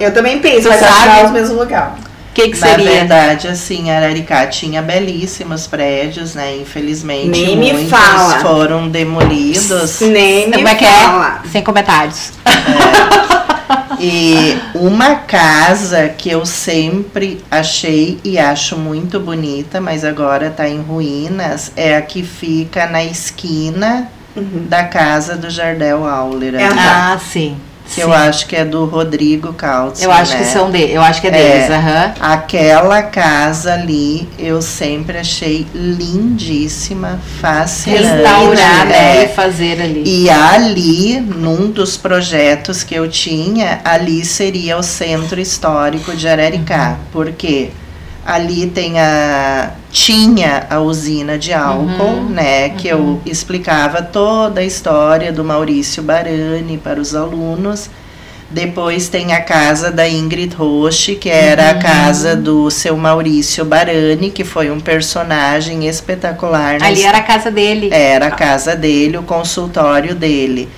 eu, 0.00 0.06
eu 0.06 0.14
também 0.14 0.38
penso, 0.38 0.66
mas 0.66 0.80
sabe? 0.80 1.24
no 1.24 1.32
mesmo 1.34 1.58
lugar. 1.58 1.94
Que 2.36 2.50
que 2.50 2.58
seria? 2.58 2.84
Na 2.84 2.90
verdade, 2.90 3.48
assim, 3.48 3.90
Araricá 3.90 4.46
tinha 4.46 4.82
belíssimos 4.82 5.66
prédios, 5.66 6.34
né? 6.34 6.54
Infelizmente, 6.58 7.30
Nem 7.30 7.56
muitos 7.56 7.84
me 7.84 7.88
fala. 7.88 8.40
foram 8.40 8.90
demolidos. 8.90 10.00
Nem 10.00 10.46
me 10.46 10.56
Como 10.56 10.68
é 10.68 10.74
que 10.74 10.84
fala. 10.84 11.40
é? 11.42 11.48
Sem 11.48 11.62
comentários. 11.62 12.32
É. 12.44 13.36
E 13.98 14.58
uma 14.74 15.14
casa 15.14 16.10
que 16.10 16.28
eu 16.28 16.44
sempre 16.44 17.42
achei 17.50 18.20
e 18.22 18.38
acho 18.38 18.76
muito 18.76 19.18
bonita, 19.18 19.80
mas 19.80 20.04
agora 20.04 20.48
está 20.48 20.68
em 20.68 20.82
ruínas, 20.82 21.72
é 21.74 21.96
a 21.96 22.02
que 22.02 22.22
fica 22.22 22.86
na 22.86 23.02
esquina 23.02 24.06
uhum. 24.36 24.66
da 24.68 24.84
casa 24.84 25.34
do 25.34 25.48
Jardel 25.48 26.06
Auler. 26.06 26.56
É, 26.56 26.66
ah, 26.66 27.18
sim. 27.18 27.56
Que 27.86 27.94
Sim. 27.94 28.00
eu 28.02 28.12
acho 28.12 28.46
que 28.46 28.56
é 28.56 28.64
do 28.64 28.84
Rodrigo 28.84 29.52
Cautz. 29.52 30.02
Eu 30.02 30.10
acho 30.10 30.32
né? 30.32 30.38
que 30.38 30.44
são 30.46 30.70
de, 30.70 30.90
eu 30.90 31.00
acho 31.00 31.20
que 31.20 31.28
é 31.28 31.30
deles, 31.30 31.70
é, 31.70 31.76
uhum. 31.76 32.14
Aquela 32.20 33.02
casa 33.02 33.74
ali 33.74 34.28
eu 34.38 34.60
sempre 34.60 35.18
achei 35.18 35.66
lindíssima, 35.74 37.20
fascinante. 37.40 38.02
Restaurar 38.02 38.90
é. 38.90 39.24
e 39.24 39.28
fazer 39.28 39.80
ali. 39.80 40.02
E 40.04 40.28
ali, 40.28 41.20
num 41.20 41.70
dos 41.70 41.96
projetos 41.96 42.82
que 42.82 42.94
eu 42.94 43.08
tinha, 43.08 43.80
ali 43.84 44.24
seria 44.24 44.76
o 44.76 44.82
centro 44.82 45.40
histórico 45.40 46.14
de 46.14 46.26
Araricá. 46.28 46.90
Uhum. 46.90 46.96
Por 47.12 47.32
quê? 47.32 47.70
Ali 48.26 48.66
tem 48.66 48.98
a 48.98 49.70
tinha 49.90 50.66
a 50.68 50.80
usina 50.80 51.38
de 51.38 51.52
álcool, 51.52 52.02
uhum, 52.02 52.28
né, 52.28 52.70
que 52.70 52.92
uhum. 52.92 53.20
eu 53.24 53.32
explicava 53.32 54.02
toda 54.02 54.60
a 54.60 54.64
história 54.64 55.32
do 55.32 55.42
Maurício 55.42 56.02
Barani 56.02 56.76
para 56.76 57.00
os 57.00 57.14
alunos. 57.14 57.88
Depois 58.48 59.08
tem 59.08 59.32
a 59.32 59.40
casa 59.40 59.90
da 59.90 60.08
Ingrid 60.08 60.54
Roche, 60.54 61.16
que 61.16 61.28
era 61.28 61.64
uhum. 61.64 61.70
a 61.70 61.74
casa 61.74 62.36
do 62.36 62.70
seu 62.70 62.96
Maurício 62.96 63.64
Barani, 63.64 64.30
que 64.30 64.44
foi 64.44 64.70
um 64.70 64.78
personagem 64.78 65.88
espetacular. 65.88 66.82
Ali 66.82 67.02
era 67.02 67.18
a 67.18 67.22
casa 67.22 67.50
dele. 67.50 67.88
Era 67.90 68.26
a 68.26 68.30
casa 68.30 68.76
dele, 68.76 69.16
o 69.16 69.22
consultório 69.22 70.14
dele 70.14 70.68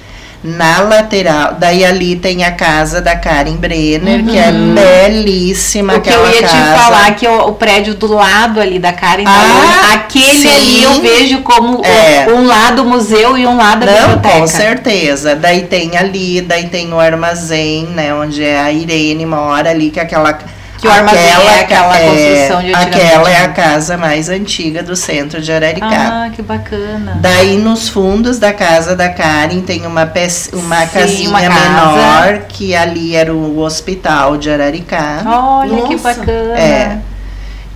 na 0.43 0.81
lateral. 0.83 1.55
Daí 1.59 1.85
ali 1.85 2.17
tem 2.17 2.45
a 2.45 2.53
casa 2.53 3.01
da 3.01 3.17
Karen 3.17 3.57
Brenner, 3.57 4.21
uhum. 4.21 4.27
que 4.27 4.39
é 4.39 4.49
uhum. 4.51 4.75
belíssima. 4.75 5.97
O 5.97 6.01
que 6.01 6.11
eu 6.11 6.27
ia 6.31 6.43
casa. 6.43 6.55
te 6.55 6.79
falar 6.79 7.11
que 7.17 7.27
o, 7.27 7.49
o, 7.49 7.53
prédio 7.55 7.95
do 7.95 8.13
lado 8.15 8.61
ali 8.61 8.79
da 8.79 8.93
Karen, 8.93 9.25
ah, 9.27 9.95
aquele 9.95 10.43
sim. 10.43 10.49
ali 10.49 10.83
eu 10.83 11.01
vejo 11.01 11.43
como 11.43 11.85
é. 11.85 12.27
um 12.33 12.47
lado 12.47 12.85
museu 12.85 13.37
e 13.37 13.47
um 13.47 13.57
lado 13.57 13.85
Não, 13.85 13.93
biblioteca. 13.93 14.39
Com 14.39 14.47
certeza. 14.47 15.35
Daí 15.35 15.63
tem 15.63 15.97
ali, 15.97 16.41
daí 16.41 16.69
tem 16.69 16.93
o 16.93 17.01
armazém, 17.01 17.87
né, 17.87 18.15
onde 18.15 18.45
a 18.45 18.71
Irene 18.71 19.27
mora 19.27 19.71
ali, 19.71 19.91
que 19.91 19.99
é 19.99 20.03
aquela 20.03 20.39
que 20.79 20.87
o 20.87 20.91
armazém 20.91 21.33
aquela, 21.33 21.51
é 21.51 21.61
aquela 21.61 21.99
é, 21.99 22.09
construção 22.09 22.63
de 22.63 22.75
Aquela 22.75 23.31
é 23.31 23.45
a 23.45 23.49
casa 23.49 23.97
mais 23.97 24.29
antiga 24.29 24.83
do 24.83 24.95
centro 24.95 25.41
de 25.41 25.53
Araricá. 25.53 25.89
Ah, 25.91 26.31
que 26.31 26.41
bacana. 26.41 27.19
Daí 27.21 27.57
nos 27.57 27.89
fundos 27.89 28.39
da 28.39 28.53
casa 28.53 28.95
da 28.95 29.09
Karen 29.09 29.61
tem 29.61 29.85
uma, 29.85 30.07
peça, 30.07 30.57
uma 30.57 30.87
Sim, 30.87 30.93
casinha 30.93 31.29
uma 31.31 31.41
menor, 31.41 32.45
que 32.49 32.75
ali 32.75 33.17
era 33.17 33.35
o 33.35 33.59
hospital 33.59 34.37
de 34.37 34.51
Araricá. 34.51 35.23
Olha 35.27 35.73
Nossa. 35.73 35.89
que 35.89 35.97
bacana. 35.97 36.59
É. 36.59 36.99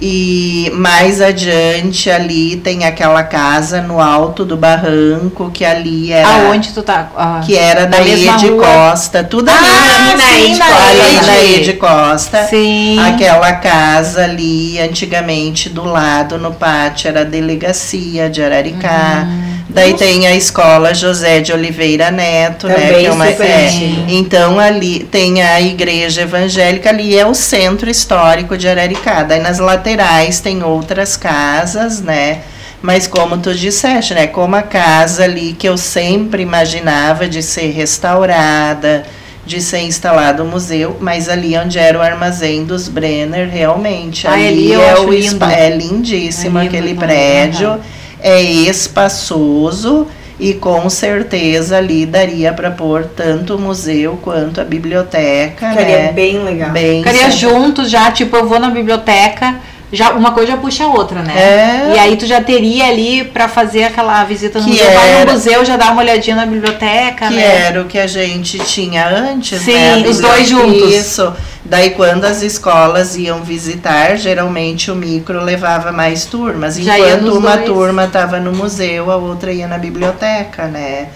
E 0.05 0.69
mais 0.75 1.21
adiante 1.21 2.11
ali 2.11 2.57
tem 2.57 2.85
aquela 2.85 3.23
casa 3.23 3.81
no 3.81 4.01
alto 4.01 4.45
do 4.45 4.57
barranco, 4.57 5.49
que 5.53 5.65
ali 5.65 6.13
era. 6.13 6.49
Aonde 6.49 6.73
tu 6.73 6.83
tá? 6.83 7.09
Ah, 7.17 7.41
que 7.47 7.57
era 7.57 7.87
da 7.87 8.01
Ede 8.01 8.51
Costa. 8.51 9.23
Tudo 9.23 9.49
ah, 9.49 9.55
ali 9.55 10.17
na 10.17 10.41
Ede 10.41 10.59
Costa. 10.59 11.27
na 11.27 11.39
Ede 11.45 11.73
Costa. 11.75 12.47
Sim. 12.49 12.99
Aquela 12.99 13.53
casa 13.53 14.25
ali, 14.25 14.81
antigamente, 14.81 15.69
do 15.69 15.85
lado, 15.85 16.37
no 16.37 16.53
pátio, 16.53 17.07
era 17.07 17.21
a 17.21 17.25
delegacia 17.25 18.29
de 18.29 18.43
Araricá. 18.43 19.25
Uhum. 19.25 19.52
Daí 19.69 19.95
tem 19.95 20.27
a 20.27 20.35
escola 20.35 20.93
José 20.95 21.41
de 21.41 21.53
Oliveira 21.53 22.11
Neto, 22.11 22.69
Também 22.69 22.87
né? 22.87 22.99
Que 23.01 23.07
é 23.07 23.13
uma, 23.13 23.29
é, 23.29 23.71
então 24.09 24.59
ali 24.59 25.01
tem 25.01 25.43
a 25.43 25.61
igreja 25.61 26.23
evangélica, 26.23 26.91
ali 26.91 27.17
é 27.17 27.27
o 27.27 27.35
centro 27.35 27.89
histórico 27.89 28.57
de 28.57 28.69
Araricá. 28.69 29.23
Daí 29.23 29.41
nas 29.41 29.59
laterais 29.59 30.41
tem 30.41 30.63
outras 30.63 31.17
casas, 31.17 32.01
né? 32.01 32.43
Mas 32.83 33.07
como 33.07 33.39
tu 33.39 33.55
disseste, 33.55 34.13
né? 34.13 34.27
Como 34.27 34.57
a 34.57 34.63
casa 34.63 35.25
ali 35.25 35.53
que 35.53 35.69
eu 35.69 35.79
sempre 35.79 36.43
imaginava 36.43 37.29
de 37.29 37.43
ser 37.43 37.71
restaurada, 37.71 39.05
de 39.47 39.61
ser 39.61 39.81
instalado 39.81 40.43
um 40.43 40.49
museu, 40.49 40.97
mas 41.01 41.29
ali 41.29 41.57
onde 41.57 41.79
era 41.79 41.99
o 41.99 42.03
armazém 42.03 42.65
dos 42.65 42.89
Brenner, 42.89 43.49
realmente. 43.49 44.27
Ah, 44.27 44.33
ali, 44.33 44.73
ali 44.73 44.73
é 44.73 44.99
o 44.99 45.13
lindo. 45.13 45.45
é 45.45 45.71
lindíssimo 45.71 46.59
é 46.59 46.63
lindo, 46.63 46.77
aquele 46.77 46.95
prédio. 46.95 47.81
É 48.23 48.41
espaçoso 48.41 50.07
e 50.39 50.55
com 50.55 50.89
certeza 50.91 51.77
ali 51.77 52.05
daria 52.05 52.53
para 52.53 52.70
pôr 52.70 53.05
tanto 53.05 53.57
o 53.57 53.61
museu 53.61 54.18
quanto 54.23 54.61
a 54.61 54.64
biblioteca. 54.64 55.70
Ficaria 55.70 55.99
né? 55.99 56.12
bem 56.12 56.43
legal. 56.43 56.70
Bem 56.70 56.99
Ficaria 56.99 57.31
juntos 57.31 57.91
já, 57.91 58.11
tipo, 58.11 58.37
eu 58.37 58.49
vou 58.49 58.59
na 58.59 58.70
biblioteca 58.70 59.61
já 59.93 60.11
uma 60.12 60.32
coisa 60.32 60.53
já 60.53 60.57
puxa 60.57 60.84
a 60.84 60.88
outra, 60.88 61.22
né? 61.22 61.34
É. 61.36 61.95
E 61.95 61.99
aí 61.99 62.16
tu 62.16 62.26
já 62.26 62.43
teria 62.43 62.86
ali 62.86 63.24
para 63.24 63.47
fazer 63.47 63.84
aquela 63.84 64.24
visita 64.24 64.59
no 64.59 64.64
que 64.64 64.70
museu, 64.70 64.90
vai 64.93 65.24
no 65.24 65.32
museu, 65.32 65.64
já 65.64 65.76
dá 65.76 65.90
uma 65.90 66.01
olhadinha 66.01 66.34
na 66.34 66.47
biblioteca, 66.47 67.28
que 67.28 67.34
né? 67.34 67.66
era 67.66 67.82
o 67.82 67.84
que 67.84 67.99
a 67.99 68.07
gente 68.07 68.59
tinha 68.61 69.07
antes, 69.07 69.61
Sim, 69.61 69.72
né? 69.72 70.05
os 70.09 70.18
dois 70.18 70.49
juntos. 70.49 70.93
Isso. 70.93 71.32
Daí 71.64 71.90
quando 71.90 72.24
as 72.24 72.43
escolas 72.43 73.16
iam 73.16 73.43
visitar, 73.43 74.16
geralmente 74.16 74.90
o 74.90 74.97
micro 74.97 75.43
levava 75.45 75.93
mais 75.93 76.24
turmas. 76.24 76.76
Já 76.76 76.99
Enquanto 76.99 77.36
uma 77.36 77.57
dois. 77.57 77.66
turma 77.66 78.05
estava 78.05 78.40
no 78.40 78.53
museu, 78.53 79.11
a 79.11 79.16
outra 79.16 79.53
ia 79.53 79.68
na 79.68 79.78
biblioteca, 79.78 80.66
né? 80.66 81.09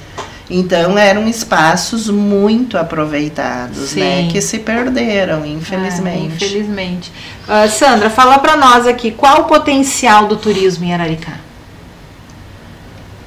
Então 0.48 0.96
eram 0.96 1.26
espaços 1.26 2.08
muito 2.08 2.78
aproveitados, 2.78 3.78
né, 3.78 3.86
Sim. 3.86 4.00
né? 4.26 4.28
Que 4.30 4.40
se 4.40 4.58
perderam, 4.60 5.44
infelizmente. 5.44 6.44
É, 6.44 6.46
infelizmente. 6.46 7.12
Uh, 7.48 7.70
Sandra, 7.70 8.10
fala 8.10 8.38
para 8.38 8.56
nós 8.56 8.88
aqui, 8.88 9.12
qual 9.12 9.42
o 9.42 9.44
potencial 9.44 10.26
do 10.26 10.36
turismo 10.36 10.84
em 10.84 10.92
Araricá? 10.92 11.34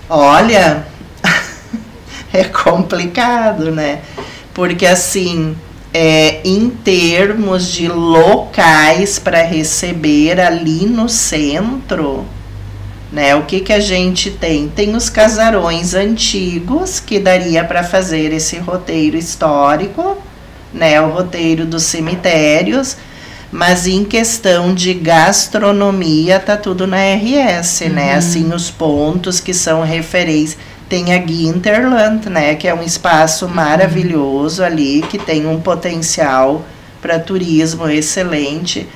Olha, 0.10 0.86
é 2.34 2.44
complicado, 2.44 3.72
né? 3.72 4.02
Porque 4.54 4.86
assim, 4.86 5.56
é, 5.94 6.42
em 6.44 6.70
termos 6.70 7.72
de 7.72 7.88
locais 7.88 9.18
para 9.18 9.42
receber 9.42 10.38
ali 10.42 10.86
no 10.86 11.08
centro, 11.08 12.26
né? 13.14 13.36
O 13.36 13.44
que, 13.44 13.62
que 13.62 13.72
a 13.72 13.80
gente 13.80 14.32
tem? 14.32 14.68
Tem 14.68 14.98
os 14.98 15.10
casarões 15.10 15.94
antigos, 15.94 17.00
que 17.00 17.20
daria 17.20 17.64
para 17.64 17.84
fazer 17.84 18.34
esse 18.34 18.58
roteiro 18.58 19.16
histórico, 19.16 20.18
né? 20.74 21.02
o 21.02 21.10
roteiro 21.10 21.66
dos 21.66 21.84
cemitérios, 21.84 22.98
Mas 23.52 23.88
em 23.88 24.04
questão 24.04 24.74
de 24.76 24.94
gastronomia, 24.94 26.40
tá 26.40 26.56
tudo 26.56 26.86
na 26.86 26.98
RS, 26.98 27.82
né? 27.82 27.88
uhum. 27.88 27.94
né? 27.96 28.14
Assim, 28.14 28.54
os 28.54 28.70
pontos 28.70 29.40
que 29.40 29.54
são 29.54 29.82
referência. 29.82 30.58
Tem 30.88 31.14
a 31.14 31.26
Ginterland, 31.26 32.30
né? 32.30 32.56
Que 32.56 32.68
é 32.68 32.74
um 32.74 32.84
espaço 32.84 33.46
uhum. 33.46 33.54
maravilhoso 33.54 34.64
ali, 34.64 35.02
que 35.10 35.18
tem 35.18 35.48
um 35.48 35.60
potencial 35.60 36.64
para 37.02 37.20
turismo 37.20 37.88
excelente. 37.90 38.88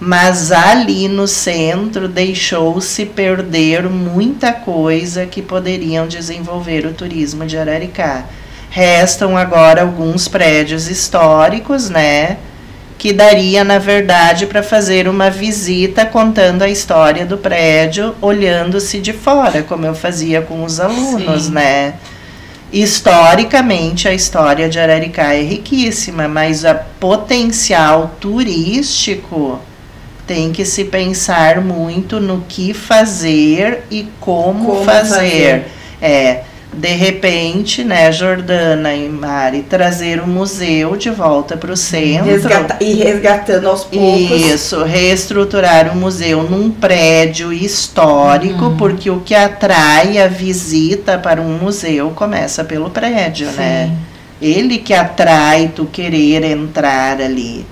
Mas 0.00 0.50
ali 0.50 1.06
no 1.08 1.28
centro 1.28 2.08
deixou-se 2.08 3.04
perder 3.04 3.88
muita 3.88 4.52
coisa 4.52 5.26
que 5.26 5.42
poderiam 5.42 6.08
desenvolver 6.08 6.86
o 6.86 6.94
turismo 6.94 7.44
de 7.44 7.58
Araricá. 7.58 8.24
Restam 8.70 9.36
agora 9.36 9.82
alguns 9.82 10.26
prédios 10.26 10.88
históricos, 10.88 11.90
né? 11.90 12.38
Que 13.00 13.14
daria, 13.14 13.64
na 13.64 13.78
verdade, 13.78 14.44
para 14.44 14.62
fazer 14.62 15.08
uma 15.08 15.30
visita 15.30 16.04
contando 16.04 16.60
a 16.60 16.68
história 16.68 17.24
do 17.24 17.38
prédio, 17.38 18.14
olhando-se 18.20 19.00
de 19.00 19.14
fora, 19.14 19.62
como 19.62 19.86
eu 19.86 19.94
fazia 19.94 20.42
com 20.42 20.62
os 20.62 20.78
alunos, 20.78 21.44
Sim. 21.44 21.52
né? 21.52 21.94
Historicamente, 22.70 24.06
a 24.06 24.12
história 24.12 24.68
de 24.68 24.78
Araricá 24.78 25.32
é 25.32 25.40
riquíssima, 25.40 26.28
mas 26.28 26.62
o 26.62 26.74
potencial 27.00 28.16
turístico 28.20 29.58
tem 30.26 30.52
que 30.52 30.66
se 30.66 30.84
pensar 30.84 31.62
muito 31.62 32.20
no 32.20 32.44
que 32.46 32.74
fazer 32.74 33.82
e 33.90 34.08
como, 34.20 34.66
como 34.66 34.84
fazer. 34.84 35.14
fazer. 35.14 35.64
É, 36.02 36.42
de 36.72 36.92
repente, 36.92 37.82
né, 37.82 38.12
Jordana 38.12 38.94
e 38.94 39.08
Mari, 39.08 39.62
trazer 39.62 40.20
o 40.20 40.26
museu 40.26 40.96
de 40.96 41.10
volta 41.10 41.56
para 41.56 41.72
o 41.72 41.76
centro. 41.76 42.26
Resgata 42.26 42.76
e 42.80 42.94
resgatando 42.94 43.68
aos 43.68 43.84
poucos. 43.84 44.40
Isso, 44.40 44.84
reestruturar 44.84 45.92
o 45.92 45.96
museu 45.96 46.42
num 46.44 46.70
prédio 46.70 47.52
histórico, 47.52 48.66
uhum. 48.66 48.76
porque 48.76 49.10
o 49.10 49.20
que 49.20 49.34
atrai 49.34 50.18
a 50.18 50.28
visita 50.28 51.18
para 51.18 51.40
um 51.40 51.58
museu 51.58 52.10
começa 52.10 52.62
pelo 52.62 52.90
prédio, 52.90 53.46
né? 53.48 53.52
Sim. 53.52 53.92
né? 53.92 53.96
Ele 54.40 54.78
que 54.78 54.94
atrai 54.94 55.70
tu 55.74 55.84
querer 55.84 56.42
entrar 56.44 57.20
ali. 57.20 57.66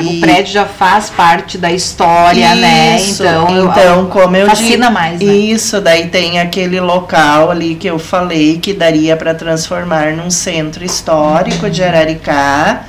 E... 0.00 0.18
O 0.18 0.20
prédio 0.20 0.52
já 0.52 0.66
faz 0.66 1.08
parte 1.10 1.56
da 1.56 1.70
história, 1.70 2.54
né? 2.54 2.96
isso, 2.96 3.22
né? 3.22 3.30
Então, 3.30 3.70
então 3.70 4.06
como 4.06 4.36
eu 4.36 4.46
fascina 4.46 4.90
mais, 4.90 5.20
né? 5.20 5.32
Isso, 5.32 5.80
daí 5.80 6.08
tem 6.08 6.40
aquele 6.40 6.80
local 6.80 7.50
ali 7.50 7.76
que 7.76 7.86
eu 7.86 7.98
falei 7.98 8.58
que 8.58 8.72
daria 8.72 9.16
para 9.16 9.34
transformar 9.34 10.12
num 10.12 10.30
centro 10.30 10.84
histórico 10.84 11.70
de 11.70 11.82
Araricá, 11.82 12.84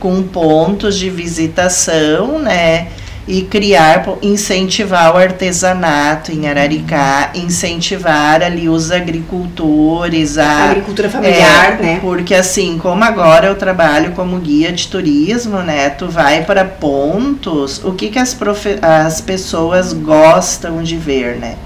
com 0.00 0.22
pontos 0.22 0.96
de 0.96 1.08
visitação, 1.08 2.38
né? 2.38 2.88
E 3.28 3.42
criar, 3.42 4.06
incentivar 4.22 5.14
o 5.14 5.18
artesanato 5.18 6.32
em 6.32 6.48
Araricá, 6.48 7.30
incentivar 7.34 8.42
ali 8.42 8.70
os 8.70 8.90
agricultores, 8.90 10.38
a 10.38 10.70
agricultura 10.70 11.10
familiar, 11.10 11.78
é, 11.78 11.82
né? 11.82 11.98
Porque 12.00 12.34
assim, 12.34 12.78
como 12.78 13.04
agora 13.04 13.48
eu 13.48 13.54
trabalho 13.54 14.12
como 14.12 14.38
guia 14.38 14.72
de 14.72 14.88
turismo, 14.88 15.58
né? 15.58 15.90
Tu 15.90 16.08
vai 16.08 16.42
para 16.42 16.64
pontos, 16.64 17.84
o 17.84 17.92
que 17.92 18.08
que 18.08 18.18
as, 18.18 18.32
profe 18.32 18.78
as 18.80 19.20
pessoas 19.20 19.92
gostam 19.92 20.82
de 20.82 20.96
ver, 20.96 21.36
né? 21.36 21.56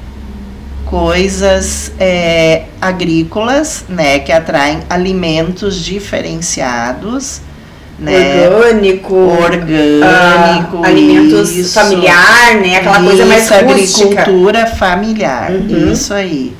Coisas 0.84 1.92
é, 2.00 2.64
agrícolas, 2.80 3.84
né? 3.88 4.18
Que 4.18 4.32
atraem 4.32 4.80
alimentos 4.90 5.76
diferenciados 5.76 7.40
né? 8.02 8.48
Orgânico. 8.48 9.14
Orgânico. 9.14 10.76
Uh, 10.78 10.84
alimentos 10.84 11.50
isso, 11.56 11.74
familiar, 11.74 12.56
né? 12.60 12.76
Aquela 12.76 12.98
isso, 12.98 13.06
coisa 13.06 13.26
mais 13.26 13.48
rústica. 13.48 14.20
agricultura 14.20 14.66
familiar. 14.66 15.50
Uhum. 15.52 15.92
Isso 15.92 16.12
aí. 16.12 16.52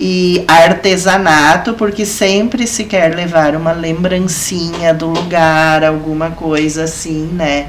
E 0.00 0.44
artesanato, 0.46 1.74
porque 1.74 2.06
sempre 2.06 2.66
se 2.66 2.84
quer 2.84 3.14
levar 3.14 3.56
uma 3.56 3.72
lembrancinha 3.72 4.94
do 4.94 5.08
lugar, 5.08 5.82
alguma 5.82 6.30
coisa 6.30 6.84
assim, 6.84 7.28
né? 7.32 7.66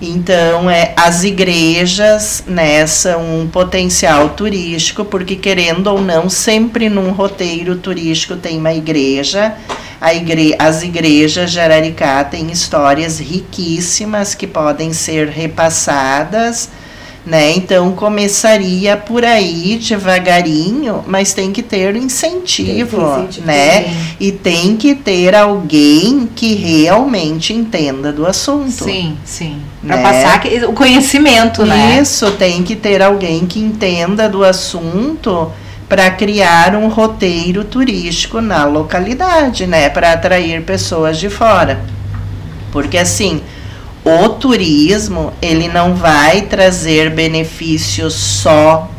Então, 0.00 0.68
é, 0.68 0.92
as 0.96 1.24
igrejas 1.24 2.44
né, 2.46 2.86
são 2.86 3.40
um 3.40 3.48
potencial 3.48 4.30
turístico, 4.30 5.04
porque 5.04 5.34
querendo 5.34 5.86
ou 5.86 6.00
não, 6.00 6.28
sempre 6.28 6.88
num 6.88 7.10
roteiro 7.10 7.76
turístico 7.76 8.36
tem 8.36 8.58
uma 8.58 8.72
igreja 8.72 9.54
igre 10.02 10.54
as 10.58 10.82
igrejas 10.82 11.52
de 11.52 11.60
Araricá 11.60 12.24
têm 12.24 12.50
histórias 12.50 13.18
riquíssimas 13.18 14.34
que 14.34 14.46
podem 14.46 14.92
ser 14.92 15.28
repassadas, 15.28 16.68
né? 17.24 17.52
Então 17.52 17.92
começaria 17.92 18.96
por 18.96 19.24
aí 19.24 19.78
devagarinho, 19.78 21.02
mas 21.06 21.32
tem 21.32 21.52
que 21.52 21.62
ter 21.62 21.96
incentivo, 21.96 23.00
incentivo 23.00 23.46
né? 23.46 23.96
E 24.20 24.30
tem 24.30 24.76
que 24.76 24.94
ter 24.94 25.34
alguém 25.34 26.28
que 26.34 26.54
realmente 26.54 27.54
entenda 27.54 28.12
do 28.12 28.26
assunto. 28.26 28.84
Sim, 28.84 29.16
sim. 29.24 29.62
Para 29.86 29.96
né? 29.96 30.02
passar 30.02 30.42
o 30.68 30.72
conhecimento, 30.72 31.64
né? 31.64 32.00
Isso, 32.00 32.30
tem 32.32 32.62
que 32.62 32.76
ter 32.76 33.00
alguém 33.00 33.46
que 33.46 33.58
entenda 33.58 34.28
do 34.28 34.44
assunto 34.44 35.50
para 35.88 36.10
criar 36.10 36.74
um 36.74 36.88
roteiro 36.88 37.64
turístico 37.64 38.40
na 38.40 38.64
localidade, 38.64 39.66
né, 39.66 39.88
para 39.88 40.12
atrair 40.12 40.62
pessoas 40.62 41.18
de 41.18 41.28
fora. 41.28 41.80
Porque 42.72 42.98
assim, 42.98 43.42
o 44.04 44.28
turismo, 44.30 45.32
ele 45.40 45.68
não 45.68 45.94
vai 45.94 46.42
trazer 46.42 47.10
benefícios 47.10 48.14
só 48.14 48.90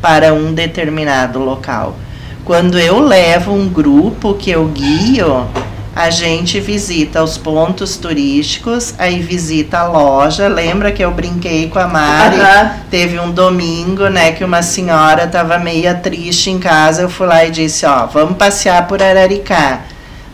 para 0.00 0.34
um 0.34 0.52
determinado 0.52 1.38
local. 1.38 1.96
Quando 2.44 2.78
eu 2.78 2.98
levo 2.98 3.52
um 3.52 3.68
grupo 3.68 4.34
que 4.34 4.50
eu 4.50 4.66
guio, 4.66 5.46
a 5.94 6.08
gente 6.08 6.58
visita 6.58 7.22
os 7.22 7.36
pontos 7.36 7.96
turísticos, 7.96 8.94
aí 8.98 9.20
visita 9.20 9.78
a 9.78 9.86
loja. 9.86 10.48
Lembra 10.48 10.90
que 10.90 11.04
eu 11.04 11.10
brinquei 11.10 11.68
com 11.68 11.78
a 11.78 11.86
Mari? 11.86 12.36
Uhum. 12.36 12.70
Teve 12.90 13.20
um 13.20 13.30
domingo, 13.30 14.08
né, 14.08 14.32
que 14.32 14.42
uma 14.42 14.62
senhora 14.62 15.24
estava 15.24 15.58
meia 15.58 15.94
triste 15.94 16.50
em 16.50 16.58
casa. 16.58 17.02
Eu 17.02 17.10
fui 17.10 17.26
lá 17.26 17.44
e 17.44 17.50
disse: 17.50 17.84
Ó, 17.84 18.06
vamos 18.06 18.36
passear 18.36 18.86
por 18.86 19.02
Araricá. 19.02 19.80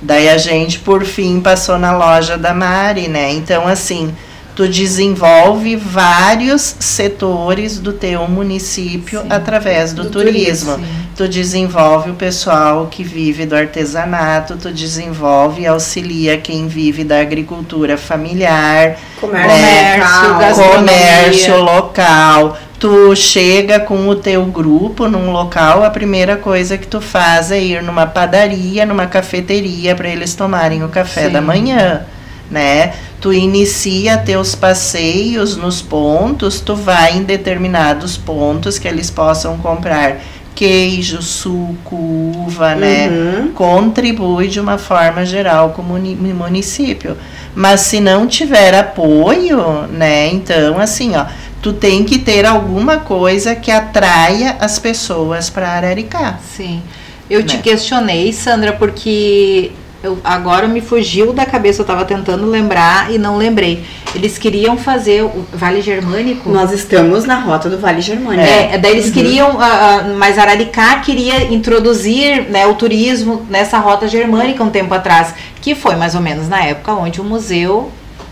Daí 0.01 0.29
a 0.29 0.39
gente, 0.39 0.79
por 0.79 1.05
fim, 1.05 1.41
passou 1.41 1.77
na 1.77 1.97
loja 1.97 2.39
da 2.39 2.55
Mari, 2.55 3.09
né? 3.09 3.33
Então, 3.33 3.67
assim, 3.67 4.15
tu 4.59 4.67
desenvolve 4.67 5.77
vários 5.77 6.75
setores 6.81 7.79
do 7.79 7.93
teu 7.93 8.27
município 8.27 9.21
sim, 9.21 9.27
através 9.31 9.93
do, 9.93 10.03
do 10.03 10.11
turismo. 10.11 10.73
turismo 10.73 11.09
tu 11.15 11.29
desenvolve 11.29 12.11
o 12.11 12.15
pessoal 12.15 12.89
que 12.91 13.05
vive 13.05 13.47
do 13.47 13.55
artesanato, 13.55 14.57
tu 14.57 14.73
desenvolve 14.73 15.63
e 15.63 15.67
auxilia 15.69 16.39
quem 16.39 16.67
vive 16.67 17.05
da 17.05 17.21
agricultura 17.21 17.97
familiar, 17.97 18.97
comércio, 19.21 19.59
né? 19.59 20.01
comércio, 20.33 20.65
comércio 20.65 21.57
local. 21.63 22.59
Tu 22.81 23.15
chega 23.15 23.79
com 23.79 24.09
o 24.09 24.17
teu 24.17 24.45
grupo 24.47 25.09
num 25.09 25.31
local, 25.31 25.85
a 25.85 25.91
primeira 25.91 26.37
coisa 26.37 26.77
que 26.77 26.87
tu 26.89 27.01
faz 27.01 27.53
é 27.53 27.61
ir 27.61 27.81
numa 27.81 28.09
padaria, 28.09 28.85
numa 28.85 29.07
cafeteria 29.07 29.95
para 29.95 30.09
eles 30.09 30.35
tomarem 30.35 30.83
o 30.83 30.89
café 30.89 31.27
Sim. 31.27 31.31
da 31.31 31.41
manhã, 31.41 32.03
né? 32.51 32.93
Tu 33.21 33.33
inicia 33.33 34.17
teus 34.17 34.55
passeios 34.55 35.57
nos 35.57 35.83
pontos, 35.83 36.61
tu 36.61 36.75
vai 36.75 37.17
em 37.17 37.25
determinados 37.25 38.17
pontos 38.17 38.79
que 38.79 38.87
eles 38.87 39.11
possam 39.11 39.59
comprar 39.59 40.21
queijo, 40.55 41.23
suco, 41.23 41.95
uva, 41.95 42.75
né? 42.75 43.09
Uhum. 43.09 43.53
Contribui 43.53 44.49
de 44.49 44.59
uma 44.59 44.77
forma 44.77 45.25
geral 45.25 45.71
com 45.71 45.83
o 45.83 45.85
município. 45.85 47.17
Mas 47.55 47.83
se 47.83 48.01
não 48.01 48.27
tiver 48.27 48.75
apoio, 48.75 49.87
né? 49.89 50.29
Então, 50.29 50.81
assim, 50.81 51.15
ó, 51.15 51.27
tu 51.63 51.73
tem 51.73 52.03
que 52.03 52.19
ter 52.19 52.45
alguma 52.45 52.99
coisa 52.99 53.55
que 53.55 53.71
atraia 53.71 54.57
as 54.59 54.81
pessoas 54.81 55.49
para 55.49 55.69
Araricá. 55.69 56.41
Sim. 56.57 56.83
Eu 57.31 57.41
né? 57.41 57.47
te 57.47 57.59
questionei, 57.59 58.33
Sandra, 58.33 58.73
porque 58.73 59.71
eu, 60.09 60.19
agora 60.25 60.67
me 60.67 60.81
fugiu 60.81 61.33
da 61.33 61.47
cabeça, 61.47 61.81
eu 61.81 61.85
estava 61.85 62.05
tentando 62.05 62.47
lembrar 62.47 63.13
e 63.13 63.19
não 63.19 63.37
lembrei. 63.37 63.85
Eles 64.15 64.39
queriam 64.39 64.77
fazer 64.77 65.23
o 65.23 65.47
Vale 65.53 65.81
Germânico. 65.81 66.49
Nós 66.51 66.73
estamos 66.73 67.25
na 67.25 67.39
rota 67.39 67.69
do 67.69 67.79
Vale 67.79 68.01
Germânico. 68.01 68.49
É, 68.49 68.79
daí 68.79 68.93
eles 68.93 69.07
uhum. 69.07 69.13
queriam, 69.13 69.51
uh, 69.57 70.19
mas 70.19 70.39
Araricá 70.39 70.97
queria 71.01 71.53
introduzir 71.53 72.49
né, 72.51 72.67
o 72.67 72.75
turismo 72.75 73.47
nessa 73.49 73.79
rota 73.79 74.09
germânica 74.09 74.65
um 74.65 74.71
tempo 74.71 74.93
atrás, 74.95 75.35
que 75.61 75.75
foi 75.75 75.95
mais 75.95 76.15
ou 76.15 76.21
menos 76.21 76.49
na 76.49 76.65
época 76.65 76.93
onde 76.93 77.21
o 77.21 77.25
museu 77.25 77.91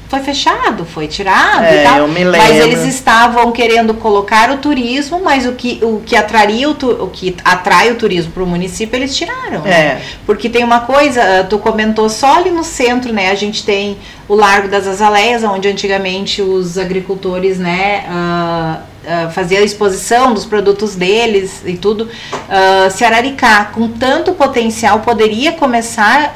foi 0.08 0.20
fechado, 0.20 0.84
foi 0.84 1.08
tirado 1.08 1.64
É, 1.64 1.80
e 1.80 1.84
tal. 1.84 1.98
eu 1.98 2.08
me 2.08 2.24
Mas 2.24 2.48
lembro. 2.50 2.68
eles 2.68 2.84
estavam 2.84 3.50
querendo 3.50 3.92
colocar 3.94 4.50
o 4.52 4.58
turismo, 4.58 5.20
mas 5.22 5.46
o 5.46 5.52
que, 5.52 5.80
o 5.82 6.00
que 6.06 6.14
atraria 6.14 6.68
o, 6.70 6.74
tu- 6.74 6.90
o 7.04 7.08
que 7.08 7.36
atrai 7.44 7.90
o 7.90 7.96
turismo 7.96 8.30
para 8.32 8.42
o 8.42 8.46
município, 8.46 8.96
eles 8.96 9.16
tiraram. 9.16 9.62
né? 9.62 9.70
É. 9.70 10.02
Porque 10.24 10.48
tem 10.48 10.62
uma 10.62 10.80
coisa, 10.80 11.40
ah, 11.40 11.44
tu 11.44 11.58
comentou 11.58 12.08
só 12.08 12.36
ali 12.38 12.50
no 12.50 12.62
centro, 12.62 13.12
né? 13.12 13.30
A 13.30 13.34
gente 13.34 13.64
tem 13.64 13.96
o 14.28 14.34
Largo 14.34 14.68
das 14.68 14.86
Azaleias, 14.86 15.42
onde 15.42 15.66
antigamente 15.68 16.40
os 16.42 16.78
agricultores, 16.78 17.58
né, 17.58 18.04
ah, 18.08 18.78
ah, 19.06 19.30
faziam 19.30 19.62
a 19.62 19.64
exposição 19.64 20.34
dos 20.34 20.44
produtos 20.44 20.94
deles 20.94 21.62
e 21.64 21.76
tudo. 21.76 22.08
Ah, 22.48 22.88
se 22.90 23.04
Araricá, 23.04 23.66
com 23.66 23.88
tanto 23.88 24.32
potencial, 24.32 25.00
poderia 25.00 25.52
começar 25.52 26.32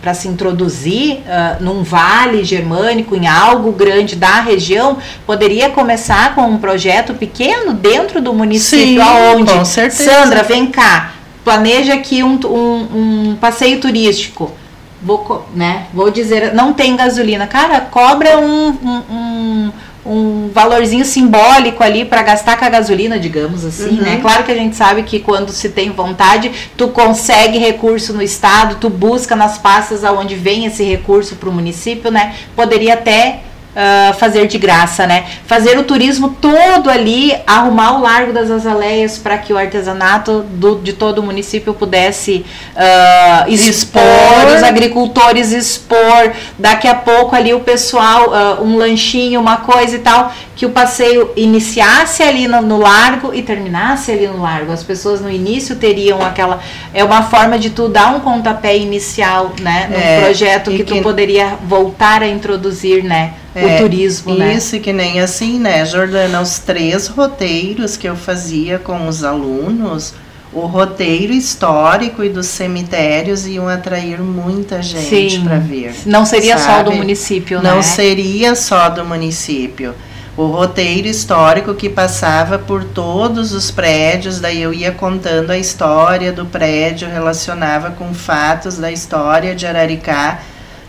para 0.00 0.14
se 0.14 0.28
introduzir 0.28 1.20
ah, 1.28 1.56
num 1.60 1.82
vale 1.82 2.44
germânico, 2.44 3.14
em 3.14 3.26
algo 3.26 3.72
grande 3.72 4.16
da 4.16 4.40
região, 4.40 4.98
poderia 5.26 5.70
começar 5.70 6.34
com 6.34 6.42
um 6.42 6.58
projeto 6.58 7.14
pequeno 7.14 7.72
dentro 7.74 8.20
do 8.20 8.32
município, 8.32 8.86
Sim, 8.86 9.00
aonde 9.00 9.52
com 9.52 9.64
certeza. 9.64 10.10
Sandra, 10.10 10.42
vem 10.42 10.66
cá, 10.66 11.12
planeja 11.44 11.94
aqui 11.94 12.22
um, 12.22 12.38
um, 12.44 13.30
um 13.30 13.36
passeio 13.40 13.80
turístico. 13.80 14.52
Vou, 15.00 15.46
né, 15.54 15.86
vou 15.94 16.10
dizer, 16.10 16.52
não 16.54 16.72
tem 16.72 16.96
gasolina. 16.96 17.46
Cara, 17.46 17.80
cobra 17.80 18.36
um, 18.36 18.68
um, 18.70 19.02
um, 19.10 19.72
um 20.08 20.50
valorzinho 20.52 21.04
simbólico 21.04 21.82
ali 21.84 22.04
para 22.04 22.22
gastar 22.22 22.58
com 22.58 22.64
a 22.64 22.68
gasolina, 22.68 23.18
digamos 23.18 23.64
assim, 23.64 23.90
Uhum. 23.98 24.02
né? 24.02 24.18
Claro 24.22 24.44
que 24.44 24.52
a 24.52 24.54
gente 24.54 24.74
sabe 24.74 25.02
que 25.02 25.20
quando 25.20 25.50
se 25.52 25.68
tem 25.68 25.90
vontade, 25.90 26.50
tu 26.76 26.88
consegue 26.88 27.58
recurso 27.58 28.12
no 28.14 28.22
estado, 28.22 28.76
tu 28.76 28.88
busca 28.88 29.36
nas 29.36 29.58
pastas 29.58 30.04
aonde 30.04 30.34
vem 30.34 30.64
esse 30.64 30.82
recurso 30.82 31.36
para 31.36 31.48
o 31.48 31.52
município, 31.52 32.10
né? 32.10 32.34
Poderia 32.56 32.94
até 32.94 33.40
ah, 33.80 34.12
fazer 34.18 34.48
de 34.48 34.58
graça, 34.58 35.06
né? 35.06 35.24
Fazer 35.46 35.78
o 35.78 35.84
turismo 35.84 36.36
todo 36.40 36.90
ali, 36.90 37.32
arrumar 37.46 37.92
o 37.98 38.02
Largo 38.02 38.32
das 38.32 38.50
Azaleias 38.50 39.16
para 39.18 39.38
que 39.38 39.52
o 39.52 39.56
artesanato 39.56 40.40
do, 40.50 40.80
de 40.80 40.92
todo 40.92 41.20
o 41.20 41.22
município 41.22 41.72
pudesse 41.72 42.44
ah, 42.76 43.44
expor, 43.48 44.02
Expor. 44.02 44.56
os 44.56 44.62
agricultores 44.64 45.52
expor, 45.52 46.32
daqui 46.58 46.88
a 46.88 46.94
pouco 46.96 47.36
ali 47.36 47.54
o 47.54 47.60
pessoal, 47.60 48.34
ah, 48.34 48.58
um 48.60 48.76
lanchinho, 48.76 49.40
uma 49.40 49.58
coisa 49.58 49.94
e 49.94 50.00
tal, 50.00 50.32
que 50.56 50.66
o 50.66 50.70
passeio 50.70 51.30
iniciasse 51.36 52.20
ali 52.20 52.48
no, 52.48 52.60
no 52.60 52.78
largo 52.78 53.32
e 53.32 53.42
terminasse 53.42 54.10
ali 54.10 54.26
no 54.26 54.42
largo. 54.42 54.72
As 54.72 54.82
pessoas 54.82 55.20
no 55.20 55.30
início 55.30 55.76
teriam 55.76 56.20
aquela. 56.20 56.58
É 56.92 57.04
uma 57.04 57.22
forma 57.22 57.56
de 57.56 57.70
tu 57.70 57.88
dar 57.88 58.12
um 58.16 58.18
pontapé 58.20 58.76
inicial, 58.76 59.52
né? 59.60 59.86
Num 59.88 59.96
É, 59.96 60.20
projeto 60.22 60.72
e 60.72 60.78
que 60.78 60.82
tu 60.84 60.94
que- 60.94 61.00
poderia 61.00 61.56
voltar 61.62 62.22
a 62.22 62.26
introduzir, 62.28 63.04
né? 63.04 63.34
É, 63.58 63.76
o 63.76 63.78
turismo, 63.78 64.34
né? 64.34 64.54
Isso 64.54 64.78
que 64.80 64.92
nem 64.92 65.20
assim, 65.20 65.58
né, 65.58 65.84
Jordana? 65.84 66.40
Os 66.40 66.58
três 66.58 67.08
roteiros 67.08 67.96
que 67.96 68.08
eu 68.08 68.16
fazia 68.16 68.78
com 68.78 69.08
os 69.08 69.24
alunos, 69.24 70.14
o 70.52 70.60
roteiro 70.60 71.32
histórico 71.32 72.24
e 72.24 72.28
dos 72.28 72.46
cemitérios 72.46 73.46
iam 73.46 73.68
atrair 73.68 74.20
muita 74.20 74.82
gente 74.82 75.40
para 75.40 75.58
vir. 75.58 75.94
Não 76.06 76.24
seria 76.24 76.56
só 76.58 76.82
do 76.82 76.90
sabe? 76.90 76.96
município, 76.96 77.62
Não 77.62 77.76
né? 77.76 77.82
seria 77.82 78.54
só 78.54 78.88
do 78.88 79.04
município. 79.04 79.94
O 80.36 80.46
roteiro 80.46 81.08
histórico 81.08 81.74
que 81.74 81.88
passava 81.88 82.58
por 82.60 82.84
todos 82.84 83.52
os 83.52 83.72
prédios, 83.72 84.38
daí 84.38 84.62
eu 84.62 84.72
ia 84.72 84.92
contando 84.92 85.50
a 85.50 85.58
história 85.58 86.32
do 86.32 86.46
prédio, 86.46 87.08
relacionava 87.08 87.90
com 87.90 88.14
fatos 88.14 88.78
da 88.78 88.90
história 88.92 89.52
de 89.52 89.66
Araricá. 89.66 90.38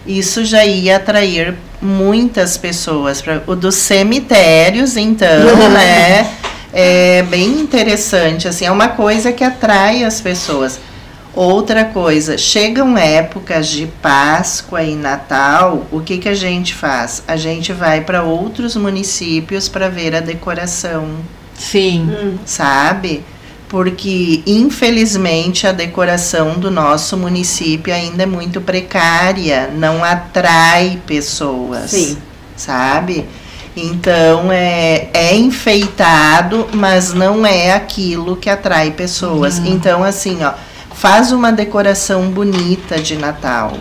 Isso 0.06 0.44
já 0.46 0.66
ia 0.66 0.98
atrair 0.98 1.56
muitas 1.82 2.58
pessoas. 2.58 3.22
Pra, 3.22 3.42
o 3.48 3.56
dos 3.56 3.76
cemitérios, 3.76 4.98
então, 4.98 5.46
né? 5.70 6.36
É 6.72 7.24
bem 7.24 7.48
interessante, 7.62 8.48
assim, 8.48 8.66
é 8.66 8.72
uma 8.72 8.90
coisa 8.90 9.32
que 9.32 9.44
atrai 9.44 10.04
as 10.04 10.22
pessoas. 10.22 10.80
Outra 11.34 11.86
coisa, 11.86 12.38
chegam 12.38 12.98
épocas 12.98 13.68
de 13.68 13.88
Páscoa 14.02 14.84
e 14.84 14.96
Natal, 14.96 15.86
o 15.92 16.02
que, 16.02 16.18
que 16.18 16.28
a 16.28 16.34
gente 16.34 16.74
faz? 16.74 17.24
A 17.28 17.38
gente 17.38 17.72
vai 17.72 18.02
para 18.02 18.24
outros 18.24 18.76
municípios 18.76 19.70
para 19.70 19.90
ver 19.90 20.16
a 20.16 20.20
decoração, 20.20 21.08
Sim. 21.56 22.10
Hum. 22.10 22.38
sabe? 22.46 23.24
Porque, 23.70 24.42
infelizmente, 24.48 25.68
a 25.68 25.72
decoração 25.72 26.60
do 26.60 26.72
nosso 26.72 27.16
município 27.16 27.94
ainda 27.94 28.24
é 28.24 28.26
muito 28.26 28.60
precária, 28.60 29.70
não 29.74 30.04
atrai 30.04 31.00
pessoas 31.06 31.92
Sim. 31.92 32.18
sabe? 32.58 33.26
Então 33.78 34.52
é, 34.52 35.10
é 35.14 35.36
enfeitado, 35.36 36.68
mas 36.74 37.14
não 37.14 37.46
é 37.46 37.72
aquilo 37.72 38.36
que 38.36 38.50
atrai 38.50 38.92
pessoas. 38.92 39.60
Então, 39.60 40.04
assim, 40.04 40.44
ó, 40.44 40.54
faz 40.94 41.32
uma 41.32 41.52
decoração 41.52 42.30
bonita 42.30 43.00
de 43.00 43.16
Natal. 43.16 43.78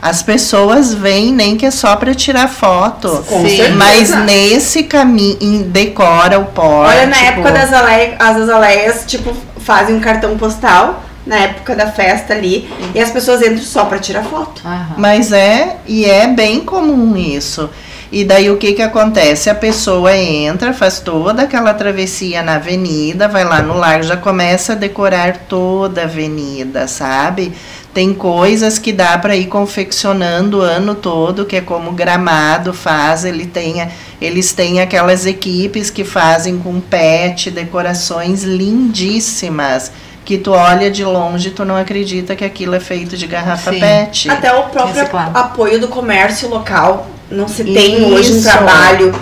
As 0.00 0.22
pessoas 0.22 0.94
vêm 0.94 1.32
nem 1.32 1.56
que 1.56 1.66
é 1.66 1.70
só 1.70 1.96
para 1.96 2.14
tirar 2.14 2.48
foto. 2.48 3.24
Com 3.28 3.42
Sim. 3.42 3.56
certeza. 3.56 3.76
Mas 3.76 4.10
nesse 4.24 4.84
caminho 4.84 5.64
decora 5.64 6.38
o 6.38 6.46
pórtico. 6.46 6.98
Olha, 6.98 7.06
na 7.06 7.16
época 7.16 7.50
das 7.50 7.72
azaleias, 7.72 8.14
as 8.18 8.36
azaleias, 8.36 9.04
tipo, 9.06 9.34
fazem 9.58 9.96
um 9.96 10.00
cartão 10.00 10.36
postal 10.36 11.02
na 11.26 11.36
época 11.38 11.74
da 11.74 11.90
festa 11.90 12.32
ali 12.32 12.70
e 12.94 13.00
as 13.00 13.10
pessoas 13.10 13.42
entram 13.42 13.58
só 13.58 13.84
pra 13.84 13.98
tirar 13.98 14.22
foto. 14.22 14.62
Aham. 14.64 14.94
Mas 14.96 15.32
é, 15.32 15.78
e 15.86 16.04
é 16.04 16.28
bem 16.28 16.60
comum 16.60 17.16
isso. 17.16 17.68
E 18.10 18.24
daí 18.24 18.48
o 18.50 18.56
que 18.56 18.72
que 18.72 18.82
acontece? 18.82 19.50
A 19.50 19.54
pessoa 19.54 20.16
entra, 20.16 20.72
faz 20.72 21.00
toda 21.00 21.42
aquela 21.42 21.74
travessia 21.74 22.40
na 22.42 22.54
avenida, 22.54 23.26
vai 23.26 23.44
lá 23.44 23.60
no 23.60 23.74
largo, 23.76 24.04
já 24.04 24.16
começa 24.16 24.72
a 24.72 24.76
decorar 24.76 25.36
toda 25.48 26.02
a 26.02 26.04
avenida, 26.04 26.86
sabe? 26.86 27.52
Tem 27.92 28.14
coisas 28.14 28.78
que 28.78 28.92
dá 28.92 29.18
para 29.18 29.34
ir 29.34 29.46
confeccionando 29.46 30.58
o 30.58 30.60
ano 30.60 30.94
todo, 30.94 31.44
que 31.46 31.56
é 31.56 31.60
como 31.60 31.90
o 31.90 31.94
Gramado 31.94 32.72
faz, 32.72 33.24
ele 33.24 33.46
tem, 33.46 33.80
a- 33.82 33.88
eles 34.20 34.52
têm 34.52 34.80
aquelas 34.80 35.26
equipes 35.26 35.90
que 35.90 36.04
fazem 36.04 36.58
com 36.58 36.78
pet, 36.78 37.50
decorações 37.50 38.44
lindíssimas, 38.44 39.90
que 40.24 40.36
tu 40.38 40.52
olha 40.52 40.90
de 40.90 41.04
longe, 41.04 41.50
tu 41.50 41.64
não 41.64 41.76
acredita 41.76 42.36
que 42.36 42.44
aquilo 42.44 42.74
é 42.74 42.80
feito 42.80 43.16
de 43.16 43.26
garrafa 43.26 43.72
Sim. 43.72 43.80
pet. 43.80 44.30
Até 44.30 44.52
o 44.52 44.64
próprio 44.64 44.94
Reciclado. 44.94 45.36
apoio 45.38 45.80
do 45.80 45.88
comércio 45.88 46.48
local. 46.48 47.08
Não 47.30 47.48
se 47.48 47.64
tem 47.64 48.04
hoje 48.04 48.32
um 48.32 48.36
Isso. 48.36 48.42
trabalho 48.48 49.12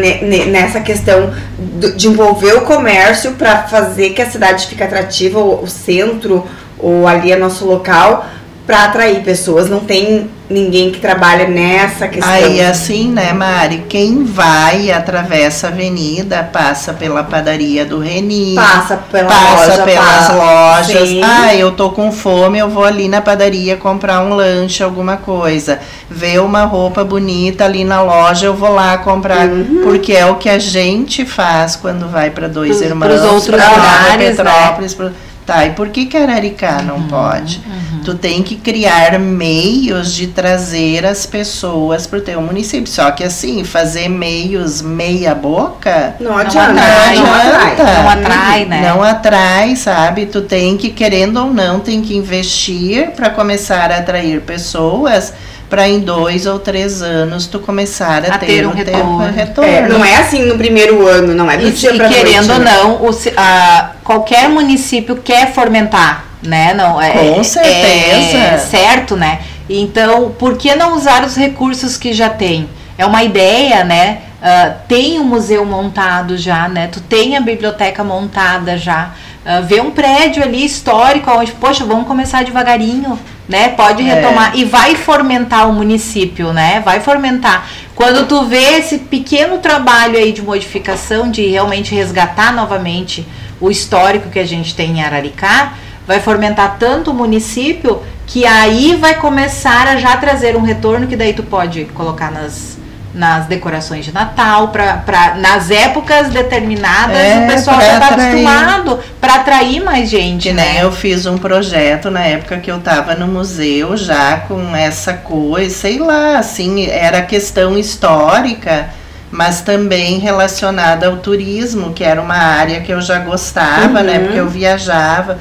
ne- 0.00 0.22
ne- 0.22 0.44
nessa 0.46 0.80
questão 0.80 1.32
do- 1.58 1.92
de 1.92 2.08
envolver 2.08 2.52
o 2.54 2.62
comércio 2.62 3.32
para 3.32 3.62
fazer 3.64 4.10
que 4.10 4.22
a 4.22 4.30
cidade 4.30 4.66
fique 4.66 4.82
atrativa, 4.82 5.38
o, 5.38 5.62
o 5.62 5.66
centro, 5.68 6.46
ou 6.78 7.06
ali 7.06 7.32
é 7.32 7.36
nosso 7.36 7.64
local, 7.66 8.26
para 8.66 8.84
atrair 8.84 9.22
pessoas. 9.22 9.68
Não 9.68 9.80
tem 9.80 10.30
ninguém 10.50 10.90
que 10.90 10.98
trabalha 10.98 11.46
nessa 11.46 12.08
questão. 12.08 12.28
Aí 12.30 12.60
assim, 12.60 13.08
né, 13.10 13.32
Mari? 13.32 13.84
Quem 13.88 14.24
vai 14.24 14.90
atravessa 14.90 15.68
a 15.68 15.70
avenida, 15.70 16.42
passa 16.52 16.92
pela 16.92 17.22
padaria 17.22 17.84
do 17.86 17.98
Reni, 18.00 18.54
Passa 18.56 18.96
pela 18.96 19.28
passa 19.28 19.66
loja, 19.70 19.82
pelas 19.84 20.04
passa- 20.06 20.32
lojas. 20.34 21.08
Sim. 21.08 21.20
Ah, 21.22 21.54
eu 21.54 21.72
tô 21.72 21.90
com 21.90 22.10
fome, 22.10 22.58
eu 22.58 22.68
vou 22.68 22.84
ali 22.84 23.08
na 23.08 23.20
padaria 23.20 23.76
comprar 23.76 24.20
um 24.20 24.34
lanche, 24.34 24.82
alguma 24.82 25.16
coisa. 25.16 25.78
Vê 26.10 26.38
uma 26.40 26.64
roupa 26.64 27.04
bonita 27.04 27.64
ali 27.64 27.84
na 27.84 28.02
loja, 28.02 28.46
eu 28.46 28.54
vou 28.54 28.72
lá 28.74 28.98
comprar, 28.98 29.46
Uhum. 29.48 29.82
porque 29.84 30.12
é 30.12 30.26
o 30.26 30.34
que 30.34 30.48
a 30.48 30.58
gente 30.58 31.24
faz 31.24 31.76
quando 31.76 32.08
vai 32.10 32.30
para 32.30 32.48
dois 32.48 32.80
irmãos, 32.80 33.08
lugares, 33.20 34.36
né? 34.36 34.44
Petrópolis, 34.44 34.94
pro- 34.94 35.10
Tá, 35.46 35.66
e 35.66 35.70
por 35.70 35.88
que 35.88 36.06
que 36.06 36.16
Araricá 36.16 36.80
não 36.82 37.02
pode? 37.08 37.60
Tu 38.04 38.14
tem 38.14 38.40
que 38.42 38.54
criar 38.56 39.18
meios 39.18 40.14
de 40.14 40.28
trazer 40.28 41.04
as 41.04 41.26
pessoas 41.26 42.06
para 42.06 42.18
o 42.18 42.22
teu 42.22 42.40
município. 42.40 42.86
Só 42.86 43.10
que 43.10 43.24
assim, 43.24 43.64
fazer 43.64 44.08
meios 44.08 44.80
meia 44.80 45.34
boca 45.34 46.14
Não 46.20 46.36
adianta. 46.38 46.70
atrai, 46.80 47.16
não 47.16 47.24
não 47.24 47.34
atrai. 47.34 47.72
adianta. 47.72 47.84
Não 48.02 48.08
atrai, 48.10 48.64
né? 48.64 48.80
não 48.88 49.02
atrai, 49.02 49.76
sabe? 49.76 50.26
Tu 50.26 50.40
tem 50.42 50.76
que, 50.76 50.90
querendo 50.90 51.38
ou 51.38 51.52
não, 51.52 51.80
tem 51.80 52.00
que 52.00 52.16
investir 52.16 53.10
para 53.10 53.30
começar 53.30 53.90
a 53.90 53.96
atrair 53.98 54.40
pessoas 54.42 55.32
para 55.70 55.88
em 55.88 56.00
dois 56.00 56.44
ou 56.46 56.58
três 56.58 57.00
anos 57.00 57.46
tu 57.46 57.60
começar 57.60 58.24
a, 58.24 58.34
A 58.34 58.38
ter 58.38 58.66
um 58.66 58.72
tempo- 58.72 58.90
retorno. 58.90 59.32
retorno. 59.32 59.70
É, 59.70 59.88
não 59.88 60.04
é 60.04 60.16
assim 60.16 60.44
no 60.44 60.58
primeiro 60.58 61.06
ano, 61.06 61.32
não 61.32 61.48
é 61.50 61.56
do 61.56 61.68
E, 61.68 61.70
dia 61.70 61.94
pra 61.94 62.08
querendo 62.08 62.52
ou 62.52 62.58
né? 62.58 62.72
não, 62.72 62.94
o 62.96 63.10
a- 63.36 63.90
qualquer 64.02 64.48
município 64.48 65.16
quer 65.16 65.52
fomentar, 65.52 66.24
né? 66.42 66.74
Não, 66.74 67.00
é, 67.00 67.10
Com 67.12 67.40
é- 67.40 67.44
certeza. 67.44 68.36
É 68.36 68.58
certo, 68.58 69.16
né? 69.16 69.38
Então, 69.68 70.32
por 70.36 70.56
que 70.58 70.74
não 70.74 70.96
usar 70.96 71.24
os 71.24 71.36
recursos 71.36 71.96
que 71.96 72.12
já 72.12 72.28
tem? 72.28 72.68
É 72.98 73.06
uma 73.06 73.22
ideia, 73.22 73.84
né? 73.84 74.18
Ah, 74.42 74.72
tem 74.88 75.20
um 75.20 75.24
museu 75.24 75.64
montado 75.64 76.36
já, 76.36 76.66
né? 76.68 76.88
Tu 76.90 77.00
tem 77.00 77.36
a 77.36 77.40
biblioteca 77.40 78.02
montada 78.02 78.76
já. 78.76 79.10
Uh, 79.44 79.64
vê 79.66 79.80
um 79.80 79.90
prédio 79.90 80.42
ali 80.42 80.64
histórico, 80.64 81.30
onde, 81.30 81.52
poxa, 81.52 81.84
vamos 81.84 82.06
começar 82.06 82.44
devagarinho, 82.44 83.18
né? 83.48 83.68
Pode 83.70 84.02
É. 84.02 84.14
retomar 84.14 84.52
e 84.56 84.64
vai 84.64 84.94
fomentar 84.94 85.68
o 85.68 85.72
município, 85.72 86.52
né? 86.52 86.80
Vai 86.84 87.00
fomentar. 87.00 87.68
Quando 87.94 88.26
tu 88.26 88.44
vê 88.46 88.78
esse 88.78 88.98
pequeno 88.98 89.58
trabalho 89.58 90.16
aí 90.16 90.32
de 90.32 90.42
modificação, 90.42 91.30
de 91.30 91.46
realmente 91.46 91.94
resgatar 91.94 92.52
novamente 92.52 93.26
o 93.60 93.70
histórico 93.70 94.30
que 94.30 94.38
a 94.38 94.46
gente 94.46 94.74
tem 94.74 94.98
em 94.98 95.02
Araricá, 95.02 95.74
vai 96.06 96.18
fomentar 96.20 96.76
tanto 96.78 97.10
o 97.10 97.14
município 97.14 98.00
que 98.26 98.46
aí 98.46 98.96
vai 98.96 99.16
começar 99.16 99.86
a 99.88 99.96
já 99.96 100.16
trazer 100.16 100.56
um 100.56 100.62
retorno 100.62 101.06
que 101.06 101.16
daí 101.16 101.32
tu 101.32 101.42
pode 101.42 101.84
colocar 101.86 102.30
nas 102.30 102.79
nas 103.12 103.46
decorações 103.46 104.04
de 104.04 104.12
Natal, 104.12 104.68
pra, 104.68 104.94
pra, 104.98 105.34
nas 105.34 105.70
épocas 105.70 106.28
determinadas, 106.28 107.16
É, 107.16 107.44
o 107.44 107.46
pessoal 107.52 107.80
já 107.80 107.94
está 107.94 108.06
acostumado 108.08 109.00
para 109.20 109.34
atrair 109.34 109.82
mais 109.82 110.08
gente, 110.08 110.52
nem 110.52 110.54
né? 110.54 110.82
eu 110.84 110.92
fiz 110.92 111.26
um 111.26 111.36
projeto 111.36 112.10
na 112.10 112.20
época 112.20 112.58
que 112.58 112.70
eu 112.70 112.80
tava 112.80 113.14
no 113.14 113.26
museu 113.26 113.96
já 113.96 114.38
com 114.46 114.74
essa 114.76 115.14
coisa, 115.14 115.74
sei 115.74 115.98
lá, 115.98 116.38
assim, 116.38 116.86
era 116.86 117.22
questão 117.22 117.76
histórica, 117.76 118.90
mas 119.30 119.60
também 119.60 120.18
relacionada 120.18 121.06
ao 121.06 121.16
turismo, 121.16 121.92
que 121.92 122.04
era 122.04 122.20
uma 122.20 122.36
área 122.36 122.80
que 122.80 122.92
eu 122.92 123.00
já 123.00 123.18
gostava, 123.18 124.02
né? 124.02 124.18
Uhum. 124.18 124.24
Porque 124.24 124.40
eu 124.40 124.48
viajava. 124.48 125.38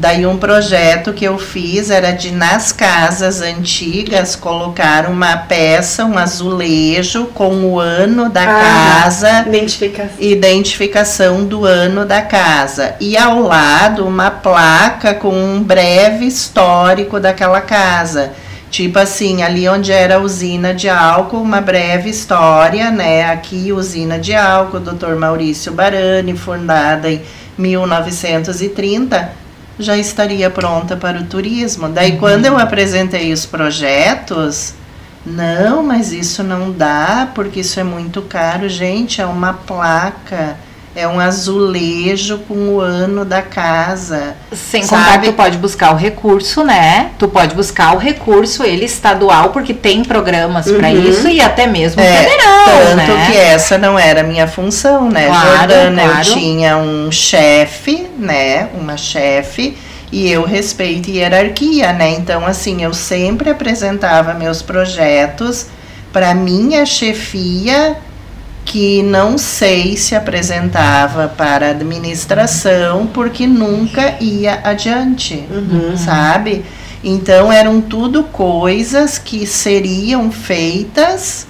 Daí 0.00 0.24
um 0.26 0.38
projeto 0.38 1.12
que 1.12 1.26
eu 1.26 1.36
fiz 1.36 1.90
era 1.90 2.10
de 2.10 2.30
nas 2.30 2.72
casas 2.72 3.42
antigas 3.42 4.34
colocar 4.34 5.04
uma 5.10 5.36
peça, 5.36 6.06
um 6.06 6.16
azulejo 6.16 7.26
com 7.34 7.54
o 7.66 7.78
ano 7.78 8.30
da 8.30 8.40
Ah, 8.44 9.02
casa 9.02 9.44
Identificação. 9.46 10.16
identificação 10.18 11.44
do 11.44 11.66
ano 11.66 12.06
da 12.06 12.22
casa 12.22 12.94
e 12.98 13.14
ao 13.14 13.42
lado 13.42 14.06
uma 14.06 14.30
placa 14.30 15.12
com 15.12 15.34
um 15.34 15.62
breve 15.62 16.24
histórico 16.24 17.20
daquela 17.20 17.60
casa. 17.60 18.32
Tipo 18.70 19.00
assim, 19.00 19.42
ali 19.42 19.68
onde 19.68 19.92
era 19.92 20.14
a 20.16 20.20
usina 20.20 20.72
de 20.72 20.88
álcool, 20.88 21.42
uma 21.42 21.60
breve 21.60 22.08
história, 22.08 22.90
né? 22.90 23.24
Aqui, 23.30 23.70
usina 23.70 24.18
de 24.18 24.34
álcool, 24.34 24.80
Dr. 24.80 25.14
Maurício 25.18 25.72
Barani, 25.72 26.34
fundada 26.34 27.10
em 27.10 27.20
1930, 27.58 29.39
já 29.80 29.96
estaria 29.96 30.50
pronta 30.50 30.96
para 30.96 31.18
o 31.18 31.24
turismo. 31.24 31.88
Daí, 31.88 32.18
quando 32.18 32.46
eu 32.46 32.58
apresentei 32.58 33.32
os 33.32 33.46
projetos, 33.46 34.74
não, 35.24 35.82
mas 35.82 36.12
isso 36.12 36.42
não 36.42 36.70
dá, 36.70 37.30
porque 37.34 37.60
isso 37.60 37.78
é 37.78 37.84
muito 37.84 38.22
caro. 38.22 38.68
Gente, 38.68 39.20
é 39.20 39.26
uma 39.26 39.52
placa, 39.52 40.56
é 40.94 41.06
um 41.06 41.20
azulejo 41.20 42.38
com 42.48 42.54
o 42.74 42.80
ano 42.80 43.24
da 43.24 43.40
casa. 43.42 44.34
Sem 44.52 44.82
Sabe? 44.82 45.02
contar 45.04 45.18
que 45.20 45.26
tu 45.28 45.32
pode 45.34 45.58
buscar 45.58 45.92
o 45.92 45.96
recurso, 45.96 46.64
né? 46.64 47.10
Tu 47.18 47.28
pode 47.28 47.54
buscar 47.54 47.94
o 47.94 47.98
recurso, 47.98 48.64
ele 48.64 48.84
estadual, 48.86 49.50
porque 49.50 49.72
tem 49.72 50.04
programas 50.04 50.70
para 50.70 50.88
Uhum. 50.88 51.08
isso 51.08 51.28
e 51.28 51.40
até 51.40 51.66
mesmo 51.66 52.00
É, 52.00 52.22
federal, 52.24 52.64
Tanto 52.64 52.96
né? 52.96 53.26
que 53.30 53.36
essa 53.36 53.78
não 53.78 53.98
era 53.98 54.20
a 54.20 54.24
minha 54.24 54.48
função, 54.48 55.08
né, 55.08 55.26
Claro, 55.28 55.48
Jordana? 55.58 56.02
claro. 56.02 56.18
Eu 56.28 56.34
tinha 56.34 56.76
um 56.76 57.12
chefe, 57.12 58.06
né? 58.18 58.68
Uma 58.74 58.96
chefe. 58.96 59.76
E 60.12 60.28
eu 60.28 60.42
respeito 60.44 61.08
hierarquia, 61.08 61.92
né? 61.92 62.10
Então, 62.10 62.44
assim, 62.44 62.82
eu 62.82 62.92
sempre 62.92 63.48
apresentava 63.48 64.34
meus 64.34 64.60
projetos 64.60 65.66
para 66.12 66.34
minha 66.34 66.84
chefia, 66.84 67.96
que 68.64 69.02
não 69.02 69.36
sei 69.38 69.96
se 69.96 70.14
apresentava 70.14 71.28
para 71.28 71.66
a 71.68 71.70
administração, 71.70 73.06
porque 73.06 73.46
nunca 73.46 74.14
ia 74.20 74.60
adiante 74.62 75.44
Uhum. 75.50 75.96
sabe? 75.96 76.64
Então 77.02 77.50
eram 77.52 77.80
tudo 77.80 78.24
coisas 78.24 79.18
que 79.18 79.46
seriam 79.46 80.30
feitas 80.30 81.46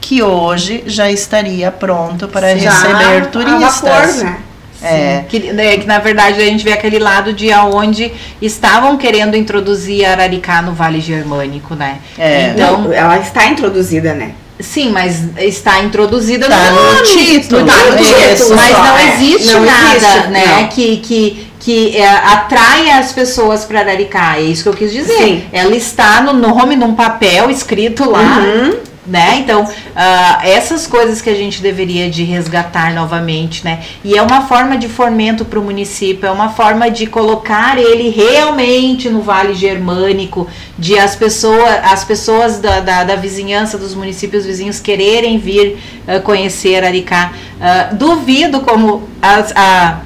que 0.00 0.22
hoje 0.22 0.84
já 0.86 1.10
estaria 1.10 1.70
pronto 1.70 2.26
para 2.28 2.56
Já 2.56 2.70
receber 2.70 3.22
a 3.22 3.26
turistas. 3.26 3.80
vapor, 3.80 4.24
né? 4.24 4.38
É, 4.80 5.24
Que, 5.28 5.52
né, 5.52 5.76
que 5.76 5.86
na 5.86 5.98
verdade 5.98 6.40
a 6.40 6.44
gente 6.44 6.62
vê 6.62 6.72
aquele 6.72 6.98
lado 7.00 7.32
de 7.32 7.52
aonde 7.52 8.12
estavam 8.40 8.96
querendo 8.96 9.36
introduzir 9.36 10.04
Araricá 10.04 10.62
no 10.62 10.72
Vale 10.72 11.00
Germânico, 11.00 11.74
né? 11.74 11.98
É. 12.16 12.50
Então, 12.54 12.92
ela 12.92 13.18
está 13.18 13.46
introduzida, 13.46 14.14
né? 14.14 14.32
Sim, 14.60 14.90
mas 14.90 15.24
está 15.38 15.80
introduzida 15.80 16.48
Tá 16.48 16.70
no 16.70 17.02
título, 17.04 17.64
tá 17.64 17.76
no 17.90 18.00
isso, 18.00 18.14
título, 18.14 18.56
mas 18.56 18.70
só, 18.70 18.82
não 18.82 18.98
é. 18.98 19.14
existe 19.14 19.52
Não 19.52 19.64
nada, 19.64 19.96
existe, 19.96 20.28
né? 20.28 20.46
não. 20.60 20.68
Que, 20.68 20.96
que, 20.98 21.46
que 21.60 21.96
é, 21.96 22.08
atrai 22.08 22.90
as 22.90 23.12
pessoas 23.12 23.64
para 23.64 23.80
Araricá. 23.80 24.36
É 24.38 24.42
isso 24.42 24.62
que 24.62 24.68
eu 24.68 24.74
quis 24.74 24.92
dizer. 24.92 25.18
Sim. 25.18 25.44
Ela 25.52 25.76
está 25.76 26.20
no 26.20 26.32
nome, 26.32 26.76
num 26.76 26.94
papel 26.94 27.50
escrito 27.50 28.08
lá. 28.10 28.38
Uhum. 28.38 28.87
Né? 29.08 29.38
Então, 29.38 29.66
ah, 29.96 30.40
essas 30.42 30.86
coisas 30.86 31.20
que 31.20 31.30
a 31.30 31.34
gente 31.34 31.62
deveria 31.62 32.10
de 32.10 32.22
resgatar 32.24 32.92
novamente, 32.94 33.64
né? 33.64 33.80
E 34.04 34.16
é 34.16 34.22
uma 34.22 34.42
forma 34.42 34.76
de 34.76 34.88
fomento 34.88 35.44
para 35.44 35.58
o 35.58 35.62
município, 35.62 36.26
é 36.26 36.30
uma 36.30 36.50
forma 36.50 36.90
de 36.90 37.06
colocar 37.06 37.78
ele 37.78 38.10
realmente 38.10 39.08
no 39.08 39.22
Vale 39.22 39.54
Germânico, 39.54 40.46
de 40.78 40.98
as 40.98 41.16
pessoas, 41.16 41.80
as 41.84 42.04
pessoas 42.04 42.58
da, 42.58 42.80
da, 42.80 43.04
da 43.04 43.16
vizinhança, 43.16 43.78
dos 43.78 43.94
municípios 43.94 44.44
vizinhos 44.44 44.78
quererem 44.78 45.38
vir 45.38 45.78
ah, 46.06 46.20
conhecer 46.20 46.84
Aricá. 46.84 47.32
Ah, 47.60 47.90
duvido 47.92 48.60
como 48.60 49.08
a 49.22 50.00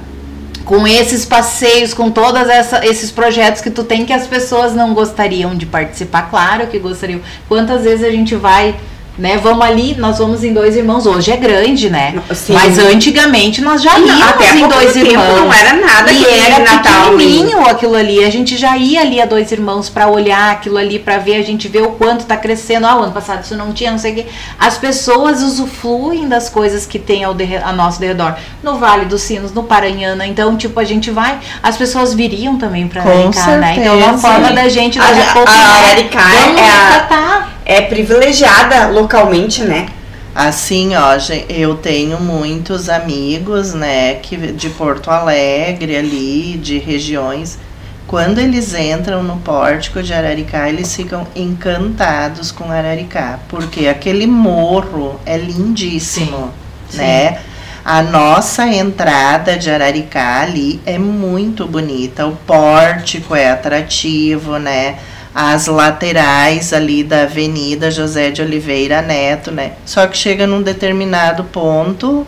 com 0.65 0.87
esses 0.87 1.25
passeios, 1.25 1.93
com 1.93 2.09
todos 2.09 2.47
esses 2.83 3.11
projetos 3.11 3.61
que 3.61 3.69
tu 3.69 3.83
tem 3.83 4.05
que 4.05 4.13
as 4.13 4.27
pessoas 4.27 4.73
não 4.73 4.93
gostariam 4.93 5.55
de 5.55 5.65
participar, 5.65 6.29
claro 6.29 6.67
que 6.67 6.79
gostariam. 6.79 7.21
Quantas 7.47 7.83
vezes 7.83 8.05
a 8.05 8.09
gente 8.09 8.35
vai, 8.35 8.75
né? 9.17 9.37
Vamos 9.37 9.65
ali, 9.65 9.95
nós 9.97 10.17
vamos 10.17 10.43
em 10.43 10.53
dois 10.53 10.75
irmãos. 10.75 11.05
Hoje 11.05 11.31
é 11.31 11.37
grande, 11.37 11.89
né? 11.89 12.15
Sim. 12.33 12.53
Mas 12.53 12.77
antigamente 12.79 13.61
nós 13.61 13.81
já 13.81 13.97
Não, 13.99 14.07
íamos 14.07 14.23
até 14.27 14.49
há 14.49 14.55
em 14.55 14.67
dois 14.67 14.93
tempo 14.93 15.05
irmãos. 15.11 15.35
não 15.39 15.53
era 15.53 15.73
nada 15.73 16.11
e 16.11 16.15
que 16.17 16.25
era 16.29 16.59
Natal, 16.59 17.11
pequenininho 17.11 17.65
aquilo 17.67 17.95
ali. 17.95 18.23
A 18.25 18.29
gente 18.31 18.57
já 18.57 18.75
ia 18.77 19.01
ali 19.01 19.21
a 19.21 19.25
dois 19.25 19.51
irmãos 19.51 19.89
para 19.89 20.07
olhar 20.07 20.51
aquilo 20.51 20.77
ali, 20.77 20.97
para 20.97 21.17
ver, 21.19 21.35
a 21.35 21.43
gente 21.43 21.67
vê 21.67 21.81
o 21.81 21.91
quanto 21.91 22.25
tá 22.25 22.35
crescendo. 22.37 22.87
Ah, 22.87 22.95
o 22.97 23.03
ano 23.03 23.11
passado 23.11 23.43
isso 23.43 23.55
não 23.55 23.71
tinha, 23.71 23.91
não 23.91 23.97
sei 23.99 24.13
o 24.13 24.15
quê. 24.15 24.25
As 24.59 24.77
pessoas 24.77 25.41
usufruem 25.43 26.27
das 26.27 26.49
coisas 26.49 26.85
que 26.85 26.97
tem 26.97 27.23
ao, 27.23 27.33
derre- 27.33 27.61
ao 27.63 27.73
nosso 27.73 27.99
redor. 28.01 28.35
No 28.63 28.77
Vale 28.79 29.05
dos 29.05 29.21
Sinos, 29.21 29.51
no 29.53 29.63
Paranhana. 29.63 30.25
Então, 30.25 30.57
tipo, 30.57 30.79
a 30.79 30.83
gente 30.83 31.11
vai, 31.11 31.37
as 31.61 31.77
pessoas 31.77 32.13
viriam 32.13 32.57
também 32.57 32.87
para 32.87 33.01
Araricá, 33.03 33.45
né? 33.57 33.75
Então, 33.77 33.93
é 34.01 34.05
uma 34.05 34.17
forma 34.17 34.51
da 34.51 34.67
gente 34.69 34.99
A- 34.99 35.03
a 35.03 35.07
a 35.07 35.77
Araricá 35.87 36.19
vamos 36.21 36.61
é 36.61 36.63
a- 36.63 36.89
resgatar. 36.89 37.52
É 37.65 37.81
privilegiada 37.81 38.87
localmente, 38.87 39.63
né? 39.63 39.87
Assim, 40.35 40.95
ó, 40.95 41.15
eu 41.47 41.75
tenho 41.75 42.19
muitos 42.19 42.89
amigos, 42.89 43.73
né, 43.75 44.15
que 44.15 44.35
de 44.35 44.67
Porto 44.69 45.11
Alegre 45.11 45.95
ali, 45.95 46.57
de 46.57 46.79
regiões. 46.79 47.59
Quando 48.07 48.39
eles 48.39 48.73
entram 48.73 49.21
no 49.21 49.37
pórtico 49.37 50.01
de 50.01 50.11
Araricá, 50.11 50.67
eles 50.67 50.93
ficam 50.95 51.27
encantados 51.35 52.51
com 52.51 52.71
Araricá, 52.71 53.39
porque 53.47 53.87
aquele 53.87 54.25
morro 54.25 55.19
é 55.23 55.37
lindíssimo, 55.37 56.51
Sim, 56.89 56.97
né? 56.97 57.39
A 57.85 58.01
nossa 58.01 58.65
entrada 58.65 59.57
de 59.57 59.69
Araricá 59.69 60.41
ali 60.41 60.81
é 60.85 60.97
muito 60.97 61.67
bonita, 61.67 62.25
o 62.25 62.35
pórtico 62.35 63.35
é 63.35 63.51
atrativo, 63.51 64.57
né? 64.57 64.95
As 65.33 65.65
laterais 65.67 66.73
ali 66.73 67.03
da 67.03 67.23
Avenida 67.23 67.89
José 67.89 68.29
de 68.29 68.41
Oliveira 68.41 69.01
Neto, 69.01 69.51
né? 69.51 69.73
Só 69.85 70.05
que 70.05 70.17
chega 70.17 70.45
num 70.45 70.61
determinado 70.61 71.43
ponto, 71.45 72.25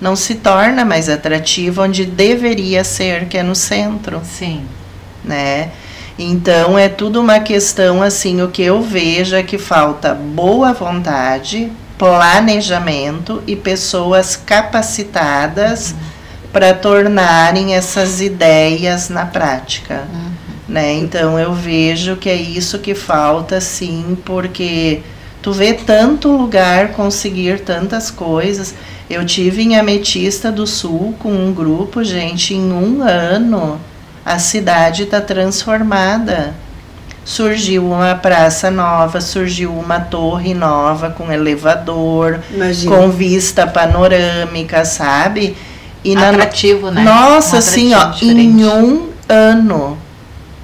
não 0.00 0.16
se 0.16 0.36
torna 0.36 0.84
mais 0.84 1.08
atrativo 1.08 1.82
onde 1.82 2.04
deveria 2.06 2.84
ser, 2.84 3.26
que 3.26 3.36
é 3.36 3.42
no 3.42 3.54
centro 3.54 4.22
Sim. 4.24 4.64
né? 5.24 5.70
Então 6.18 6.76
é 6.78 6.88
tudo 6.88 7.20
uma 7.20 7.38
questão 7.38 8.02
assim, 8.02 8.42
o 8.42 8.48
que 8.48 8.62
eu 8.62 8.82
vejo 8.82 9.36
é 9.36 9.42
que 9.42 9.56
falta 9.56 10.14
boa 10.14 10.72
vontade, 10.72 11.70
planejamento 11.96 13.42
e 13.46 13.54
pessoas 13.54 14.34
capacitadas 14.34 15.94
para 16.52 16.74
tornarem 16.74 17.74
essas 17.74 18.20
ideias 18.20 19.08
na 19.08 19.26
prática, 19.26 20.04
né? 20.68 20.94
Então 20.94 21.38
eu 21.38 21.52
vejo 21.52 22.16
que 22.16 22.28
é 22.28 22.36
isso 22.36 22.78
que 22.78 22.94
falta 22.94 23.60
sim, 23.60 24.16
porque 24.24 25.00
tu 25.40 25.52
vê 25.52 25.72
tanto 25.72 26.30
lugar 26.30 26.92
conseguir 26.92 27.60
tantas 27.60 28.10
coisas. 28.10 28.74
Eu 29.08 29.24
tive 29.24 29.62
em 29.62 29.76
Ametista 29.76 30.52
do 30.52 30.66
Sul 30.66 31.14
com 31.18 31.32
um 31.32 31.52
grupo, 31.52 32.04
gente, 32.04 32.52
em 32.54 32.72
um 32.72 33.02
ano 33.02 33.80
a 34.24 34.38
cidade 34.38 35.04
está 35.04 35.22
transformada. 35.22 36.52
Surgiu 37.24 37.86
uma 37.86 38.14
praça 38.14 38.70
nova, 38.70 39.20
surgiu 39.20 39.72
uma 39.72 40.00
torre 40.00 40.54
nova 40.54 41.10
com 41.10 41.30
elevador, 41.30 42.40
Imagina. 42.50 42.94
com 42.96 43.10
vista 43.10 43.66
panorâmica, 43.66 44.84
sabe? 44.84 45.56
E 46.04 46.14
na, 46.14 46.30
Atrativo, 46.30 46.90
né? 46.90 47.02
Nossa, 47.02 47.56
Um 47.56 47.58
assim, 47.58 47.94
ó, 47.94 48.04
diferente. 48.06 48.40
em 48.40 48.64
um 48.66 49.08
ano, 49.28 49.97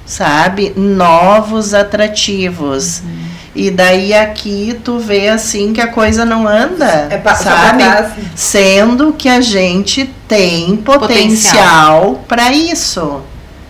sabe? 0.07 0.73
Novos 0.77 1.75
atrativos. 1.75 3.01
Uhum. 3.01 3.25
E 3.55 3.71
daí 3.71 4.13
aqui 4.13 4.79
tu 4.83 4.99
vê 4.99 5.29
assim 5.29 5.73
que 5.73 5.81
a 5.81 5.87
coisa 5.87 6.25
não 6.25 6.49
anda, 6.49 7.09
É 7.09 7.23
sabe? 7.35 7.85
Sendo 8.35 9.13
que 9.13 9.29
a 9.29 9.41
gente 9.41 10.13
tem 10.27 10.77
potencial 10.77 12.25
para 12.27 12.53
isso. 12.53 13.21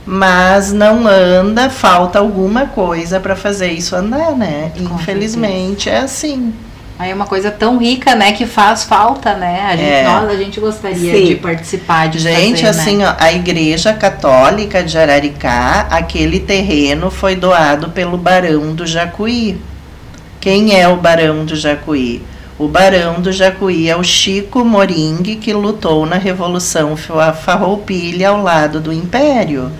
Mas 0.06 0.72
não 0.72 1.06
anda, 1.06 1.70
falta 1.70 2.18
alguma 2.18 2.66
coisa 2.66 3.18
para 3.20 3.34
fazer 3.34 3.72
isso 3.72 3.96
andar, 3.96 4.32
né? 4.32 4.70
Com 4.76 4.96
Infelizmente 4.96 5.88
é 5.88 6.00
assim. 6.00 6.52
Aí 6.96 7.10
é 7.10 7.14
uma 7.14 7.26
coisa 7.26 7.50
tão 7.50 7.76
rica, 7.78 8.14
né, 8.14 8.32
que 8.32 8.46
faz 8.46 8.84
falta, 8.84 9.34
né? 9.34 9.62
A 9.68 9.76
gente, 9.76 9.88
É. 9.88 10.04
nós, 10.04 10.30
a 10.30 10.36
gente 10.36 10.60
gostaria 10.60 11.12
Sim. 11.16 11.24
de 11.26 11.34
participar, 11.34 12.08
de 12.08 12.20
Gente, 12.20 12.62
fazer, 12.62 12.80
assim, 12.80 12.96
né? 12.98 13.08
ó, 13.08 13.14
a 13.18 13.32
Igreja 13.32 13.92
Católica 13.92 14.82
de 14.84 14.96
Araricá, 14.96 15.88
aquele 15.90 16.38
terreno 16.38 17.10
foi 17.10 17.34
doado 17.34 17.88
pelo 17.90 18.16
Barão 18.16 18.72
do 18.74 18.86
Jacuí. 18.86 19.60
Quem 20.40 20.78
é 20.80 20.86
o 20.86 20.94
Barão 20.96 21.44
do 21.44 21.56
Jacuí? 21.56 22.22
O 22.56 22.68
Barão 22.68 23.20
do 23.20 23.32
Jacuí 23.32 23.88
é 23.90 23.96
o 23.96 24.04
Chico 24.04 24.64
Moringue 24.64 25.34
que 25.34 25.52
lutou 25.52 26.06
na 26.06 26.16
Revolução 26.16 26.96
Fa- 26.96 27.32
Farroupilha 27.32 28.28
ao 28.28 28.40
lado 28.40 28.78
do 28.78 28.92
Império. 28.92 29.72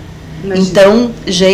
Imagina. 0.43 0.67
Então, 0.67 1.11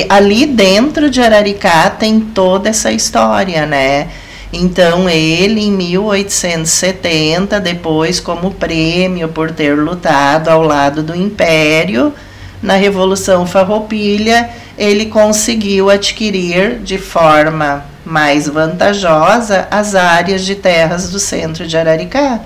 ali 0.10 0.48
dentro 0.48 1.08
de 1.12 1.22
Araricá 1.22 1.88
tem 1.92 2.20
toda 2.20 2.70
essa 2.70 2.92
história, 2.92 3.68
né? 3.68 4.08
Então, 4.54 5.10
ele 5.10 5.62
em 5.62 5.72
1870, 5.72 7.60
depois 7.60 8.20
como 8.20 8.52
prêmio 8.52 9.30
por 9.30 9.52
ter 9.52 9.76
lutado 9.76 10.50
ao 10.50 10.62
lado 10.62 11.02
do 11.02 11.16
Império 11.16 12.14
na 12.62 12.76
Revolução 12.76 13.48
Farroupilha, 13.48 14.50
ele 14.78 15.06
conseguiu 15.06 15.90
adquirir 15.90 16.80
de 16.80 16.98
forma 16.98 17.86
mais 18.06 18.48
vantajosa 18.48 19.68
as 19.72 19.96
áreas 19.96 20.44
de 20.44 20.56
terras 20.56 21.10
do 21.10 21.20
centro 21.20 21.66
de 21.66 21.78
Araricá. 21.78 22.42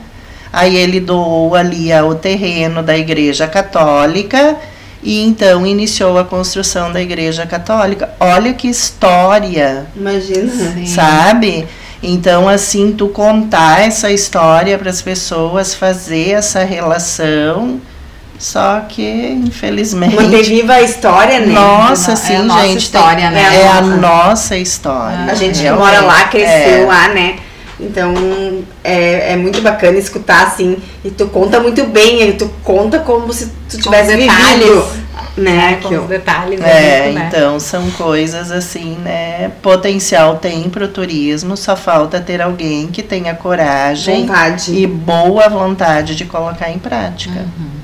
Aí 0.54 0.76
ele 0.76 1.00
doou 1.00 1.56
ali 1.56 1.92
o 1.94 2.14
terreno 2.16 2.84
da 2.84 2.98
Igreja 2.98 3.48
Católica 3.48 4.56
e 5.04 5.22
então 5.22 5.66
iniciou 5.68 6.18
a 6.18 6.24
construção 6.24 6.92
da 6.92 7.02
Igreja 7.02 7.46
Católica. 7.46 8.10
Olha 8.20 8.54
que 8.54 8.68
história, 8.68 9.86
Imagina. 9.96 10.52
Sim. 10.52 10.86
sabe? 10.86 11.68
Então, 12.04 12.48
assim, 12.48 12.94
tu 12.96 13.08
contar 13.08 13.82
essa 13.82 14.12
história 14.12 14.78
para 14.78 14.90
as 14.90 15.02
pessoas, 15.02 15.74
fazer 15.74 16.32
essa 16.32 16.64
relação, 16.64 17.80
só 18.38 18.82
que, 18.82 19.02
infelizmente. 19.46 20.16
Manter 20.16 20.44
viva 20.44 20.74
a 20.74 20.82
história, 20.82 21.40
né? 21.40 21.54
Nossa, 21.54 22.12
É 22.12 22.14
a 22.14 22.18
sim, 22.18 22.38
nossa 22.44 22.68
gente. 22.68 22.80
história, 22.80 23.22
tem- 23.22 23.32
né? 23.32 23.62
É 23.62 23.68
a 23.70 23.82
Nossa. 23.82 23.98
nossa 23.98 24.58
história. 24.58 25.32
A 25.32 25.34
gente 25.36 25.62
que 25.62 25.72
mora 25.72 26.02
lá, 26.02 26.24
cresceu 26.26 26.84
É. 26.84 26.86
lá, 26.86 27.08
né? 27.10 27.36
Então 27.80 28.14
é, 28.84 29.34
é 29.34 29.36
muito 29.36 29.62
bacana 29.62 29.98
escutar 29.98 30.48
assim. 30.48 30.78
E 31.04 31.10
tu 31.12 31.28
conta 31.28 31.60
muito 31.60 31.84
bem, 31.86 32.30
e 32.30 32.34
tu 32.34 32.50
conta 32.64 33.00
como 33.00 33.32
se 33.34 33.52
tu 33.70 33.78
tivesse 33.78 34.16
detalhes. 34.16 34.64
vivido. 34.66 35.06
Né? 35.38 35.80
com 35.82 35.90
Que 35.90 35.96
os 35.98 36.08
detalhes, 36.08 36.62
É, 36.62 37.04
muito, 37.06 37.16
né? 37.20 37.26
então 37.28 37.60
são 37.60 37.92
coisas 37.92 38.52
assim, 38.52 38.96
né? 39.04 39.52
Potencial 39.62 40.38
tem 40.38 40.70
pro 40.70 40.88
turismo, 40.88 41.58
só 41.58 41.76
falta 41.76 42.22
ter 42.22 42.42
alguém 42.42 42.88
que 42.88 43.04
tenha 43.04 43.34
coragem 43.36 44.22
vontade. 44.26 44.74
e 44.74 44.88
boa 44.88 45.50
vontade 45.50 46.16
de 46.16 46.24
colocar 46.24 46.70
em 46.72 46.80
prática. 46.80 47.34
Se 47.34 47.75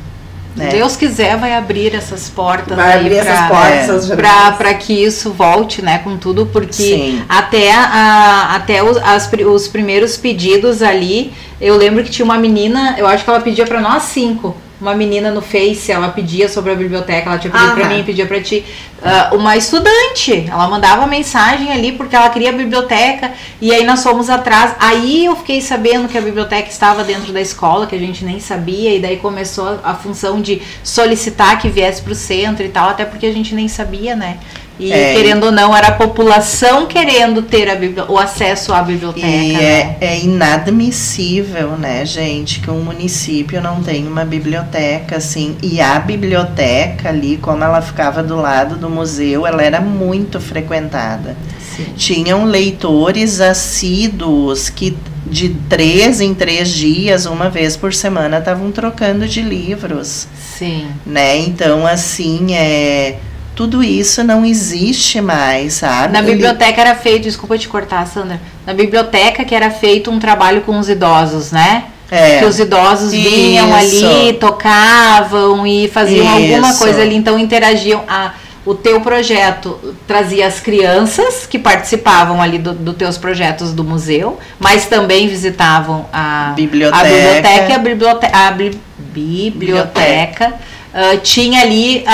né? 0.56 0.70
Deus 0.70 0.96
quiser, 0.96 1.38
vai 1.38 1.56
abrir 1.56 1.96
essas 1.96 2.30
portas 2.30 2.76
Vai 2.76 3.00
abrir 3.00 3.22
pra, 3.22 3.32
essas 3.32 3.48
portas, 3.48 4.12
é, 4.12 4.16
pra, 4.52 4.74
que 4.74 4.94
isso 4.94 5.32
volte, 5.32 5.82
né, 5.82 6.00
com 6.00 6.18
tudo, 6.18 6.46
porque 6.46 6.74
Sim. 6.74 7.24
até, 7.28 7.74
a, 7.74 8.56
até 8.56 8.84
os, 8.84 8.98
as 8.98 9.30
os 9.46 9.68
primeiros 9.68 10.18
pedidos 10.18 10.82
ali, 10.82 11.34
eu 11.60 11.78
lembro 11.78 12.04
que 12.04 12.10
tinha 12.10 12.26
uma 12.26 12.38
menina, 12.38 12.96
eu 12.98 13.08
acho 13.08 13.24
que 13.24 13.30
ela 13.30 13.40
pedia 13.40 13.66
pra 13.66 13.80
nós 13.80 14.04
cinco, 14.04 14.56
uma 14.82 14.96
menina 14.96 15.32
no 15.32 15.42
Face, 15.42 15.92
ela 15.92 16.10
pedia 16.10 16.50
sobre 16.50 16.72
a 16.72 16.76
biblioteca, 16.76 17.30
ela 17.30 17.38
tinha 17.38 17.52
pedido 17.52 17.74
pra 17.74 17.86
Aham. 17.86 17.96
mim, 17.96 18.04
pedia 18.04 18.26
pra 18.26 18.42
ti, 18.42 18.66
ah, 19.04 19.30
uma 19.34 19.56
estudante, 19.56 20.48
ela 20.50 20.68
mandava 20.68 21.06
mensagem 21.06 21.72
ali 21.72 21.92
porque 21.92 22.16
ela 22.16 22.30
queria 22.30 22.50
a 22.50 22.54
biblioteca, 22.54 23.32
e 23.62 23.72
aí 23.72 23.86
nós 23.86 24.02
fomos 24.02 24.30
atrás, 24.30 24.76
aí 24.80 25.26
eu 25.26 25.36
fiquei 25.36 25.62
sabendo 25.62 26.08
que 26.08 26.18
a 26.18 26.22
biblioteca 26.22 26.70
estava 26.70 27.04
dentro 27.04 27.32
da 27.32 27.40
escola, 27.40 27.86
que 27.86 27.96
a 27.96 28.00
gente 28.00 28.26
nem 28.26 28.40
sabia, 28.40 28.96
e 28.96 29.00
daí 29.00 29.18
começou 29.18 29.80
a 29.84 29.94
função 29.94 30.42
de 30.42 30.62
solicitar 30.84 31.60
que 31.60 31.70
viesse 31.70 32.02
pro 32.02 32.16
centro 32.16 32.66
e 32.66 32.70
tal, 32.70 32.90
até 32.90 33.06
porque 33.06 33.28
a 33.28 33.34
gente 33.34 33.54
nem 33.54 33.68
sabia, 33.68 34.16
né? 34.16 34.40
E 34.82 34.92
É. 34.92 35.14
querendo 35.14 35.44
ou 35.46 35.52
não, 35.52 35.78
era 35.78 35.90
a 35.90 35.92
população 35.92 36.88
querendo 36.88 37.44
ter 37.44 37.68
o 38.10 38.18
acesso 38.18 38.74
à 38.74 38.82
biblioteca. 38.82 39.28
E 39.28 39.54
né? 39.54 39.64
é, 39.64 39.98
é 40.02 40.20
inadmissível, 40.20 41.78
né, 41.78 42.04
gente, 42.04 42.60
que 42.60 42.72
um 42.72 42.82
município 42.82 43.62
não 43.62 43.84
tenha 43.84 44.10
uma 44.10 44.26
biblioteca, 44.26 45.18
assim. 45.18 45.56
E 45.62 45.80
a 45.80 46.00
biblioteca 46.00 47.10
ali, 47.10 47.38
como 47.38 47.64
ela 47.64 47.80
ficava 47.80 48.24
do 48.24 48.36
lado 48.36 48.76
do 48.76 48.90
museu, 48.90 49.46
ela 49.46 49.62
era 49.62 49.80
muito 49.80 50.40
frequentada. 50.40 51.38
Sim. 51.60 51.86
Tinham 51.96 52.46
leitores 52.46 53.40
assíduos 53.40 54.68
que 54.68 54.98
de 55.28 55.50
três 55.70 56.20
em 56.20 56.34
três 56.34 56.70
dias, 56.70 57.28
uma 57.28 57.50
vez 57.50 57.78
por 57.78 57.94
semana, 57.94 58.40
estavam 58.40 58.72
trocando 58.72 59.28
de 59.28 59.42
livros, 59.42 60.28
Sim. 60.58 60.88
né? 61.06 61.38
Então, 61.38 61.86
assim, 61.86 62.56
é 62.56 63.18
tudo 63.56 63.84
isso 63.84 64.24
não 64.24 64.46
existe 64.46 65.20
mais, 65.22 65.74
sabe? 65.74 66.14
Na 66.14 66.22
biblioteca 66.22 66.82
era 66.82 66.96
feito, 66.96 67.24
desculpa 67.24 67.58
te 67.58 67.68
cortar, 67.68 68.06
Sandra. 68.08 68.40
Na 68.66 68.74
biblioteca 68.74 69.44
que 69.44 69.54
era 69.54 69.70
feito 69.70 70.10
um 70.10 70.20
trabalho 70.20 70.62
com 70.62 70.80
os 70.80 70.90
idosos, 70.90 71.52
né? 71.52 71.86
é, 72.10 72.40
Que 72.40 72.46
os 72.46 72.60
idosos 72.60 73.12
vinham 73.12 73.68
Isso. 73.80 74.06
ali, 74.06 74.34
tocavam 74.34 75.66
e 75.68 75.88
faziam 75.88 76.28
alguma 76.28 76.70
Isso. 76.72 76.80
coisa 76.80 77.02
ali, 77.02 77.16
então 77.16 77.38
interagiam. 77.40 78.04
A, 78.08 78.32
o 78.66 78.76
teu 78.76 79.02
projeto 79.02 79.80
trazia 80.08 80.46
as 80.46 80.60
crianças 80.60 81.48
que 81.48 81.58
participavam 81.58 82.40
ali 82.42 82.60
dos 82.60 82.76
do 82.78 82.94
teus 82.94 83.18
projetos 83.18 83.74
do 83.74 83.84
museu, 83.84 84.38
mas 84.60 84.86
também 84.86 85.28
visitavam 85.28 86.06
a 86.14 86.54
Biblioteca. 86.56 87.00
a 87.02 87.04
biblioteca, 87.04 87.70
e 87.70 87.74
a 87.74 87.80
biblioteca, 87.80 88.38
a 88.38 88.52
bli- 88.52 88.80
biblioteca 89.00 90.54
ah, 90.94 91.18
tinha 91.22 91.62
ali 91.62 92.04
a, 92.06 92.14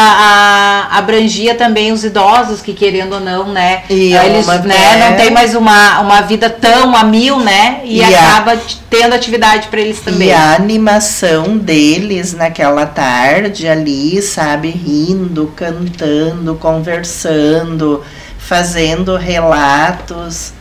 a- 0.91 0.97
abrangia 0.97 1.55
também 1.55 1.91
os 1.91 2.03
idosos 2.03 2.61
que 2.61 2.73
querendo 2.73 3.13
ou 3.13 3.19
não, 3.19 3.47
né? 3.51 3.83
E 3.89 4.15
ah, 4.15 4.25
eles, 4.25 4.45
né, 4.45 4.97
não 4.99 5.07
até- 5.07 5.23
tem 5.23 5.31
mais 5.31 5.55
uma, 5.55 5.99
uma 6.01 6.21
vida 6.21 6.49
tão 6.49 6.95
a 6.95 7.03
mil, 7.03 7.39
né? 7.39 7.81
E, 7.83 7.97
E 7.97 8.03
a- 8.03 8.07
acaba 8.37 8.55
t- 8.57 8.77
tendo 8.89 9.13
atividade 9.13 9.67
para 9.67 9.81
eles 9.81 9.99
também. 10.01 10.27
E 10.29 10.31
a 10.33 10.55
animação 10.55 11.57
deles 11.57 12.33
naquela 12.33 12.85
tarde 12.85 13.67
ali, 13.67 14.21
sabe, 14.21 14.69
rindo, 14.69 15.51
cantando, 15.55 16.55
conversando, 16.55 18.03
fazendo 18.37 19.15
relatos, 19.17 20.53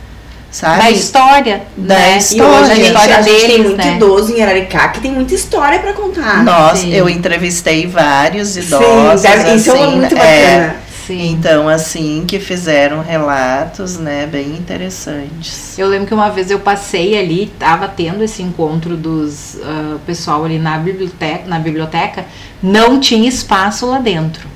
sabe? 0.57 0.77
da 0.83 0.91
história, 0.91 1.61
Da 1.77 1.95
né? 1.95 2.15
E 2.15 2.17
história. 2.17 2.59
hoje 2.59 2.71
a 2.71 2.73
a 2.73 2.75
gente, 2.75 2.87
história 2.87 3.17
a 3.17 3.21
gente 3.21 3.39
tem 3.39 3.47
deles, 3.49 3.65
muito 3.67 3.85
né? 3.85 3.95
idoso 3.95 4.33
em 4.33 4.41
Araricá 4.41 4.87
que 4.89 4.99
tem 4.99 5.11
muita 5.11 5.33
história 5.33 5.79
pra 5.79 5.93
contar. 5.93 6.43
Nós, 6.43 6.79
Sim. 6.79 6.93
eu 6.93 7.07
entrevistei 7.09 7.85
vários 7.87 8.49
Sim, 8.49 8.61
idosos, 8.61 9.21
deve- 9.21 9.55
isso 9.55 9.71
é 9.71 9.83
assim, 9.83 9.95
muito 9.95 10.15
é, 10.15 10.17
bacana. 10.57 10.75
Sim. 11.05 11.31
então, 11.31 11.69
assim, 11.69 12.25
que 12.27 12.37
fizeram 12.37 13.01
relatos, 13.01 13.97
né, 13.97 14.27
bem 14.29 14.47
interessantes. 14.57 15.77
Eu 15.79 15.87
lembro 15.87 16.07
que 16.07 16.13
uma 16.13 16.29
vez 16.29 16.51
eu 16.51 16.59
passei 16.59 17.17
ali, 17.17 17.51
tava 17.57 17.87
tendo 17.87 18.23
esse 18.23 18.41
encontro 18.43 18.97
dos 18.97 19.57
ah, 19.63 19.97
pessoal 20.05 20.43
ali 20.43 20.59
na 20.59 20.77
biblioteca, 20.77 21.43
na 21.47 21.59
biblioteca, 21.59 22.25
não 22.61 22.99
tinha 22.99 23.27
espaço 23.29 23.85
lá 23.85 23.99
dentro. 23.99 24.47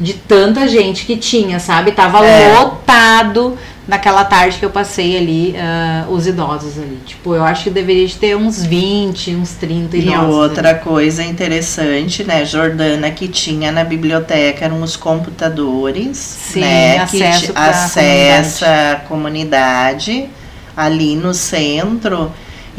De 0.00 0.14
tanta 0.14 0.66
gente 0.66 1.04
que 1.04 1.16
tinha, 1.16 1.60
sabe? 1.60 1.92
Tava 1.92 2.24
É. 2.24 2.56
lotado 2.58 3.56
naquela 3.86 4.24
tarde 4.24 4.56
que 4.58 4.64
eu 4.64 4.70
passei 4.70 5.16
ali, 5.16 5.54
ah, 5.58 6.06
os 6.08 6.26
idosos 6.26 6.78
ali. 6.78 6.98
Tipo, 7.04 7.34
eu 7.34 7.44
acho 7.44 7.64
que 7.64 7.70
deveria 7.70 8.06
de 8.06 8.16
ter 8.16 8.36
uns 8.36 8.64
20, 8.64 9.34
uns 9.34 9.50
30 9.52 9.96
E 9.96 10.00
idosos. 10.08 10.34
outra 10.34 10.74
coisa 10.74 11.22
interessante, 11.24 12.24
né, 12.24 12.44
Jordana, 12.44 13.10
que 13.10 13.28
tinha 13.28 13.70
na 13.72 13.84
biblioteca 13.84 14.64
eram 14.64 14.80
os 14.82 14.96
computadores, 14.96 16.16
Sim, 16.16 16.60
né, 16.60 17.06
que 17.06 17.22
acesso 17.22 17.52
pra 17.52 17.68
acessa 17.68 18.92
a 18.92 18.96
comunidade 19.06 20.30
ali 20.76 21.16
no 21.16 21.34
centro. 21.34 22.32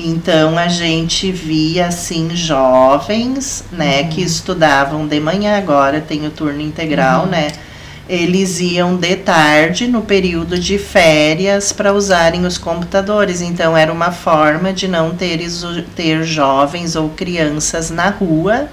Então 0.03 0.57
a 0.57 0.67
gente 0.67 1.31
via 1.31 1.87
assim 1.87 2.29
jovens, 2.35 3.63
né, 3.71 4.03
que 4.05 4.21
estudavam 4.21 5.05
de 5.07 5.19
manhã 5.19 5.57
agora 5.57 6.01
tem 6.01 6.25
o 6.25 6.31
turno 6.31 6.61
integral, 6.61 7.23
Uhum. 7.23 7.29
né? 7.29 7.47
Eles 8.09 8.59
iam 8.59 8.97
de 8.97 9.15
tarde 9.15 9.87
no 9.87 10.01
período 10.01 10.59
de 10.59 10.77
férias 10.77 11.71
para 11.71 11.93
usarem 11.93 12.45
os 12.45 12.57
computadores. 12.57 13.41
Então 13.41 13.77
era 13.77 13.91
uma 13.93 14.11
forma 14.11 14.73
de 14.73 14.85
não 14.87 15.11
ter, 15.11 15.39
ter 15.95 16.23
jovens 16.23 16.95
ou 16.95 17.09
crianças 17.09 17.89
na 17.89 18.09
rua, 18.09 18.67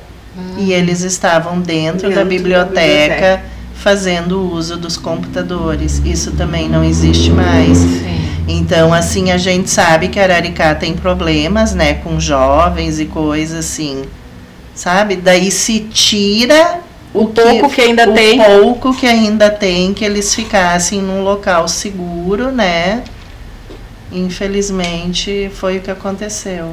E 0.56 0.72
eles 0.72 1.00
estavam 1.02 1.60
dentro, 1.60 2.02
Dentro 2.02 2.10
da 2.10 2.22
da 2.22 2.24
biblioteca, 2.24 2.70
biblioteca. 2.78 3.42
fazendo 3.74 4.40
uso 4.52 4.76
dos 4.76 4.96
computadores. 4.96 6.00
Isso 6.04 6.30
também 6.32 6.68
não 6.68 6.84
existe 6.84 7.30
mais. 7.30 7.76
Sim. 7.78 8.17
Então, 8.48 8.94
assim, 8.94 9.30
a 9.30 9.36
gente 9.36 9.68
sabe 9.68 10.08
que 10.08 10.18
Araricá 10.18 10.74
tem 10.74 10.94
problemas, 10.94 11.74
né, 11.74 11.94
com 11.94 12.18
jovens 12.18 12.98
e 12.98 13.04
coisas 13.04 13.58
assim, 13.66 14.04
sabe? 14.74 15.16
Daí 15.16 15.50
se 15.50 15.80
tira 15.80 16.80
O 17.12 17.26
pouco 17.26 17.68
que 17.68 17.80
ainda 17.82 18.08
o 18.08 18.14
tem. 18.14 18.42
pouco 18.42 18.94
que 18.94 19.06
ainda 19.06 19.50
tem, 19.50 19.92
que 19.92 20.04
eles 20.04 20.34
ficassem 20.34 21.02
num 21.02 21.22
local 21.22 21.68
seguro, 21.68 22.50
né? 22.50 23.02
Infelizmente, 24.10 25.50
foi 25.54 25.76
o 25.76 25.80
que 25.80 25.90
aconteceu. 25.90 26.72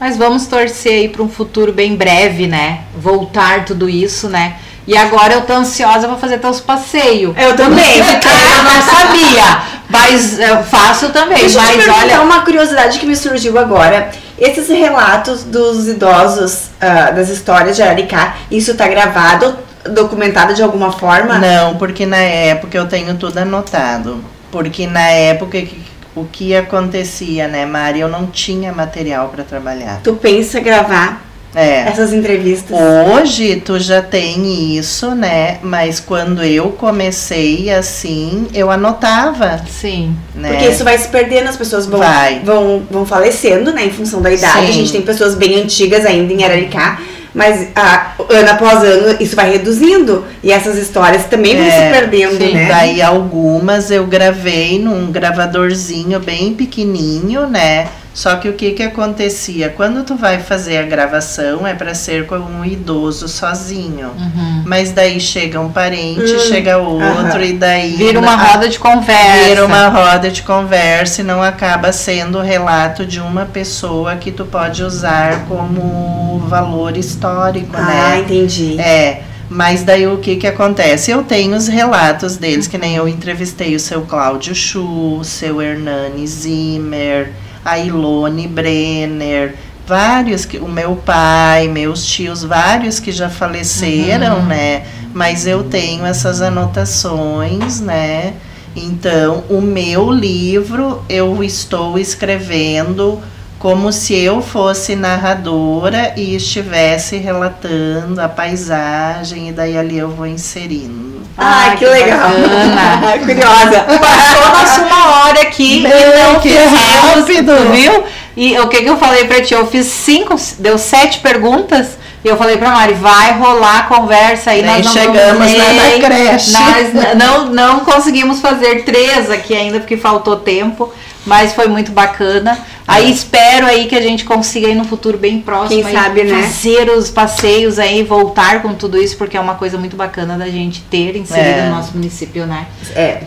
Mas 0.00 0.16
vamos 0.16 0.46
torcer 0.46 0.92
aí 0.92 1.08
para 1.08 1.22
um 1.22 1.28
futuro 1.28 1.72
bem 1.72 1.94
breve, 1.94 2.46
né? 2.46 2.84
Voltar 2.96 3.64
tudo 3.66 3.88
isso, 3.88 4.28
né? 4.28 4.56
E 4.86 4.96
agora 4.96 5.34
eu 5.34 5.42
tô 5.42 5.52
ansiosa 5.52 6.08
pra 6.08 6.16
fazer 6.16 6.38
teus 6.38 6.60
passeios. 6.60 7.34
Eu 7.38 7.54
também. 7.56 8.02
Porque 8.02 8.28
eu 8.28 8.64
não 8.64 8.82
sabia. 8.82 9.62
Mas 9.88 10.38
eu 10.38 10.62
faço 10.64 11.10
também. 11.10 11.38
Deixa 11.38 11.60
mas 11.60 11.86
olha. 11.88 12.20
uma 12.22 12.40
curiosidade 12.42 12.98
que 12.98 13.06
me 13.06 13.14
surgiu 13.14 13.58
agora. 13.58 14.10
Esses 14.38 14.68
relatos 14.68 15.44
dos 15.44 15.86
idosos, 15.86 16.70
ah, 16.80 17.10
das 17.12 17.28
histórias 17.28 17.76
de 17.76 17.82
Araricá, 17.82 18.36
isso 18.50 18.74
tá 18.74 18.88
gravado, 18.88 19.56
documentado 19.90 20.54
de 20.54 20.62
alguma 20.62 20.90
forma? 20.90 21.38
Não, 21.38 21.76
porque 21.76 22.04
na 22.06 22.16
época 22.16 22.76
eu 22.76 22.88
tenho 22.88 23.14
tudo 23.16 23.38
anotado. 23.38 24.24
Porque 24.50 24.86
na 24.86 25.08
época 25.10 25.60
que- 25.62 25.80
o 26.14 26.24
que 26.24 26.54
acontecia, 26.56 27.46
né, 27.48 27.64
Mari? 27.64 28.00
Eu 28.00 28.08
não 28.08 28.26
tinha 28.26 28.72
material 28.72 29.28
para 29.28 29.44
trabalhar. 29.44 30.00
Tu 30.02 30.12
pensa 30.14 30.58
gravar 30.60 31.22
É. 31.54 31.80
essas 31.88 32.12
entrevistas? 32.12 32.76
Hoje 33.14 33.56
tu 33.64 33.78
já 33.78 34.00
tem 34.00 34.76
isso, 34.76 35.14
né? 35.14 35.58
Mas 35.62 36.00
quando 36.00 36.42
eu 36.42 36.70
comecei 36.70 37.70
assim, 37.70 38.46
eu 38.54 38.70
anotava, 38.70 39.60
Sim. 39.68 40.16
né? 40.34 40.50
Porque 40.52 40.68
isso 40.68 40.82
vai 40.84 40.96
se 40.96 41.08
perdendo, 41.08 41.48
as 41.48 41.56
pessoas 41.56 41.86
vão, 41.86 42.00
Vai. 42.00 42.40
vão, 42.44 42.82
vão 42.90 43.04
falecendo, 43.04 43.72
né, 43.72 43.84
em 43.84 43.90
função 43.90 44.22
da 44.22 44.32
idade. 44.32 44.66
Sim. 44.66 44.68
A 44.68 44.72
gente 44.72 44.92
tem 44.92 45.02
pessoas 45.02 45.34
bem 45.34 45.60
antigas 45.60 46.06
ainda 46.06 46.32
em 46.32 46.42
Araricá, 46.42 47.00
mas 47.34 47.68
ah, 47.74 48.12
ano 48.28 48.50
após 48.50 48.82
ano 48.82 49.16
isso 49.20 49.34
vai 49.36 49.50
reduzindo 49.52 50.24
e 50.42 50.52
essas 50.52 50.76
histórias 50.76 51.24
também 51.24 51.56
vão 51.56 51.66
É, 51.66 51.70
se 51.70 51.98
perdendo, 51.98 52.36
sim. 52.38 52.52
né? 52.54 52.68
Daí 52.68 53.02
algumas 53.02 53.90
eu 53.90 54.06
gravei 54.06 54.78
num 54.78 55.10
gravadorzinho 55.10 56.18
bem 56.20 56.54
pequenininho, 56.54 57.46
né? 57.46 57.88
Só 58.14 58.36
que 58.36 58.46
o 58.48 58.52
que 58.52 58.72
que 58.72 58.82
acontecia? 58.82 59.70
Quando 59.70 60.04
tu 60.04 60.14
vai 60.16 60.38
fazer 60.38 60.76
a 60.76 60.82
gravação 60.82 61.66
é 61.66 61.72
para 61.74 61.94
ser 61.94 62.26
com 62.26 62.36
um 62.36 62.62
idoso 62.62 63.26
sozinho. 63.26 64.08
Uhum. 64.08 64.62
Mas 64.66 64.92
daí 64.92 65.18
chega 65.18 65.58
um 65.58 65.70
parente, 65.72 66.20
Hum, 66.34 66.38
chega 66.40 66.76
outro 66.76 67.04
aham. 67.38 67.44
e 67.44 67.52
daí 67.54 67.96
Vira 67.96 68.18
uma 68.18 68.36
roda 68.36 68.68
de 68.68 68.78
conversa. 68.78 69.44
Vira 69.48 69.64
uma 69.64 69.88
roda 69.88 70.30
de 70.30 70.42
conversa 70.42 71.22
e 71.22 71.24
não 71.24 71.42
acaba 71.42 71.90
sendo 71.90 72.38
o 72.38 72.42
relato 72.42 73.06
de 73.06 73.18
uma 73.18 73.46
pessoa 73.46 74.16
que 74.16 74.30
tu 74.30 74.44
pode 74.44 74.82
usar 74.82 75.46
como 75.46 76.38
valor 76.48 76.98
histórico, 76.98 77.74
Ah, 77.74 77.82
né? 77.86 78.18
entendi. 78.20 78.78
É, 78.78 79.22
mas 79.48 79.84
daí 79.84 80.06
o 80.06 80.18
que 80.18 80.36
que 80.36 80.46
acontece? 80.46 81.10
Eu 81.10 81.22
tenho 81.22 81.56
os 81.56 81.66
relatos 81.66 82.36
deles, 82.36 82.66
que 82.66 82.76
nem 82.76 82.94
eu 82.96 83.08
entrevistei 83.08 83.74
o 83.74 83.80
seu 83.80 84.02
Cláudio 84.02 84.54
Chu, 84.54 85.16
o 85.18 85.24
seu 85.24 85.62
Hernani 85.62 86.26
Zimmer, 86.26 87.32
a 87.64 87.78
Ilone 87.78 88.46
Brenner, 88.48 89.54
vários 89.86 90.44
que 90.44 90.58
o 90.58 90.68
meu 90.68 90.96
pai, 90.96 91.68
meus 91.68 92.06
tios, 92.06 92.42
vários 92.42 92.98
que 93.00 93.12
já 93.12 93.28
faleceram, 93.28 94.38
Uhum. 94.38 94.46
né? 94.46 94.84
Mas 95.14 95.46
eu 95.46 95.64
tenho 95.64 96.06
essas 96.06 96.40
anotações, 96.40 97.80
né? 97.80 98.34
Então, 98.74 99.44
o 99.50 99.60
meu 99.60 100.10
livro 100.10 101.02
eu 101.08 101.44
estou 101.44 101.98
escrevendo 101.98 103.20
como 103.58 103.92
se 103.92 104.14
eu 104.14 104.40
fosse 104.40 104.96
narradora 104.96 106.14
e 106.16 106.34
estivesse 106.34 107.16
relatando 107.18 108.20
a 108.20 108.28
paisagem, 108.28 109.50
e 109.50 109.52
daí 109.52 109.76
ali 109.76 109.98
eu 109.98 110.08
vou 110.10 110.26
inserindo. 110.26 111.11
Ai, 111.38 111.70
Ai, 111.70 111.76
que, 111.76 111.84
que 111.84 111.90
legal. 111.90 112.28
Curiosa. 113.24 113.80
Passou 113.98 114.48
nossa 114.60 114.80
uma 114.82 115.16
hora 115.24 115.40
aqui 115.42 115.80
Meu, 115.86 115.90
e 115.90 116.22
não 116.22 116.40
que 116.40 116.48
fizemos, 116.50 117.18
rápido. 117.20 117.72
viu? 117.72 118.04
E 118.36 118.58
o 118.58 118.68
que 118.68 118.78
que 118.82 118.88
eu 118.88 118.96
falei 118.96 119.24
pra 119.26 119.42
ti? 119.42 119.54
Eu 119.54 119.66
fiz 119.66 119.86
cinco, 119.86 120.34
deu 120.58 120.78
sete 120.78 121.18
perguntas 121.20 121.98
e 122.24 122.28
eu 122.28 122.36
falei 122.36 122.56
pra 122.56 122.70
Mari, 122.70 122.94
vai 122.94 123.32
rolar 123.38 123.80
a 123.80 123.82
conversa 123.84 124.50
aí. 124.52 124.62
Nem 124.62 124.76
nós 124.76 124.86
não 124.86 124.92
chegamos 124.92 125.38
vamos 125.38 125.52
na- 125.58 125.64
na 125.64 125.82
nem- 125.82 126.00
creche. 126.02 126.52
Nós 126.52 127.14
não, 127.16 127.46
não 127.46 127.80
conseguimos 127.80 128.40
fazer 128.40 128.84
três 128.84 129.30
aqui 129.30 129.54
ainda 129.54 129.80
porque 129.80 129.96
faltou 129.96 130.36
tempo, 130.36 130.92
mas 131.24 131.52
foi 131.52 131.68
muito 131.68 131.92
bacana. 131.92 132.58
Aí 132.86 133.10
espero 133.10 133.66
aí 133.66 133.86
que 133.86 133.94
a 133.94 134.00
gente 134.00 134.24
consiga 134.24 134.66
aí 134.66 134.74
no 134.74 134.84
futuro 134.84 135.16
bem 135.16 135.40
próximo 135.40 135.82
Quem 135.82 135.86
aí 135.86 135.94
sabe, 135.94 136.24
né? 136.24 136.42
fazer 136.42 136.90
os 136.90 137.10
passeios 137.10 137.78
aí, 137.78 138.02
voltar 138.02 138.60
com 138.62 138.74
tudo 138.74 139.00
isso, 139.00 139.16
porque 139.16 139.36
é 139.36 139.40
uma 139.40 139.54
coisa 139.54 139.78
muito 139.78 139.96
bacana 139.96 140.36
da 140.36 140.48
gente 140.48 140.82
ter 140.82 141.16
inserido 141.16 141.58
É. 141.60 141.68
no 141.68 141.76
nosso 141.76 141.92
município, 141.94 142.46
né? 142.46 142.66
É. 142.94 143.22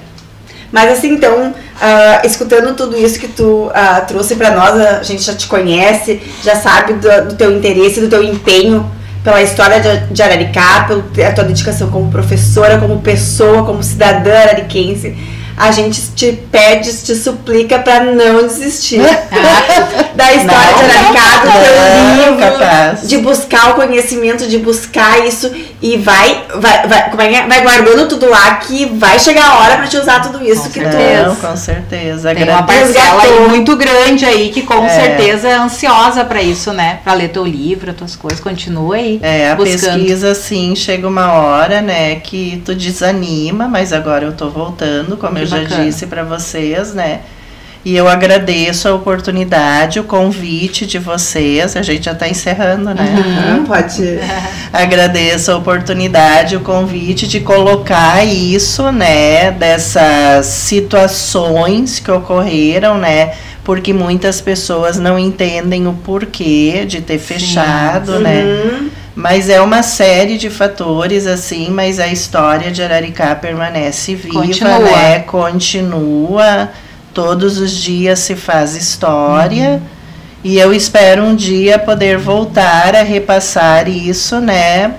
Mas 0.71 0.91
assim, 0.91 1.13
então, 1.13 1.53
ah, 1.81 2.21
escutando 2.25 2.75
tudo 2.75 2.97
isso 2.97 3.17
que 3.17 3.29
tu 3.29 3.71
ah, 3.73 4.01
trouxe 4.01 4.35
pra 4.35 4.51
nós, 4.51 4.79
a 4.79 5.03
gente 5.03 5.23
já 5.23 5.33
te 5.33 5.47
conhece, 5.47 6.21
já 6.43 6.55
sabe 6.55 6.93
do, 6.93 7.29
do 7.29 7.35
teu 7.35 7.55
interesse, 7.55 8.01
do 8.01 8.09
teu 8.09 8.21
empenho 8.21 8.91
pela 9.23 9.41
história 9.41 9.79
de, 9.79 10.13
de 10.13 10.21
Araricá, 10.21 10.87
pela 11.13 11.31
tua 11.31 11.43
dedicação 11.45 11.89
como 11.89 12.11
professora, 12.11 12.77
como 12.77 12.99
pessoa, 12.99 13.65
como 13.65 13.81
cidadã 13.81 14.37
arariquense. 14.37 15.15
A 15.57 15.71
gente 15.71 16.01
te 16.15 16.33
pede, 16.51 16.91
te 17.03 17.15
suplica 17.15 17.79
pra 17.79 18.01
não 18.03 18.43
desistir 18.43 18.99
da 20.15 20.33
história 20.33 20.71
Não, 20.71 20.77
de 20.77 20.91
Araricá, 20.91 21.37
do 21.39 21.51
teu 21.51 21.75
não, 22.27 22.35
livro, 22.35 22.59
capaz. 22.59 23.07
de 23.07 23.17
buscar 23.19 23.71
o 23.71 23.73
conhecimento, 23.75 24.47
de 24.47 24.57
buscar 24.57 25.25
isso 25.25 25.51
e 25.81 25.97
vai, 25.97 26.43
vai, 26.55 26.87
vai, 26.87 27.09
como 27.09 27.21
é 27.21 27.27
que 27.29 27.35
é? 27.35 27.47
vai 27.47 27.61
guardando 27.61 28.07
tudo 28.07 28.29
lá 28.29 28.55
que 28.55 28.85
vai 28.85 29.17
chegar 29.19 29.45
a 29.45 29.59
hora 29.59 29.77
pra 29.77 29.87
te 29.87 29.97
usar 29.97 30.19
tudo 30.21 30.43
isso 30.43 30.63
Com 30.63 30.69
que 30.71 30.79
certeza. 30.81 31.29
Tu 31.29 31.47
com 31.47 31.55
certeza. 31.57 32.35
Tem 32.35 32.49
uma 32.49 32.63
parcela 32.63 33.21
aí 33.21 33.47
muito 33.49 33.75
grande 33.77 34.25
aí 34.25 34.49
que 34.49 34.61
com 34.61 34.83
É. 34.85 34.89
certeza 34.89 35.47
é 35.47 35.53
ansiosa 35.53 36.25
pra 36.25 36.41
isso, 36.41 36.73
né? 36.73 36.99
Pra 37.03 37.13
ler 37.13 37.29
teu 37.29 37.45
livro, 37.45 37.91
as 37.91 37.95
tuas 37.97 38.15
coisas, 38.15 38.39
continua 38.39 38.95
aí. 38.95 39.19
É, 39.21 39.51
a 39.51 39.55
buscando. 39.55 39.93
pesquisa, 39.99 40.31
assim, 40.31 40.75
chega 40.75 41.07
uma 41.07 41.31
hora, 41.33 41.81
né, 41.81 42.15
que 42.15 42.61
tu 42.65 42.73
desanima, 42.75 43.67
mas 43.67 43.93
agora 43.93 44.25
eu 44.25 44.33
tô 44.33 44.49
voltando, 44.49 45.15
como 45.17 45.35
Que 45.35 45.44
eu 45.45 45.49
já 45.49 45.59
bacana. 45.61 45.85
disse 45.85 46.07
para 46.07 46.23
vocês, 46.23 46.93
né? 46.93 47.21
E 47.85 47.95
eu 47.95 48.07
agradeço 48.07 48.87
a 48.87 48.95
oportunidade, 48.95 49.99
o 49.99 50.03
convite 50.03 50.87
de 50.87 50.97
vocês. 50.97 51.75
A 51.77 51.83
gente 51.83 52.05
já 52.05 52.15
tá 52.15 52.27
encerrando, 52.27 52.95
né? 52.95 53.15
Ah, 53.47 53.63
pode. 53.67 54.19
Agradeço 54.73 55.51
a 55.51 55.57
oportunidade, 55.57 56.55
o 56.55 56.61
convite 56.61 57.27
de 57.27 57.41
colocar 57.41 58.25
isso, 58.25 58.91
né, 58.91 59.51
dessas 59.51 60.47
situações 60.47 61.99
que 61.99 62.09
ocorreram, 62.09 62.97
né, 62.97 63.35
porque 63.63 63.93
muitas 63.93 64.41
pessoas 64.41 64.97
não 64.97 65.17
entendem 65.17 65.87
o 65.87 65.93
porquê 65.93 66.85
de 66.85 67.01
ter 67.01 67.19
fechado, 67.19 68.19
né. 68.19 68.43
Uhum. 68.43 68.89
Mas 69.15 69.49
é 69.49 69.61
uma 69.61 69.81
série 69.81 70.37
de 70.37 70.49
fatores, 70.49 71.25
assim, 71.25 71.69
mas 71.69 71.99
a 71.99 72.07
história 72.07 72.69
de 72.69 72.83
Araricá 72.83 73.33
permanece 73.33 74.13
viva, 74.13 74.41
Continua. 74.41 74.79
né? 74.79 75.19
Continua. 75.19 76.69
Todos 77.13 77.57
os 77.57 77.71
dias 77.71 78.19
se 78.19 78.35
faz 78.35 78.75
história. 78.75 79.81
E 80.43 80.59
eu 80.59 80.73
espero 80.73 81.23
um 81.23 81.33
dia 81.33 81.79
poder 81.79 82.17
voltar 82.17 82.93
a 82.93 83.03
repassar 83.03 83.87
isso, 83.87 84.41
né? 84.41 84.95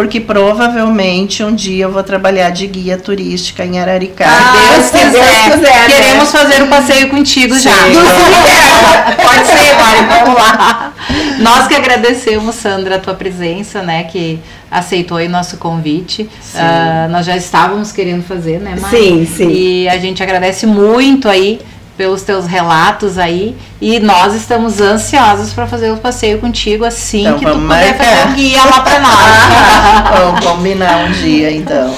Porque 0.00 0.18
provavelmente 0.18 1.44
um 1.44 1.54
dia 1.54 1.84
eu 1.84 1.92
vou 1.92 2.02
trabalhar 2.02 2.48
de 2.48 2.66
guia 2.66 2.96
turística 2.96 3.66
em 3.66 3.78
Araricá. 3.78 4.24
Ah, 4.26 4.72
Deus 4.72 4.86
se 4.86 4.92
Deus 4.92 5.12
quiser, 5.12 5.52
quiser, 5.52 5.60
né? 5.60 5.88
queremos 5.88 6.32
fazer 6.32 6.62
um 6.62 6.68
passeio 6.68 7.10
contigo 7.10 7.54
já. 7.58 7.70
Sim. 7.70 7.92
Pode 9.22 9.46
ser, 9.46 9.74
Mari, 9.76 10.24
vamos 10.24 10.42
lá. 10.42 10.94
Nós 11.40 11.68
que 11.68 11.74
agradecemos, 11.74 12.54
Sandra, 12.54 12.96
a 12.96 12.98
tua 12.98 13.12
presença, 13.12 13.82
né? 13.82 14.04
Que 14.04 14.40
aceitou 14.70 15.18
o 15.18 15.28
nosso 15.28 15.58
convite. 15.58 16.30
Sim. 16.40 16.58
Ah, 16.58 17.06
nós 17.10 17.26
já 17.26 17.36
estávamos 17.36 17.92
querendo 17.92 18.22
fazer, 18.22 18.58
né, 18.58 18.76
Mari? 18.80 18.96
Sim, 18.96 19.26
sim. 19.26 19.50
E 19.50 19.86
a 19.86 19.98
gente 19.98 20.22
agradece 20.22 20.66
muito 20.66 21.28
aí 21.28 21.60
pelos 22.00 22.22
teus 22.22 22.46
relatos 22.46 23.18
aí 23.18 23.54
e 23.78 24.00
nós 24.00 24.34
estamos 24.34 24.80
ansiosos 24.80 25.52
para 25.52 25.66
fazer 25.66 25.90
o 25.90 25.98
passeio 25.98 26.38
contigo 26.38 26.82
assim 26.82 27.26
Então 27.26 27.38
que 27.38 27.44
tu 27.44 27.52
puder 27.52 27.60
marcar. 27.60 27.94
fazer 27.98 28.28
um 28.28 28.32
guia 28.32 28.64
lá 28.64 28.80
para 28.80 29.00
nós. 29.00 30.16
Vamos 30.18 30.40
combinar 30.46 31.04
um 31.04 31.12
dia, 31.12 31.50
então. 31.52 31.94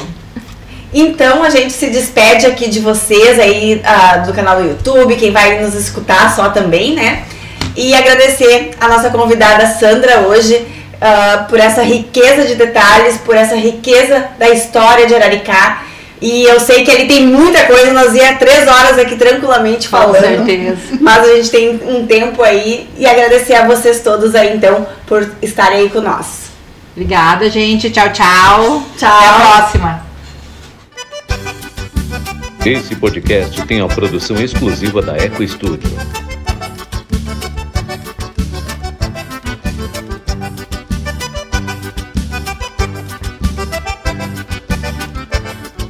Então 0.93 1.45
a 1.45 1.51
gente 1.51 1.73
se 1.73 1.87
despede 1.89 2.47
aqui 2.47 2.69
de 2.69 2.81
vocês 2.81 3.39
aí 3.39 3.81
ah, 3.85 4.16
do 4.27 4.33
canal 4.33 4.57
do 4.61 4.66
YouTube, 4.70 5.15
quem 5.15 5.31
vai 5.31 5.62
nos 5.62 5.74
escutar 5.74 6.35
só 6.35 6.49
também, 6.49 6.95
né? 6.97 7.23
E 7.77 7.95
agradecer 7.95 8.73
a 8.81 8.89
nossa 8.89 9.09
convidada 9.09 9.66
Sandra 9.69 10.19
hoje. 10.27 10.57
uh, 10.57 11.45
por 11.49 11.61
essa 11.61 11.83
riqueza 11.83 12.45
de 12.45 12.57
detalhes, 12.57 13.19
por 13.19 13.37
essa 13.37 13.55
riqueza 13.55 14.24
da 14.37 14.49
história 14.51 15.07
de 15.07 15.15
Araricá. 15.15 15.83
E 16.23 16.44
eu 16.44 16.61
sei 16.61 16.85
que 16.85 16.90
ele 16.93 17.07
tem 17.07 17.27
muita 17.27 17.66
coisa, 17.66 17.93
nós 17.93 18.15
ia 18.15 18.36
três 18.36 18.69
horas 18.69 18.97
aqui 18.97 19.16
tranquilamente 19.16 19.89
falando. 19.89 20.15
Com 20.15 20.47
certeza. 20.47 20.78
Mas 21.03 21.28
a 21.28 21.35
gente 21.35 21.51
tem 21.51 21.81
um 21.85 22.07
tempo 22.07 22.40
aí 22.44 22.89
e 22.97 23.05
agradecer 23.05 23.55
a 23.55 23.66
vocês 23.66 24.03
todos 24.03 24.36
aí, 24.36 24.57
então, 24.57 24.86
por 25.05 25.28
estarem 25.43 25.81
aí 25.81 25.90
com 25.90 26.01
nós. 26.01 26.53
Obrigada, 26.93 27.51
gente. 27.51 27.90
Tchau, 27.90 28.12
tchau. 28.12 28.85
Tchau. 28.97 29.11
Até 29.11 29.27
a 29.27 29.59
próxima. 29.59 30.07
Esse 32.65 32.94
podcast 32.94 33.61
tem 33.66 33.81
a 33.81 33.89
produção 33.89 34.36
exclusiva 34.36 35.03
da 35.03 35.16
Eco 35.16 35.47
Studio. 35.47 35.90